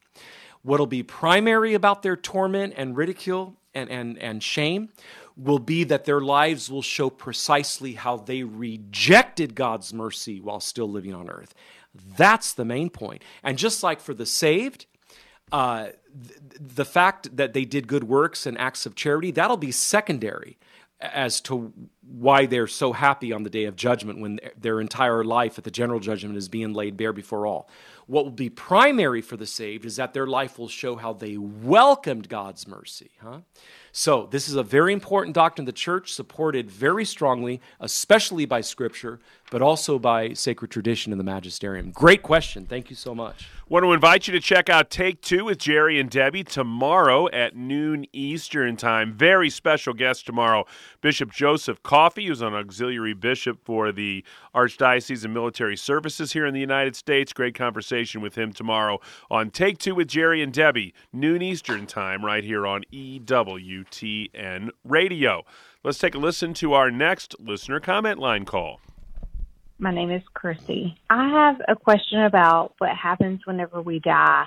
What'll 0.63 0.87
be 0.87 1.03
primary 1.03 1.73
about 1.73 2.03
their 2.03 2.15
torment 2.15 2.73
and 2.77 2.95
ridicule 2.95 3.57
and, 3.75 3.89
and, 3.89 4.17
and 4.17 4.41
shame 4.41 4.89
will 5.35 5.59
be 5.59 5.83
that 5.85 6.05
their 6.05 6.21
lives 6.21 6.69
will 6.69 6.81
show 6.81 7.09
precisely 7.09 7.93
how 7.93 8.17
they 8.17 8.43
rejected 8.43 9.55
God's 9.55 9.93
mercy 9.93 10.39
while 10.39 10.59
still 10.59 10.89
living 10.89 11.13
on 11.13 11.29
earth. 11.29 11.53
That's 12.17 12.53
the 12.53 12.65
main 12.65 12.89
point. 12.89 13.23
And 13.43 13.57
just 13.57 13.83
like 13.83 13.99
for 13.99 14.13
the 14.13 14.25
saved, 14.25 14.85
uh, 15.51 15.83
th- 15.83 16.39
the 16.59 16.85
fact 16.85 17.35
that 17.35 17.53
they 17.53 17.65
did 17.65 17.87
good 17.87 18.05
works 18.05 18.45
and 18.45 18.57
acts 18.57 18.85
of 18.85 18.95
charity, 18.95 19.31
that'll 19.31 19.57
be 19.57 19.71
secondary 19.71 20.57
as 20.99 21.41
to 21.41 21.73
why 22.01 22.45
they're 22.45 22.67
so 22.67 22.93
happy 22.93 23.33
on 23.33 23.43
the 23.43 23.49
day 23.49 23.65
of 23.65 23.75
judgment 23.75 24.19
when 24.19 24.39
their 24.57 24.79
entire 24.79 25.23
life 25.23 25.57
at 25.57 25.63
the 25.63 25.71
general 25.71 25.99
judgment 25.99 26.37
is 26.37 26.47
being 26.47 26.73
laid 26.73 26.95
bare 26.95 27.13
before 27.13 27.45
all. 27.45 27.69
What 28.07 28.23
will 28.23 28.31
be 28.31 28.49
primary 28.49 29.21
for 29.21 29.37
the 29.37 29.45
saved 29.45 29.85
is 29.85 29.97
that 29.97 30.13
their 30.13 30.27
life 30.27 30.57
will 30.57 30.67
show 30.67 30.95
how 30.95 31.13
they 31.13 31.37
welcomed 31.37 32.29
God's 32.29 32.67
mercy. 32.67 33.11
Huh? 33.21 33.39
So, 33.95 34.27
this 34.31 34.49
is 34.49 34.55
a 34.55 34.63
very 34.63 34.91
important 34.91 35.35
doctrine 35.35 35.63
of 35.63 35.67
the 35.67 35.77
church 35.77 36.13
supported 36.13 36.67
very 36.67 37.05
strongly, 37.05 37.61
especially 37.79 38.47
by 38.47 38.61
Scripture, 38.61 39.19
but 39.51 39.61
also 39.61 39.99
by 39.99 40.33
sacred 40.33 40.71
tradition 40.71 41.11
in 41.11 41.19
the 41.19 41.23
magisterium. 41.23 41.91
Great 41.91 42.23
question. 42.23 42.65
Thank 42.65 42.89
you 42.89 42.95
so 42.95 43.13
much. 43.13 43.47
Want 43.69 43.85
to 43.85 43.93
invite 43.93 44.27
you 44.27 44.33
to 44.33 44.39
check 44.39 44.67
out 44.67 44.89
Take 44.89 45.21
Two 45.21 45.45
with 45.45 45.59
Jerry 45.59 45.99
and 45.99 46.09
Debbie 46.09 46.43
tomorrow 46.43 47.29
at 47.29 47.55
noon 47.55 48.05
Eastern 48.13 48.77
Time. 48.77 49.13
Very 49.13 49.51
special 49.51 49.93
guest 49.93 50.25
tomorrow, 50.25 50.65
Bishop 51.01 51.31
Joseph 51.31 51.83
Coffey, 51.83 52.25
who's 52.25 52.41
an 52.41 52.55
auxiliary 52.55 53.13
bishop 53.13 53.63
for 53.63 53.91
the 53.91 54.25
Archdiocese 54.55 55.23
of 55.23 55.29
Military 55.31 55.77
Services 55.77 56.33
here 56.33 56.47
in 56.47 56.53
the 56.55 56.59
United 56.59 56.95
States. 56.95 57.31
Great 57.31 57.53
conversation 57.53 58.21
with 58.21 58.35
him 58.35 58.53
tomorrow 58.53 58.99
on 59.29 59.51
Take 59.51 59.77
Two 59.77 59.93
with 59.95 60.07
Jerry 60.07 60.41
and 60.41 60.51
Debbie, 60.51 60.95
noon 61.11 61.43
Eastern 61.43 61.85
Time, 61.85 62.25
right 62.25 62.43
here 62.43 62.65
on 62.65 62.81
EWTN 63.83 64.69
Radio. 64.83 65.43
Let's 65.83 65.99
take 65.99 66.15
a 66.15 66.17
listen 66.17 66.53
to 66.55 66.73
our 66.73 66.91
next 66.91 67.35
listener 67.39 67.79
comment 67.79 68.19
line 68.19 68.45
call. 68.45 68.79
My 69.79 69.93
name 69.93 70.11
is 70.11 70.21
Chrissy. 70.33 70.97
I 71.09 71.29
have 71.29 71.61
a 71.67 71.75
question 71.75 72.23
about 72.23 72.73
what 72.77 72.91
happens 72.91 73.41
whenever 73.45 73.81
we 73.81 73.99
die. 73.99 74.45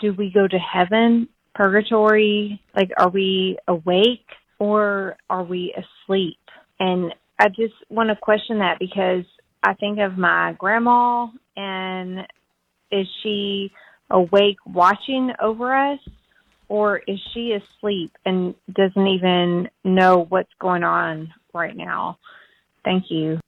Do 0.00 0.12
we 0.12 0.30
go 0.30 0.46
to 0.46 0.58
heaven, 0.58 1.28
purgatory? 1.54 2.60
Like, 2.74 2.90
are 2.96 3.08
we 3.08 3.58
awake 3.66 4.26
or 4.58 5.16
are 5.28 5.44
we 5.44 5.74
asleep? 5.74 6.38
And 6.78 7.14
I 7.38 7.48
just 7.48 7.74
want 7.88 8.10
to 8.10 8.16
question 8.16 8.58
that 8.58 8.78
because 8.78 9.24
I 9.62 9.74
think 9.74 9.98
of 9.98 10.16
my 10.16 10.54
grandma, 10.58 11.26
and 11.56 12.20
is 12.92 13.06
she 13.22 13.72
awake 14.10 14.58
watching 14.66 15.32
over 15.42 15.74
us, 15.74 15.98
or 16.68 16.98
is 17.06 17.20
she 17.32 17.52
asleep 17.52 18.16
and 18.24 18.54
doesn't 18.72 19.06
even 19.06 19.68
know 19.84 20.26
what's 20.28 20.52
going 20.58 20.82
on 20.82 21.32
right 21.54 21.76
now? 21.76 22.18
Thank 22.84 23.10
you. 23.10 23.40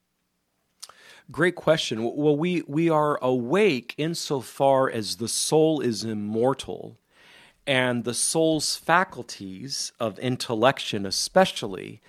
Great 1.30 1.56
question. 1.56 2.02
Well, 2.02 2.36
we, 2.36 2.62
we 2.66 2.88
are 2.88 3.18
awake 3.22 3.94
insofar 3.98 4.90
as 4.90 5.16
the 5.16 5.28
soul 5.28 5.80
is 5.80 6.02
immortal 6.02 6.96
and 7.66 8.04
the 8.04 8.14
soul's 8.14 8.76
faculties 8.76 9.92
of 10.00 10.18
intellection, 10.20 11.04
especially, 11.04 12.00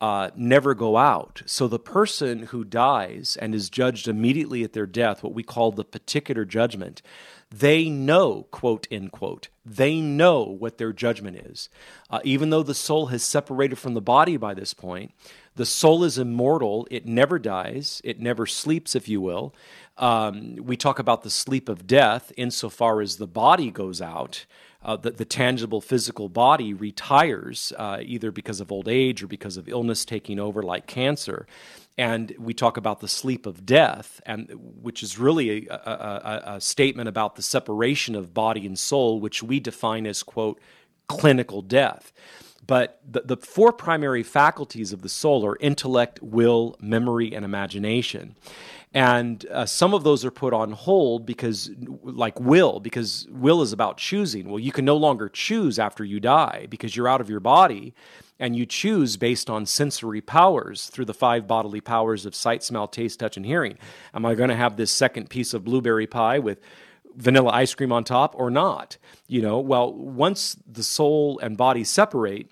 uh, 0.00 0.30
never 0.36 0.74
go 0.74 0.96
out. 0.96 1.42
So 1.44 1.66
the 1.66 1.80
person 1.80 2.44
who 2.44 2.62
dies 2.62 3.36
and 3.40 3.52
is 3.52 3.68
judged 3.68 4.06
immediately 4.06 4.62
at 4.62 4.74
their 4.74 4.86
death, 4.86 5.24
what 5.24 5.34
we 5.34 5.42
call 5.42 5.72
the 5.72 5.84
particular 5.84 6.44
judgment, 6.44 7.02
they 7.50 7.88
know, 7.88 8.46
quote, 8.50 8.86
end 8.90 9.12
quote, 9.12 9.48
they 9.64 10.00
know 10.00 10.42
what 10.42 10.78
their 10.78 10.92
judgment 10.92 11.36
is. 11.36 11.68
Uh, 12.10 12.20
even 12.24 12.50
though 12.50 12.62
the 12.62 12.74
soul 12.74 13.06
has 13.06 13.22
separated 13.22 13.76
from 13.76 13.94
the 13.94 14.00
body 14.00 14.36
by 14.36 14.54
this 14.54 14.74
point, 14.74 15.12
the 15.56 15.66
soul 15.66 16.04
is 16.04 16.18
immortal. 16.18 16.86
It 16.90 17.06
never 17.06 17.38
dies. 17.38 18.00
It 18.04 18.20
never 18.20 18.46
sleeps, 18.46 18.94
if 18.94 19.08
you 19.08 19.20
will. 19.20 19.54
Um, 19.96 20.56
we 20.56 20.76
talk 20.76 20.98
about 20.98 21.22
the 21.22 21.30
sleep 21.30 21.68
of 21.68 21.86
death 21.86 22.32
insofar 22.36 23.00
as 23.00 23.16
the 23.16 23.26
body 23.26 23.70
goes 23.70 24.00
out. 24.00 24.46
Uh, 24.80 24.96
the, 24.96 25.10
the, 25.10 25.24
tangible 25.24 25.80
physical 25.80 26.28
body 26.28 26.72
retires 26.72 27.72
uh, 27.78 27.98
either 28.00 28.30
because 28.30 28.60
of 28.60 28.70
old 28.70 28.88
age 28.88 29.24
or 29.24 29.26
because 29.26 29.56
of 29.56 29.68
illness 29.68 30.04
taking 30.04 30.38
over, 30.38 30.62
like 30.62 30.86
cancer. 30.86 31.48
And 31.98 32.32
we 32.38 32.54
talk 32.54 32.76
about 32.76 33.00
the 33.00 33.08
sleep 33.08 33.44
of 33.44 33.66
death, 33.66 34.20
and 34.24 34.48
which 34.80 35.02
is 35.02 35.18
really 35.18 35.66
a, 35.66 35.74
a, 35.74 35.90
a, 35.90 36.54
a 36.54 36.60
statement 36.60 37.08
about 37.08 37.34
the 37.34 37.42
separation 37.42 38.14
of 38.14 38.32
body 38.32 38.66
and 38.66 38.78
soul, 38.78 39.18
which 39.18 39.42
we 39.42 39.58
define 39.58 40.06
as 40.06 40.22
quote 40.22 40.60
clinical 41.08 41.60
death. 41.60 42.12
But 42.68 43.00
the, 43.10 43.22
the 43.22 43.36
four 43.38 43.72
primary 43.72 44.22
faculties 44.22 44.92
of 44.92 45.00
the 45.00 45.08
soul 45.08 45.44
are 45.44 45.56
intellect, 45.58 46.22
will, 46.22 46.76
memory, 46.80 47.34
and 47.34 47.44
imagination. 47.44 48.36
And 48.92 49.44
uh, 49.50 49.64
some 49.64 49.94
of 49.94 50.04
those 50.04 50.22
are 50.24 50.30
put 50.30 50.52
on 50.52 50.72
hold 50.72 51.24
because, 51.24 51.70
like 52.02 52.38
will, 52.38 52.78
because 52.78 53.26
will 53.30 53.62
is 53.62 53.72
about 53.72 53.96
choosing. 53.96 54.48
Well, 54.48 54.58
you 54.58 54.70
can 54.70 54.84
no 54.84 54.96
longer 54.96 55.30
choose 55.30 55.78
after 55.78 56.04
you 56.04 56.20
die 56.20 56.66
because 56.68 56.94
you're 56.94 57.08
out 57.08 57.22
of 57.22 57.30
your 57.30 57.40
body 57.40 57.94
and 58.38 58.54
you 58.54 58.66
choose 58.66 59.16
based 59.16 59.48
on 59.48 59.64
sensory 59.64 60.20
powers 60.20 60.88
through 60.88 61.06
the 61.06 61.14
five 61.14 61.46
bodily 61.46 61.80
powers 61.80 62.26
of 62.26 62.34
sight, 62.34 62.62
smell, 62.62 62.86
taste, 62.86 63.20
touch, 63.20 63.38
and 63.38 63.46
hearing. 63.46 63.78
Am 64.12 64.26
I 64.26 64.34
going 64.34 64.50
to 64.50 64.56
have 64.56 64.76
this 64.76 64.92
second 64.92 65.30
piece 65.30 65.54
of 65.54 65.64
blueberry 65.64 66.06
pie 66.06 66.38
with 66.38 66.60
vanilla 67.16 67.50
ice 67.50 67.74
cream 67.74 67.92
on 67.92 68.04
top 68.04 68.34
or 68.36 68.50
not? 68.50 68.98
You 69.26 69.40
know, 69.40 69.58
well, 69.58 69.92
once 69.92 70.56
the 70.70 70.82
soul 70.82 71.38
and 71.40 71.56
body 71.56 71.82
separate, 71.82 72.50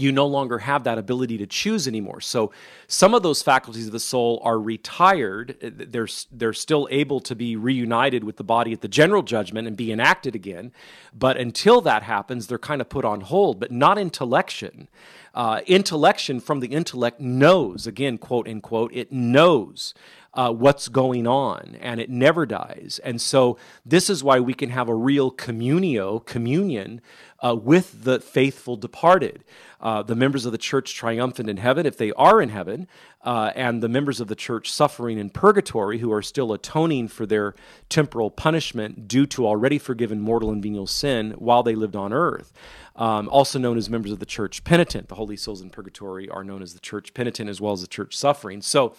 you 0.00 0.12
no 0.12 0.26
longer 0.26 0.58
have 0.58 0.84
that 0.84 0.98
ability 0.98 1.38
to 1.38 1.46
choose 1.46 1.86
anymore. 1.86 2.20
So 2.20 2.52
some 2.86 3.14
of 3.14 3.22
those 3.22 3.42
faculties 3.42 3.86
of 3.86 3.92
the 3.92 4.00
soul 4.00 4.40
are 4.44 4.58
retired. 4.58 5.56
They're, 5.60 6.08
they're 6.30 6.52
still 6.52 6.88
able 6.90 7.20
to 7.20 7.34
be 7.34 7.56
reunited 7.56 8.24
with 8.24 8.36
the 8.36 8.44
body 8.44 8.72
at 8.72 8.80
the 8.80 8.88
general 8.88 9.22
judgment 9.22 9.66
and 9.66 9.76
be 9.76 9.92
enacted 9.92 10.34
again. 10.34 10.72
But 11.12 11.36
until 11.36 11.80
that 11.82 12.02
happens, 12.02 12.46
they're 12.46 12.58
kind 12.58 12.80
of 12.80 12.88
put 12.88 13.04
on 13.04 13.22
hold, 13.22 13.60
but 13.60 13.70
not 13.70 13.98
intellection. 13.98 14.88
Uh, 15.34 15.60
intellection 15.66 16.40
from 16.40 16.60
the 16.60 16.68
intellect 16.68 17.20
knows, 17.20 17.86
again, 17.86 18.18
quote 18.18 18.48
unquote, 18.48 18.90
it 18.94 19.12
knows 19.12 19.92
uh, 20.36 20.52
what's 20.52 20.88
going 20.88 21.26
on 21.26 21.76
and 21.80 21.98
it 21.98 22.10
never 22.10 22.46
dies. 22.46 23.00
And 23.02 23.20
so 23.20 23.56
this 23.84 24.08
is 24.10 24.22
why 24.22 24.38
we 24.38 24.54
can 24.54 24.70
have 24.70 24.88
a 24.88 24.94
real 24.94 25.32
communio, 25.32 26.24
communion 26.24 27.00
uh, 27.44 27.56
with 27.56 28.04
the 28.04 28.20
faithful 28.20 28.76
departed. 28.76 29.44
Uh, 29.80 30.02
the 30.02 30.14
members 30.14 30.46
of 30.46 30.52
the 30.52 30.58
church 30.58 30.94
triumphant 30.94 31.50
in 31.50 31.58
heaven, 31.58 31.86
if 31.86 31.96
they 31.96 32.12
are 32.12 32.40
in 32.40 32.48
heaven, 32.48 32.88
uh, 33.22 33.52
and 33.54 33.82
the 33.82 33.88
members 33.88 34.20
of 34.20 34.28
the 34.28 34.34
church 34.34 34.70
suffering 34.70 35.18
in 35.18 35.30
purgatory, 35.30 35.98
who 35.98 36.12
are 36.12 36.22
still 36.22 36.52
atoning 36.52 37.08
for 37.08 37.26
their 37.26 37.54
temporal 37.88 38.30
punishment 38.30 39.06
due 39.06 39.26
to 39.26 39.46
already 39.46 39.78
forgiven 39.78 40.20
mortal 40.20 40.50
and 40.50 40.62
venial 40.62 40.86
sin 40.86 41.32
while 41.32 41.62
they 41.62 41.74
lived 41.74 41.96
on 41.96 42.12
earth. 42.12 42.52
Um, 42.96 43.28
also 43.28 43.58
known 43.58 43.76
as 43.76 43.90
members 43.90 44.10
of 44.10 44.20
the 44.20 44.26
church 44.26 44.64
penitent. 44.64 45.08
The 45.08 45.16
holy 45.16 45.36
souls 45.36 45.60
in 45.60 45.68
purgatory 45.68 46.30
are 46.30 46.42
known 46.42 46.62
as 46.62 46.72
the 46.72 46.80
church 46.80 47.12
penitent 47.12 47.50
as 47.50 47.60
well 47.60 47.74
as 47.74 47.82
the 47.82 47.86
church 47.86 48.16
suffering. 48.16 48.62
So, 48.62 48.94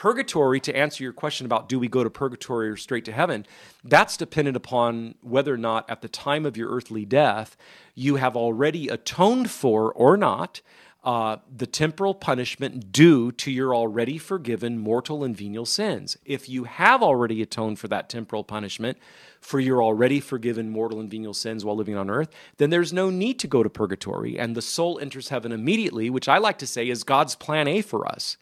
Purgatory, 0.00 0.60
to 0.60 0.74
answer 0.74 1.04
your 1.04 1.12
question 1.12 1.44
about 1.44 1.68
do 1.68 1.78
we 1.78 1.86
go 1.86 2.02
to 2.02 2.08
purgatory 2.08 2.70
or 2.70 2.76
straight 2.78 3.04
to 3.04 3.12
heaven, 3.12 3.44
that's 3.84 4.16
dependent 4.16 4.56
upon 4.56 5.14
whether 5.20 5.52
or 5.52 5.58
not 5.58 5.88
at 5.90 6.00
the 6.00 6.08
time 6.08 6.46
of 6.46 6.56
your 6.56 6.70
earthly 6.70 7.04
death 7.04 7.54
you 7.94 8.16
have 8.16 8.34
already 8.34 8.88
atoned 8.88 9.50
for 9.50 9.92
or 9.92 10.16
not 10.16 10.62
uh, 11.02 11.36
the 11.54 11.66
temporal 11.66 12.14
punishment 12.14 12.92
due 12.92 13.32
to 13.32 13.50
your 13.50 13.74
already 13.74 14.18
forgiven 14.18 14.78
mortal 14.78 15.24
and 15.24 15.34
venial 15.36 15.64
sins. 15.64 16.18
If 16.24 16.48
you 16.48 16.64
have 16.64 17.02
already 17.02 17.40
atoned 17.40 17.78
for 17.78 17.88
that 17.88 18.10
temporal 18.10 18.44
punishment 18.44 18.98
for 19.40 19.60
your 19.60 19.82
already 19.82 20.20
forgiven 20.20 20.68
mortal 20.68 21.00
and 21.00 21.10
venial 21.10 21.32
sins 21.32 21.64
while 21.64 21.76
living 21.76 21.96
on 21.96 22.10
earth, 22.10 22.28
then 22.58 22.68
there's 22.68 22.92
no 22.92 23.08
need 23.08 23.38
to 23.38 23.46
go 23.46 23.62
to 23.62 23.70
purgatory, 23.70 24.38
and 24.38 24.54
the 24.54 24.62
soul 24.62 24.98
enters 24.98 25.30
heaven 25.30 25.52
immediately, 25.52 26.10
which 26.10 26.28
I 26.28 26.36
like 26.36 26.58
to 26.58 26.66
say 26.66 26.88
is 26.88 27.02
God's 27.02 27.34
plan 27.34 27.66
A 27.66 27.80
for 27.80 28.06
us. 28.06 28.36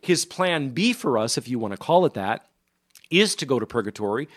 His 0.00 0.24
plan 0.24 0.70
B 0.70 0.94
for 0.94 1.18
us, 1.18 1.36
if 1.36 1.48
you 1.48 1.58
want 1.58 1.72
to 1.72 1.78
call 1.78 2.06
it 2.06 2.14
that, 2.14 2.46
is 3.10 3.34
to 3.36 3.46
go 3.46 3.58
to 3.58 3.66
purgatory. 3.66 4.28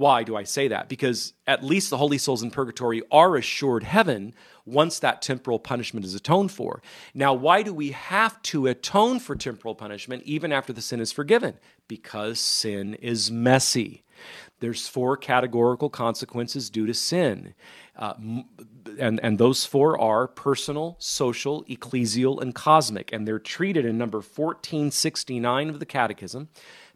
Why 0.00 0.22
do 0.22 0.34
I 0.34 0.44
say 0.44 0.68
that? 0.68 0.88
Because 0.88 1.34
at 1.46 1.62
least 1.62 1.90
the 1.90 1.98
holy 1.98 2.16
souls 2.16 2.42
in 2.42 2.50
purgatory 2.50 3.02
are 3.10 3.36
assured 3.36 3.82
heaven 3.82 4.32
once 4.64 4.98
that 5.00 5.20
temporal 5.20 5.58
punishment 5.58 6.06
is 6.06 6.14
atoned 6.14 6.52
for. 6.52 6.80
Now, 7.12 7.34
why 7.34 7.62
do 7.62 7.74
we 7.74 7.90
have 7.90 8.40
to 8.44 8.66
atone 8.66 9.18
for 9.18 9.36
temporal 9.36 9.74
punishment 9.74 10.22
even 10.22 10.52
after 10.52 10.72
the 10.72 10.80
sin 10.80 11.00
is 11.00 11.12
forgiven? 11.12 11.58
Because 11.86 12.40
sin 12.40 12.94
is 12.94 13.30
messy. 13.30 14.02
There's 14.60 14.88
four 14.88 15.18
categorical 15.18 15.90
consequences 15.90 16.70
due 16.70 16.86
to 16.86 16.94
sin. 16.94 17.52
Uh, 17.94 18.14
and, 18.98 19.20
and 19.22 19.36
those 19.36 19.66
four 19.66 20.00
are 20.00 20.26
personal, 20.26 20.96
social, 20.98 21.62
ecclesial, 21.64 22.40
and 22.40 22.54
cosmic. 22.54 23.12
And 23.12 23.28
they're 23.28 23.38
treated 23.38 23.84
in 23.84 23.98
number 23.98 24.18
1469 24.18 25.68
of 25.68 25.78
the 25.78 25.84
Catechism, 25.84 26.48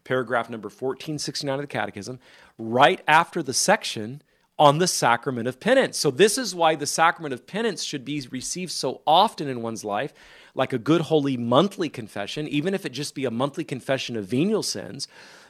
paragraph 0.03 0.49
number 0.49 0.67
1469 0.67 1.55
of 1.55 1.61
the 1.61 1.67
Catechism, 1.67 2.19
right 2.57 3.01
after 3.07 3.43
the 3.43 3.53
section 3.53 4.21
on 4.57 4.77
the 4.77 4.87
sacrament 4.87 5.47
of 5.47 5.59
penance. 5.59 5.97
So, 5.97 6.11
this 6.11 6.37
is 6.37 6.55
why 6.55 6.75
the 6.75 6.85
sacrament 6.85 7.33
of 7.33 7.45
penance 7.45 7.83
should 7.83 8.05
be 8.05 8.25
received 8.31 8.71
so 8.71 9.01
often 9.05 9.47
in 9.47 9.61
one's 9.61 9.83
life, 9.83 10.13
like 10.53 10.71
a 10.71 10.77
good, 10.77 11.01
holy 11.01 11.35
monthly 11.35 11.89
confession, 11.89 12.47
even 12.47 12.73
if 12.73 12.85
it 12.85 12.93
just 12.93 13.15
be 13.15 13.25
a 13.25 13.31
monthly 13.31 13.65
confession 13.65 14.15
of 14.15 14.25
venial 14.25 14.63
sins, 14.63 15.07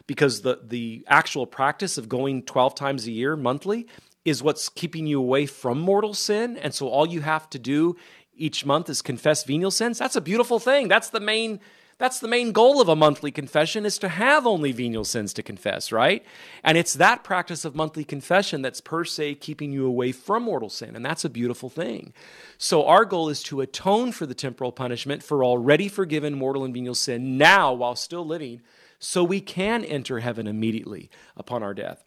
because 0.08 0.42
the, 0.42 0.60
the 0.64 1.06
actual 1.08 1.46
practice 1.46 1.98
of 1.98 2.10
going 2.10 2.44
12 2.44 2.76
times 2.76 3.06
a 3.06 3.12
year 3.12 3.36
monthly 3.36 3.88
is 4.24 4.42
what's 4.42 4.70
keeping 4.70 5.06
you 5.06 5.20
away 5.20 5.46
from 5.46 5.80
mortal 5.80 6.16
sin. 6.16 6.58
And 6.58 6.74
so 6.74 6.88
all 6.88 7.08
you 7.08 7.22
have 7.22 7.50
to 7.52 7.60
do 7.60 7.96
each 8.36 8.66
month 8.66 8.90
is 8.90 9.02
confess 9.04 9.44
venial 9.44 9.72
sins. 9.72 10.00
That's 10.00 10.16
a 10.16 10.22
beautiful 10.22 10.60
thing. 10.60 10.88
That's 10.88 11.10
the 11.10 11.20
main 11.20 11.60
that's 11.98 12.20
the 12.20 12.28
main 12.28 12.52
goal 12.52 12.82
of 12.82 12.90
a 12.90 12.96
monthly 12.96 13.32
confession 13.32 13.86
is 13.86 13.98
to 14.00 14.10
have 14.10 14.46
only 14.46 14.74
venial 14.74 15.06
sins 15.06 15.34
to 15.34 15.44
confess, 15.44 15.94
right? 15.94 16.26
And 16.64 16.78
it's 16.78 16.94
that 16.96 17.24
practice 17.24 17.64
of 17.64 17.76
monthly 17.76 18.04
confession 18.04 18.62
that's 18.62 18.82
per 18.82 19.06
se 19.06 19.36
keeping 19.36 19.72
you 19.72 19.86
away 19.86 20.12
from 20.12 20.44
mortal 20.44 20.70
sin, 20.70 20.96
and 20.96 21.06
that's 21.06 21.24
a 21.24 21.30
beautiful 21.30 21.70
thing. 21.70 22.14
So 22.58 22.86
our 22.86 23.06
goal 23.06 23.30
is 23.30 23.42
to 23.44 23.62
atone 23.62 24.12
for 24.12 24.26
the 24.26 24.36
temporal 24.36 24.74
punishment 24.74 25.24
for 25.24 25.44
already 25.46 25.88
forgiven 25.88 26.34
mortal 26.34 26.66
and 26.66 26.74
venial 26.74 26.96
sin 26.96 27.38
now 27.38 27.74
while 27.74 27.96
still 27.96 28.26
living 28.26 28.62
so 29.00 29.24
we 29.24 29.40
can 29.40 29.86
enter 29.86 30.20
heaven 30.20 30.48
immediately 30.48 31.10
upon 31.38 31.64
our 31.64 31.74
death. 31.74 32.04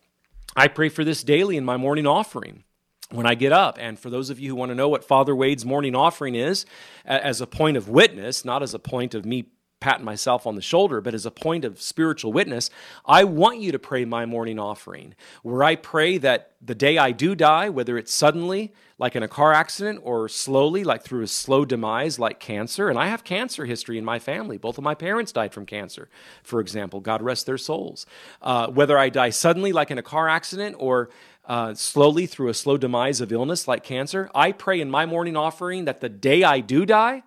I 0.55 0.69
pray 0.69 0.91
for 0.91 1.05
this 1.05 1.23
daily 1.23 1.57
in 1.57 1.65
my 1.65 1.77
morning 1.77 2.07
offering 2.07 2.65
when 3.11 3.27
I 3.27 3.35
get 3.35 3.53
up. 3.53 3.79
And 3.81 3.99
for 3.99 4.11
those 4.11 4.29
of 4.29 4.39
you 4.39 4.51
who 4.51 4.57
want 4.57 4.71
to 4.71 4.75
know 4.75 4.89
what 4.89 5.05
Father 5.05 5.35
Wade's 5.35 5.65
morning 5.65 5.95
offering 5.95 6.35
is, 6.35 6.67
as 7.05 7.41
a 7.41 7.47
point 7.47 7.77
of 7.77 7.89
witness, 7.89 8.45
not 8.45 8.63
as 8.63 8.75
a 8.75 8.79
point 8.79 9.15
of 9.15 9.25
me 9.25 9.47
patting 9.81 10.05
myself 10.05 10.47
on 10.47 10.57
the 10.57 10.63
shoulder, 10.63 11.01
but 11.01 11.15
as 11.15 11.25
a 11.25 11.31
point 11.31 11.65
of 11.65 11.81
spiritual 11.81 12.33
witness, 12.33 12.71
I 13.07 13.25
want 13.25 13.61
you 13.61 13.71
to 13.73 13.79
pray 13.79 14.05
my 14.05 14.27
morning 14.27 14.59
offering, 14.59 15.15
where 15.43 15.63
I 15.63 15.77
pray 15.77 16.19
that 16.19 16.53
the 16.61 16.75
day 16.75 16.99
I 16.99 17.13
do 17.13 17.35
die, 17.35 17.69
whether 17.69 17.97
it's 17.97 18.13
suddenly, 18.13 18.73
like 18.99 19.15
in 19.15 19.23
a 19.23 19.29
car 19.29 19.53
accident, 19.53 20.01
or 20.03 20.29
slowly, 20.29 20.83
like 20.83 21.05
through 21.05 21.23
a 21.23 21.29
slow 21.29 21.65
demise, 21.65 22.19
like 22.19 22.41
cancer, 22.41 22.89
and 22.89 22.99
I 22.99 23.07
have 23.07 23.23
cancer 23.23 23.65
history 23.67 23.99
in 23.99 24.05
my 24.05 24.19
family. 24.19 24.59
Both 24.59 24.79
of 24.79 24.85
my 24.85 24.95
parents 24.95 25.31
died 25.31 25.55
from 25.55 25.67
cancer, 25.67 26.09
for 26.43 26.61
example. 26.61 26.99
God 26.99 27.23
rest 27.23 27.47
their 27.47 27.59
souls. 27.59 28.07
Uh, 28.43 28.69
whether 28.69 28.99
I 28.99 29.11
die 29.11 29.31
suddenly, 29.31 29.73
like 29.73 29.93
in 29.93 29.99
a 29.99 30.03
car 30.03 30.29
accident, 30.29 30.75
or 30.81 31.11
uh, 31.47 31.75
slowly 31.75 32.27
through 32.27 32.49
a 32.49 32.55
slow 32.55 32.77
demise 32.77 33.21
of 33.21 33.31
illness 33.31 33.69
like 33.69 33.85
cancer, 33.85 34.29
I 34.35 34.51
pray 34.51 34.81
in 34.81 34.91
my 34.91 35.07
morning 35.07 35.37
offering 35.37 35.85
that 35.85 36.01
the 36.01 36.09
day 36.09 36.43
I 36.43 36.59
do 36.59 36.85
die, 36.85 37.23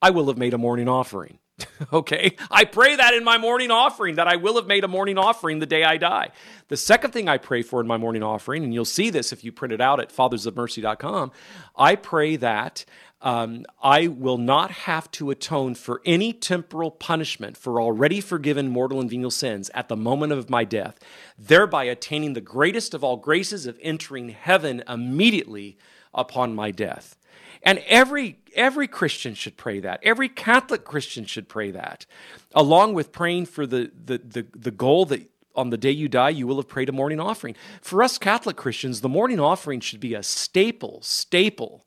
I 0.00 0.10
will 0.10 0.26
have 0.28 0.38
made 0.38 0.54
a 0.54 0.58
morning 0.58 0.88
offering 0.88 1.38
okay? 1.92 2.36
I 2.50 2.64
pray 2.64 2.96
that 2.96 3.14
in 3.14 3.24
my 3.24 3.38
morning 3.38 3.70
offering, 3.70 4.16
that 4.16 4.28
I 4.28 4.36
will 4.36 4.56
have 4.56 4.66
made 4.66 4.84
a 4.84 4.88
morning 4.88 5.18
offering 5.18 5.58
the 5.58 5.66
day 5.66 5.84
I 5.84 5.96
die. 5.96 6.30
The 6.68 6.76
second 6.76 7.12
thing 7.12 7.28
I 7.28 7.38
pray 7.38 7.62
for 7.62 7.80
in 7.80 7.86
my 7.86 7.96
morning 7.96 8.22
offering, 8.22 8.64
and 8.64 8.72
you'll 8.72 8.84
see 8.84 9.10
this 9.10 9.32
if 9.32 9.44
you 9.44 9.52
print 9.52 9.72
it 9.72 9.80
out 9.80 10.00
at 10.00 10.14
fathersofmercy.com, 10.14 11.32
I 11.76 11.96
pray 11.96 12.36
that 12.36 12.84
um, 13.20 13.64
I 13.80 14.08
will 14.08 14.38
not 14.38 14.72
have 14.72 15.08
to 15.12 15.30
atone 15.30 15.76
for 15.76 16.02
any 16.04 16.32
temporal 16.32 16.90
punishment 16.90 17.56
for 17.56 17.80
already 17.80 18.20
forgiven 18.20 18.68
mortal 18.68 19.00
and 19.00 19.08
venial 19.08 19.30
sins 19.30 19.70
at 19.74 19.88
the 19.88 19.96
moment 19.96 20.32
of 20.32 20.50
my 20.50 20.64
death, 20.64 20.98
thereby 21.38 21.84
attaining 21.84 22.32
the 22.32 22.40
greatest 22.40 22.94
of 22.94 23.04
all 23.04 23.16
graces 23.16 23.66
of 23.66 23.78
entering 23.80 24.30
heaven 24.30 24.82
immediately 24.88 25.78
upon 26.12 26.54
my 26.54 26.72
death. 26.72 27.16
And 27.62 27.78
every 27.86 28.38
every 28.54 28.88
Christian 28.88 29.34
should 29.34 29.56
pray 29.56 29.80
that. 29.80 30.00
Every 30.02 30.28
Catholic 30.28 30.84
Christian 30.84 31.24
should 31.24 31.48
pray 31.48 31.70
that, 31.70 32.06
along 32.54 32.94
with 32.94 33.12
praying 33.12 33.46
for 33.46 33.66
the 33.66 33.90
the 34.04 34.18
the, 34.18 34.46
the 34.54 34.70
goal 34.70 35.06
that 35.06 35.28
on 35.54 35.70
the 35.70 35.76
day 35.76 35.90
you 35.90 36.08
die, 36.08 36.30
you 36.30 36.46
will 36.46 36.56
have 36.56 36.68
prayed 36.68 36.88
a 36.88 36.92
morning 36.92 37.20
offering. 37.20 37.54
For 37.80 38.02
us 38.02 38.18
Catholic 38.18 38.56
Christians, 38.56 39.00
the 39.00 39.08
morning 39.08 39.38
offering 39.38 39.80
should 39.80 40.00
be 40.00 40.14
a 40.14 40.22
staple, 40.22 41.00
staple, 41.02 41.86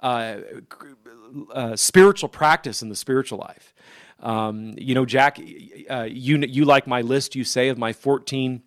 uh, 0.00 0.36
uh, 1.52 1.76
spiritual 1.76 2.28
practice 2.28 2.82
in 2.82 2.88
the 2.88 2.96
spiritual 2.96 3.38
life. 3.38 3.74
Um, 4.20 4.74
you 4.78 4.94
know, 4.94 5.04
Jack, 5.04 5.38
uh, 5.90 6.08
you 6.10 6.38
you 6.38 6.64
like 6.64 6.86
my 6.86 7.02
list. 7.02 7.34
You 7.34 7.44
say 7.44 7.68
of 7.68 7.78
my 7.78 7.92
fourteen 7.92 8.62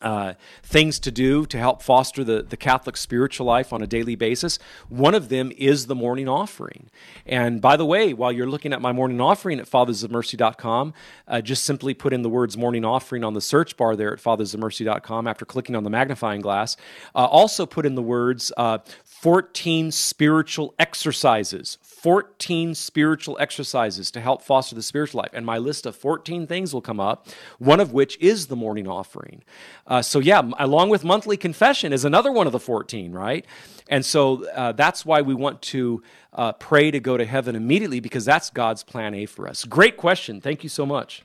uh, 0.00 0.34
things 0.62 0.98
to 1.00 1.10
do 1.10 1.46
to 1.46 1.58
help 1.58 1.82
foster 1.82 2.22
the, 2.22 2.42
the 2.42 2.56
Catholic 2.56 2.96
spiritual 2.96 3.46
life 3.46 3.72
on 3.72 3.82
a 3.82 3.86
daily 3.86 4.14
basis. 4.14 4.58
One 4.88 5.14
of 5.14 5.28
them 5.28 5.50
is 5.56 5.86
the 5.86 5.94
morning 5.94 6.28
offering. 6.28 6.90
And 7.26 7.60
by 7.60 7.76
the 7.76 7.86
way, 7.86 8.12
while 8.12 8.30
you're 8.30 8.48
looking 8.48 8.72
at 8.72 8.80
my 8.80 8.92
morning 8.92 9.20
offering 9.20 9.58
at 9.58 9.68
fathersofmercy.com, 9.68 10.94
uh, 11.26 11.40
just 11.40 11.64
simply 11.64 11.94
put 11.94 12.12
in 12.12 12.22
the 12.22 12.28
words 12.28 12.56
morning 12.56 12.84
offering 12.84 13.24
on 13.24 13.34
the 13.34 13.40
search 13.40 13.76
bar 13.76 13.96
there 13.96 14.12
at 14.12 14.20
fathersofmercy.com 14.20 15.26
after 15.26 15.44
clicking 15.44 15.74
on 15.74 15.84
the 15.84 15.90
magnifying 15.90 16.40
glass. 16.40 16.76
Uh, 17.14 17.24
also 17.24 17.66
put 17.66 17.84
in 17.84 17.94
the 17.94 18.02
words 18.02 18.52
uh, 18.56 18.78
14 19.04 19.90
spiritual 19.90 20.74
exercises. 20.78 21.78
14 22.02 22.76
spiritual 22.76 23.36
exercises 23.40 24.10
to 24.12 24.20
help 24.20 24.42
foster 24.42 24.74
the 24.74 24.82
spiritual 24.82 25.18
life. 25.18 25.30
And 25.32 25.44
my 25.44 25.58
list 25.58 25.84
of 25.84 25.96
14 25.96 26.46
things 26.46 26.72
will 26.72 26.80
come 26.80 27.00
up, 27.00 27.26
one 27.58 27.80
of 27.80 27.92
which 27.92 28.16
is 28.20 28.46
the 28.46 28.54
morning 28.56 28.86
offering. 28.86 29.42
Uh, 29.86 30.00
so, 30.00 30.20
yeah, 30.20 30.48
along 30.58 30.90
with 30.90 31.02
monthly 31.02 31.36
confession 31.36 31.92
is 31.92 32.04
another 32.04 32.30
one 32.30 32.46
of 32.46 32.52
the 32.52 32.60
14, 32.60 33.12
right? 33.12 33.44
And 33.88 34.04
so 34.04 34.48
uh, 34.50 34.72
that's 34.72 35.04
why 35.04 35.22
we 35.22 35.34
want 35.34 35.60
to 35.62 36.02
uh, 36.32 36.52
pray 36.52 36.90
to 36.90 37.00
go 37.00 37.16
to 37.16 37.24
heaven 37.24 37.56
immediately 37.56 37.98
because 37.98 38.24
that's 38.24 38.50
God's 38.50 38.84
plan 38.84 39.14
A 39.14 39.26
for 39.26 39.48
us. 39.48 39.64
Great 39.64 39.96
question. 39.96 40.40
Thank 40.40 40.62
you 40.62 40.68
so 40.68 40.86
much. 40.86 41.24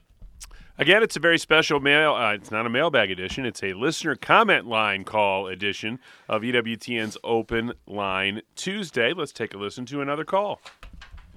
Again, 0.80 1.04
it's 1.04 1.16
a 1.16 1.20
very 1.20 1.38
special 1.38 1.80
mail. 1.80 2.16
Uh, 2.16 2.34
it's 2.34 2.50
not 2.50 2.66
a 2.66 2.70
mailbag 2.70 3.12
edition. 3.12 3.46
It's 3.46 3.62
a 3.62 3.74
listener 3.74 4.16
comment 4.16 4.66
line 4.66 5.04
call 5.04 5.46
edition 5.46 6.00
of 6.28 6.42
EWTN's 6.42 7.16
Open 7.24 7.74
Line 7.86 8.42
Tuesday. 8.56 9.14
Let's 9.14 9.32
take 9.32 9.54
a 9.54 9.58
listen 9.58 9.86
to 9.86 10.02
another 10.02 10.26
call. 10.26 10.60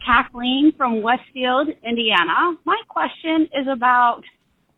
Kathleen 0.03 0.73
from 0.75 1.03
Westfield, 1.03 1.69
Indiana. 1.85 2.57
My 2.65 2.81
question 2.89 3.47
is 3.55 3.67
about 3.71 4.23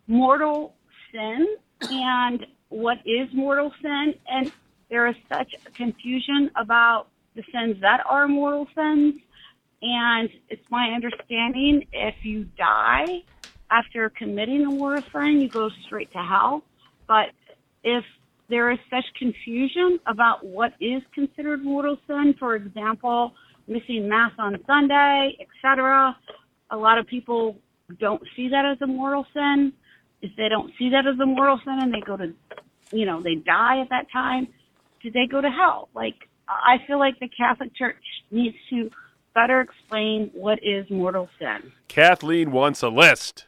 mortal 0.08 0.74
sin 1.12 1.46
and 1.82 2.44
what 2.68 2.98
is 3.06 3.28
mortal 3.32 3.72
sin. 3.80 4.14
And 4.28 4.50
there 4.90 5.06
is 5.06 5.14
such 5.32 5.54
confusion 5.74 6.50
about 6.56 7.06
the 7.36 7.44
sins 7.52 7.76
that 7.82 8.00
are 8.04 8.26
mortal 8.26 8.66
sins. 8.74 9.20
And 9.82 10.28
it's 10.48 10.68
my 10.68 10.88
understanding 10.88 11.86
if 11.92 12.16
you 12.24 12.48
die 12.58 13.22
after 13.70 14.10
committing 14.10 14.64
a 14.64 14.70
mortal 14.70 15.02
sin, 15.12 15.40
you 15.40 15.48
go 15.48 15.70
straight 15.86 16.10
to 16.12 16.18
hell. 16.18 16.62
But 17.06 17.30
if 17.84 18.04
there 18.48 18.70
is 18.70 18.78
such 18.90 19.04
confusion 19.18 19.98
about 20.06 20.44
what 20.44 20.72
is 20.80 21.02
considered 21.14 21.64
mortal 21.64 21.98
sin, 22.06 22.34
for 22.38 22.54
example, 22.54 23.32
missing 23.66 24.08
mass 24.08 24.32
on 24.38 24.56
Sunday, 24.66 25.36
etc., 25.40 26.16
a 26.70 26.76
lot 26.76 26.98
of 26.98 27.06
people 27.06 27.56
don't 27.98 28.22
see 28.36 28.48
that 28.48 28.64
as 28.64 28.80
a 28.82 28.86
mortal 28.86 29.26
sin. 29.32 29.72
If 30.20 30.32
they 30.36 30.48
don't 30.48 30.72
see 30.78 30.90
that 30.90 31.06
as 31.06 31.18
a 31.20 31.26
mortal 31.26 31.60
sin 31.64 31.78
and 31.80 31.92
they 31.92 32.00
go 32.00 32.16
to, 32.16 32.32
you 32.90 33.06
know, 33.06 33.22
they 33.22 33.36
die 33.36 33.80
at 33.80 33.90
that 33.90 34.10
time, 34.12 34.48
do 35.02 35.10
they 35.10 35.26
go 35.30 35.40
to 35.40 35.48
hell? 35.48 35.88
Like, 35.94 36.16
I 36.48 36.78
feel 36.86 36.98
like 36.98 37.20
the 37.20 37.28
Catholic 37.28 37.74
Church 37.76 37.96
needs 38.30 38.56
to 38.70 38.90
better 39.34 39.60
explain 39.60 40.30
what 40.34 40.58
is 40.62 40.90
mortal 40.90 41.28
sin. 41.38 41.72
Kathleen 41.86 42.50
wants 42.50 42.82
a 42.82 42.88
list. 42.88 43.47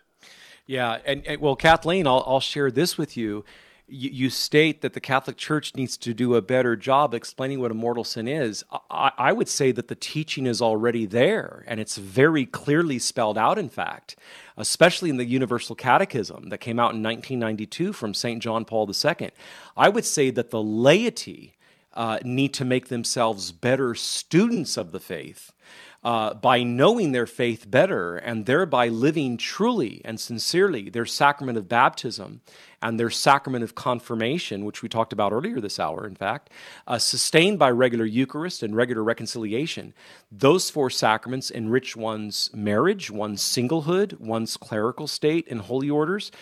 Yeah, 0.71 0.99
and, 1.05 1.27
and 1.27 1.41
well, 1.41 1.57
Kathleen, 1.57 2.07
I'll, 2.07 2.23
I'll 2.25 2.39
share 2.39 2.71
this 2.71 2.97
with 2.97 3.17
you. 3.17 3.45
you. 3.89 4.09
You 4.13 4.31
state 4.31 4.83
that 4.83 4.93
the 4.93 5.01
Catholic 5.01 5.37
Church 5.37 5.75
needs 5.75 5.97
to 5.97 6.15
do 6.15 6.37
a 6.37 6.41
better 6.41 6.77
job 6.77 7.13
explaining 7.13 7.59
what 7.59 7.73
a 7.73 7.75
mortal 7.75 8.05
sin 8.05 8.29
is. 8.29 8.63
I, 8.89 9.11
I 9.19 9.33
would 9.33 9.49
say 9.49 9.73
that 9.73 9.89
the 9.89 9.97
teaching 9.97 10.47
is 10.47 10.63
already 10.63 11.07
there, 11.07 11.65
and 11.67 11.81
it's 11.81 11.97
very 11.97 12.47
clearly 12.47 13.01
spelled 13.01 13.37
out, 13.37 13.59
in 13.59 13.69
fact, 13.69 14.15
especially 14.57 15.11
in 15.11 15.17
the 15.17 15.25
Universal 15.25 15.75
Catechism 15.75 16.51
that 16.51 16.59
came 16.59 16.79
out 16.79 16.95
in 16.95 17.03
1992 17.03 17.93
from 17.93 18.15
St. 18.15 18.41
John 18.41 18.65
Paul 18.65 18.89
II. 18.89 19.31
I 19.77 19.89
would 19.89 20.05
say 20.05 20.31
that 20.31 20.51
the 20.51 20.63
laity 20.63 21.57
uh, 21.95 22.21
need 22.23 22.55
to 22.55 22.65
make 22.65 22.87
themselves 22.87 23.51
better 23.51 23.97
students 23.97 24.77
of 24.77 24.93
the 24.93 25.01
faith 25.01 25.51
uh, 26.03 26.35
by 26.35 26.63
knowing 26.63 27.13
their 27.13 27.27
faith 27.27 27.71
better 27.71 28.17
and 28.17 28.47
thereby 28.47 28.89
living 28.89 29.37
truly 29.37 30.01
and 30.05 30.19
sincerely 30.19 30.89
their 30.89 31.05
sacrament 31.05 31.59
of 31.59 31.69
baptism 31.69 32.41
and 32.83 32.99
their 32.99 33.11
sacrament 33.11 33.63
of 33.63 33.75
confirmation, 33.75 34.65
which 34.65 34.83
we 34.83 34.89
talked 34.89 35.13
about 35.13 35.33
earlier 35.33 35.61
this 35.61 35.79
hour, 35.79 36.07
in 36.07 36.15
fact, 36.15 36.49
uh, 36.87 36.99
sustained 36.99 37.59
by 37.59 37.71
regular 37.71 38.07
Eucharist 38.07 38.63
and 38.63 38.75
regular 38.75 39.05
reconciliation. 39.05 39.93
Those 40.33 40.71
four 40.71 40.89
sacraments 40.89 41.51
enrich 41.51 41.95
one's 41.95 42.51
marriage, 42.55 43.11
one's 43.11 43.43
singlehood, 43.43 44.19
one's 44.19 44.57
clerical 44.57 45.07
state 45.07 45.47
and 45.51 45.61
holy 45.61 45.91
orders, 45.91 46.33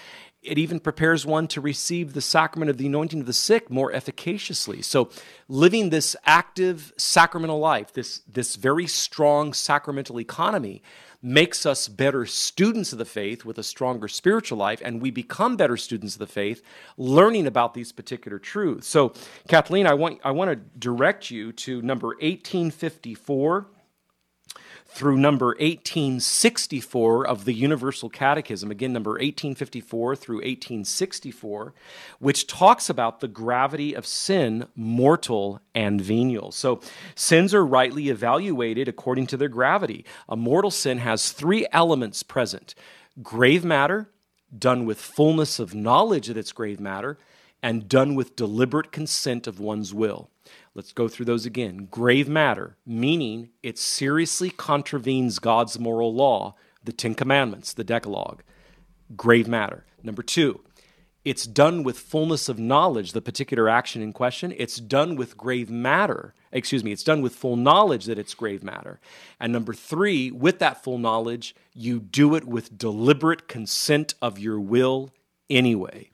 it 0.43 0.57
even 0.59 0.78
prepares 0.78 1.26
one 1.26 1.49
to 1.49 1.61
receive 1.61 2.12
the 2.12 2.20
sacrament 2.20 2.70
of 2.70 2.78
the 2.78 2.86
anointing 2.86 3.20
of 3.20 3.26
the 3.26 3.32
sick 3.32 3.70
more 3.70 3.93
efficaciously. 3.93 4.82
So, 4.82 5.11
living 5.49 5.91
this 5.91 6.14
active 6.24 6.93
sacramental 6.97 7.59
life, 7.59 7.93
this, 7.93 8.22
this 8.30 8.57
very 8.57 8.86
strong 8.86 9.53
sacramental 9.53 10.20
economy, 10.20 10.82
makes 11.20 11.66
us 11.66 11.89
better 11.89 12.24
students 12.24 12.93
of 12.93 12.99
the 12.99 13.05
faith 13.05 13.45
with 13.45 13.59
a 13.59 13.62
stronger 13.62 14.07
spiritual 14.07 14.57
life, 14.57 14.80
and 14.84 15.03
we 15.03 15.11
become 15.11 15.57
better 15.57 15.76
students 15.76 16.14
of 16.14 16.20
the 16.20 16.26
faith 16.26 16.62
learning 16.97 17.47
about 17.47 17.74
these 17.74 17.91
particular 17.91 18.39
truths. 18.39 18.86
So, 18.86 19.12
Kathleen, 19.49 19.86
I 19.86 19.95
want, 19.95 20.20
I 20.24 20.30
want 20.30 20.51
to 20.51 20.57
direct 20.78 21.30
you 21.30 21.53
to 21.53 21.82
number 21.82 22.09
1854 22.09 23.66
through 24.91 25.18
number 25.18 25.49
1864 25.49 27.26
of 27.26 27.45
the 27.45 27.53
Universal 27.53 28.09
Catechism, 28.09 28.70
again, 28.70 28.93
number 28.93 29.12
1854 29.12 30.16
through 30.16 30.36
1864, 30.36 31.74
which 32.18 32.47
talks 32.47 32.89
about 32.89 33.20
the 33.20 33.28
gravity 33.28 33.95
of 33.95 34.07
sin, 34.07 34.66
mortal 34.74 35.61
and 35.74 36.01
venial. 36.01 36.51
So, 36.51 36.80
sins 37.14 37.53
are 37.53 37.64
rightly 37.64 38.09
evaluated 38.09 38.89
according 38.89 39.26
to 39.28 39.36
their 39.36 39.49
gravity. 39.49 40.07
A 40.28 40.36
mortal 40.36 40.70
sin 40.70 40.99
has 40.99 41.32
three 41.32 41.66
elements 41.70 42.22
present 42.22 42.74
grave 43.22 43.64
matter, 43.64 44.09
done 44.57 44.86
with 44.86 45.01
fullness 45.01 45.59
of 45.59 45.74
knowledge 45.74 46.28
that 46.28 46.36
it's 46.36 46.53
grave 46.53 46.80
matter, 46.80 47.18
and 47.62 47.89
done 47.89 48.14
with 48.14 48.36
deliberate 48.36 48.91
consent 48.91 49.47
of 49.47 49.61
one's 49.61 49.93
will. 49.93 50.30
Let's 50.74 50.92
go 50.92 51.09
through 51.09 51.26
those 51.26 51.46
again. 51.46 51.88
Grave 51.90 52.28
matter, 52.28 52.76
meaning 52.86 53.51
it 53.62 53.78
seriously 53.78 54.51
contravenes 54.51 55.38
God's 55.38 55.78
moral 55.78 56.14
law, 56.14 56.55
the 56.84 56.92
Ten 56.92 57.14
Commandments, 57.14 57.72
the 57.72 57.84
Decalogue. 57.84 58.42
Grave 59.16 59.49
matter. 59.49 59.84
Number 60.03 60.22
two, 60.22 60.61
it's 61.24 61.46
done 61.46 61.82
with 61.82 61.99
fullness 61.99 62.49
of 62.49 62.59
knowledge, 62.59 63.12
the 63.12 63.20
particular 63.20 63.68
action 63.68 64.01
in 64.01 64.12
question. 64.12 64.55
It's 64.57 64.78
done 64.78 65.16
with 65.16 65.36
grave 65.36 65.68
matter. 65.68 66.32
Excuse 66.53 66.82
me, 66.82 66.92
it's 66.92 67.05
done 67.05 67.20
with 67.20 67.34
full 67.34 67.57
knowledge 67.57 68.07
that 68.07 68.18
it's 68.18 68.32
grave 68.32 68.62
matter. 68.62 69.01
And 69.38 69.53
number 69.53 69.74
three, 69.74 70.30
with 70.30 70.59
that 70.61 70.82
full 70.82 70.96
knowledge, 70.96 71.55
you 71.74 72.01
do 72.01 72.34
it 72.34 72.44
with 72.44 72.78
deliberate 72.78 73.49
consent 73.49 74.14
of 74.22 74.38
your 74.38 74.59
will 74.59 75.11
anyway. 75.51 76.11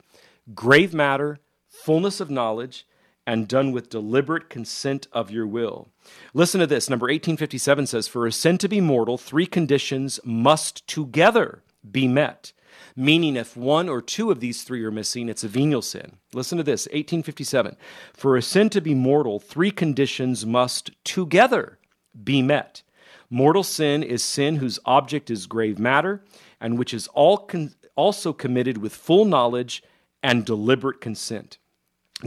Grave 0.53 0.93
matter, 0.93 1.39
fullness 1.68 2.20
of 2.20 2.30
knowledge, 2.30 2.87
and 3.27 3.49
done 3.49 3.72
with 3.72 3.89
deliberate 3.89 4.51
consent 4.51 5.07
of 5.12 5.31
your 5.31 5.47
will. 5.47 5.89
Listen 6.35 6.61
to 6.61 6.66
this. 6.66 6.91
Number 6.91 7.05
1857 7.05 7.87
says, 7.87 8.09
For 8.09 8.27
a 8.27 8.33
sin 8.33 8.59
to 8.59 8.68
be 8.68 8.81
mortal, 8.81 9.16
three 9.16 9.47
conditions 9.47 10.20
must 10.25 10.87
together 10.87 11.62
be 11.91 12.07
met. 12.07 12.53
Meaning, 12.97 13.37
if 13.37 13.57
one 13.57 13.89
or 13.89 14.03
two 14.03 14.31
of 14.31 14.41
these 14.41 14.62
three 14.62 14.85
are 14.85 14.91
missing, 14.91 15.29
it's 15.29 15.45
a 15.45 15.49
venial 15.49 15.83
sin. 15.83 16.18
Listen 16.33 16.59
to 16.59 16.64
this 16.64 16.87
1857. 16.87 17.77
For 18.12 18.37
a 18.37 18.43
sin 18.43 18.70
to 18.70 18.81
be 18.81 18.95
mortal, 18.95 19.41
three 19.41 19.70
conditions 19.70 20.45
must 20.45 20.91
together 21.05 21.79
be 22.22 22.43
met. 22.43 22.83
Mortal 23.31 23.62
sin 23.62 24.03
is 24.03 24.22
sin 24.22 24.57
whose 24.57 24.79
object 24.85 25.31
is 25.31 25.47
grave 25.47 25.79
matter 25.79 26.25
and 26.61 26.79
which 26.79 26.95
is 26.95 27.09
all 27.09 27.39
con- 27.39 27.75
also 27.97 28.33
committed 28.33 28.79
with 28.79 28.95
full 28.95 29.25
knowledge 29.25 29.83
and 30.22 30.45
deliberate 30.45 31.01
consent. 31.01 31.59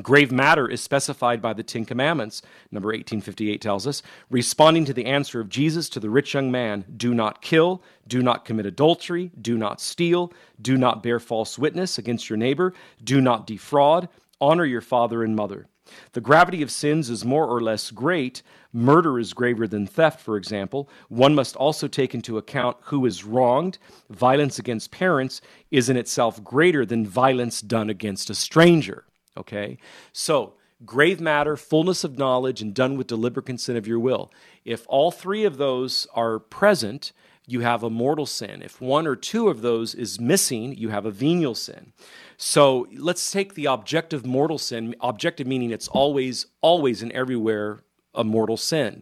Grave 0.01 0.31
matter 0.31 0.67
is 0.67 0.81
specified 0.81 1.41
by 1.41 1.53
the 1.53 1.63
Ten 1.63 1.85
Commandments, 1.85 2.41
number 2.71 2.89
1858 2.89 3.61
tells 3.61 3.87
us, 3.87 4.03
responding 4.29 4.85
to 4.85 4.93
the 4.93 5.05
answer 5.05 5.39
of 5.39 5.49
Jesus 5.49 5.89
to 5.89 5.99
the 5.99 6.09
rich 6.09 6.33
young 6.33 6.51
man 6.51 6.85
do 6.97 7.13
not 7.13 7.41
kill, 7.41 7.81
do 8.05 8.21
not 8.21 8.45
commit 8.45 8.65
adultery, 8.65 9.31
do 9.41 9.57
not 9.57 9.81
steal, 9.81 10.31
do 10.61 10.77
not 10.77 11.01
bear 11.01 11.19
false 11.19 11.57
witness 11.57 11.97
against 11.97 12.29
your 12.29 12.37
neighbor, 12.37 12.73
do 13.03 13.21
not 13.21 13.47
defraud, 13.47 14.09
honor 14.41 14.65
your 14.65 14.81
father 14.81 15.23
and 15.23 15.35
mother. 15.35 15.67
The 16.11 16.21
gravity 16.21 16.61
of 16.61 16.69
sins 16.69 17.09
is 17.09 17.23
more 17.23 17.47
or 17.47 17.61
less 17.61 17.89
great. 17.89 18.43
Murder 18.73 19.17
is 19.17 19.33
graver 19.33 19.67
than 19.67 19.87
theft, 19.87 20.19
for 20.19 20.35
example. 20.35 20.89
One 21.07 21.33
must 21.33 21.55
also 21.55 21.87
take 21.87 22.13
into 22.13 22.37
account 22.37 22.75
who 22.81 23.05
is 23.05 23.23
wronged. 23.23 23.77
Violence 24.09 24.59
against 24.59 24.91
parents 24.91 25.41
is 25.71 25.89
in 25.89 25.95
itself 25.95 26.43
greater 26.43 26.85
than 26.85 27.07
violence 27.07 27.61
done 27.61 27.89
against 27.89 28.29
a 28.29 28.35
stranger. 28.35 29.05
Okay? 29.37 29.77
So, 30.11 30.53
grave 30.85 31.21
matter, 31.21 31.55
fullness 31.55 32.03
of 32.03 32.17
knowledge, 32.17 32.61
and 32.61 32.73
done 32.73 32.97
with 32.97 33.07
deliberate 33.07 33.45
consent 33.45 33.77
of 33.77 33.87
your 33.87 33.99
will. 33.99 34.31
If 34.65 34.85
all 34.87 35.11
three 35.11 35.45
of 35.45 35.57
those 35.57 36.07
are 36.13 36.39
present, 36.39 37.13
you 37.45 37.61
have 37.61 37.81
a 37.81 37.89
mortal 37.89 38.25
sin. 38.25 38.61
If 38.61 38.81
one 38.81 39.07
or 39.07 39.15
two 39.15 39.47
of 39.47 39.61
those 39.61 39.95
is 39.95 40.19
missing, 40.19 40.77
you 40.77 40.89
have 40.89 41.05
a 41.05 41.11
venial 41.11 41.55
sin. 41.55 41.93
So 42.35 42.87
let's 42.93 43.31
take 43.31 43.53
the 43.53 43.65
objective 43.65 44.25
mortal 44.25 44.57
sin, 44.57 44.95
objective 44.99 45.47
meaning 45.47 45.71
it's 45.71 45.87
always, 45.87 46.47
always, 46.61 47.01
and 47.01 47.11
everywhere 47.13 47.79
a 48.13 48.23
mortal 48.23 48.57
sin. 48.57 49.01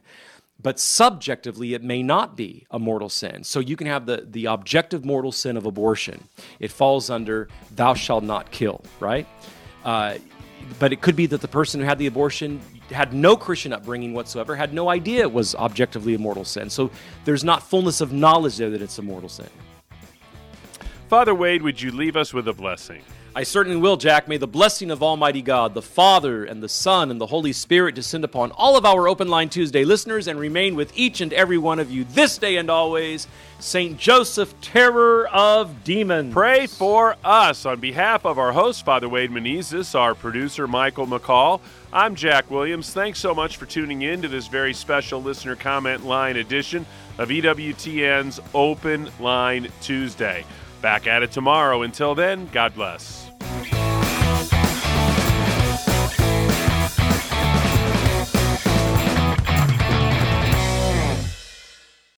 But 0.62 0.80
subjectively, 0.80 1.74
it 1.74 1.84
may 1.84 2.02
not 2.02 2.38
be 2.38 2.66
a 2.72 2.80
mortal 2.80 3.10
sin. 3.10 3.44
So 3.44 3.60
you 3.60 3.76
can 3.76 3.88
have 3.88 4.06
the, 4.06 4.26
the 4.30 4.46
objective 4.46 5.04
mortal 5.04 5.32
sin 5.32 5.58
of 5.58 5.66
abortion. 5.66 6.28
It 6.60 6.72
falls 6.72 7.10
under 7.10 7.50
thou 7.76 7.94
shalt 7.94 8.24
not 8.24 8.52
kill, 8.52 8.84
right? 9.00 9.28
Uh, 9.86 10.18
but 10.80 10.92
it 10.92 11.00
could 11.02 11.16
be 11.16 11.28
that 11.28 11.42
the 11.42 11.48
person 11.48 11.80
who 11.80 11.86
had 11.86 12.00
the 12.00 12.08
abortion 12.08 12.60
had 12.90 13.14
no 13.14 13.38
Christian 13.38 13.72
upbringing 13.72 14.14
whatsoever, 14.14 14.56
had 14.56 14.74
no 14.74 14.90
idea 14.90 15.22
it 15.22 15.32
was 15.32 15.56
objectively 15.56 16.16
a 16.16 16.20
mortal 16.20 16.44
sin. 16.44 16.70
So 16.70 16.92
there's 17.24 17.44
not 17.44 17.64
fullness 17.64 18.02
of 18.02 18.12
knowledge 18.12 18.58
there 18.58 18.70
that 18.72 18.82
it's 18.82 18.98
a 18.98 19.02
mortal 19.02 19.30
sin. 19.30 19.50
Father 21.08 21.36
Wade, 21.36 21.62
would 21.62 21.80
you 21.80 21.92
leave 21.92 22.16
us 22.16 22.34
with 22.34 22.48
a 22.48 22.54
blessing? 22.54 23.04
I 23.38 23.44
certainly 23.44 23.78
will, 23.78 23.98
Jack. 23.98 24.30
May 24.30 24.38
the 24.38 24.48
blessing 24.48 24.90
of 24.90 25.04
Almighty 25.04 25.42
God, 25.42 25.74
the 25.74 25.82
Father, 25.82 26.46
and 26.46 26.64
the 26.64 26.70
Son, 26.70 27.12
and 27.12 27.20
the 27.20 27.26
Holy 27.26 27.52
Spirit 27.52 27.94
descend 27.94 28.24
upon 28.24 28.52
all 28.52 28.78
of 28.78 28.86
our 28.86 29.10
Open 29.10 29.28
Line 29.28 29.50
Tuesday 29.50 29.84
listeners 29.84 30.30
and 30.30 30.40
remain 30.40 30.74
with 30.74 30.98
each 30.98 31.20
and 31.20 31.34
every 31.34 31.58
one 31.58 31.78
of 31.78 31.92
you 31.92 32.06
this 32.06 32.38
day 32.38 32.56
and 32.56 32.70
always. 32.70 33.28
St. 33.60 33.98
Joseph, 33.98 34.54
terror 34.62 35.28
of 35.28 35.84
demons. 35.84 36.34
Pray 36.34 36.66
for 36.66 37.18
us. 37.26 37.66
On 37.66 37.78
behalf 37.78 38.26
of 38.26 38.40
our 38.40 38.54
host, 38.54 38.86
Father 38.86 39.10
Wade 39.10 39.32
Menezes, 39.32 40.00
our 40.00 40.16
producer, 40.16 40.66
Michael 40.66 41.06
McCall, 41.06 41.60
I'm 41.92 42.16
Jack 42.16 42.50
Williams. 42.50 42.94
Thanks 42.94 43.20
so 43.20 43.36
much 43.36 43.58
for 43.58 43.66
tuning 43.66 44.04
in 44.04 44.22
to 44.22 44.30
this 44.30 44.48
very 44.48 44.74
special 44.74 45.22
listener 45.22 45.58
comment 45.58 46.06
line 46.06 46.38
edition 46.38 46.86
of 47.18 47.28
EWTN's 47.28 48.40
Open 48.54 49.10
Line 49.20 49.68
Tuesday. 49.82 50.46
Back 50.82 51.06
at 51.06 51.22
it 51.22 51.32
tomorrow. 51.32 51.82
Until 51.82 52.16
then, 52.16 52.48
God 52.54 52.76
bless. 52.76 53.25
Bye. 53.46 53.85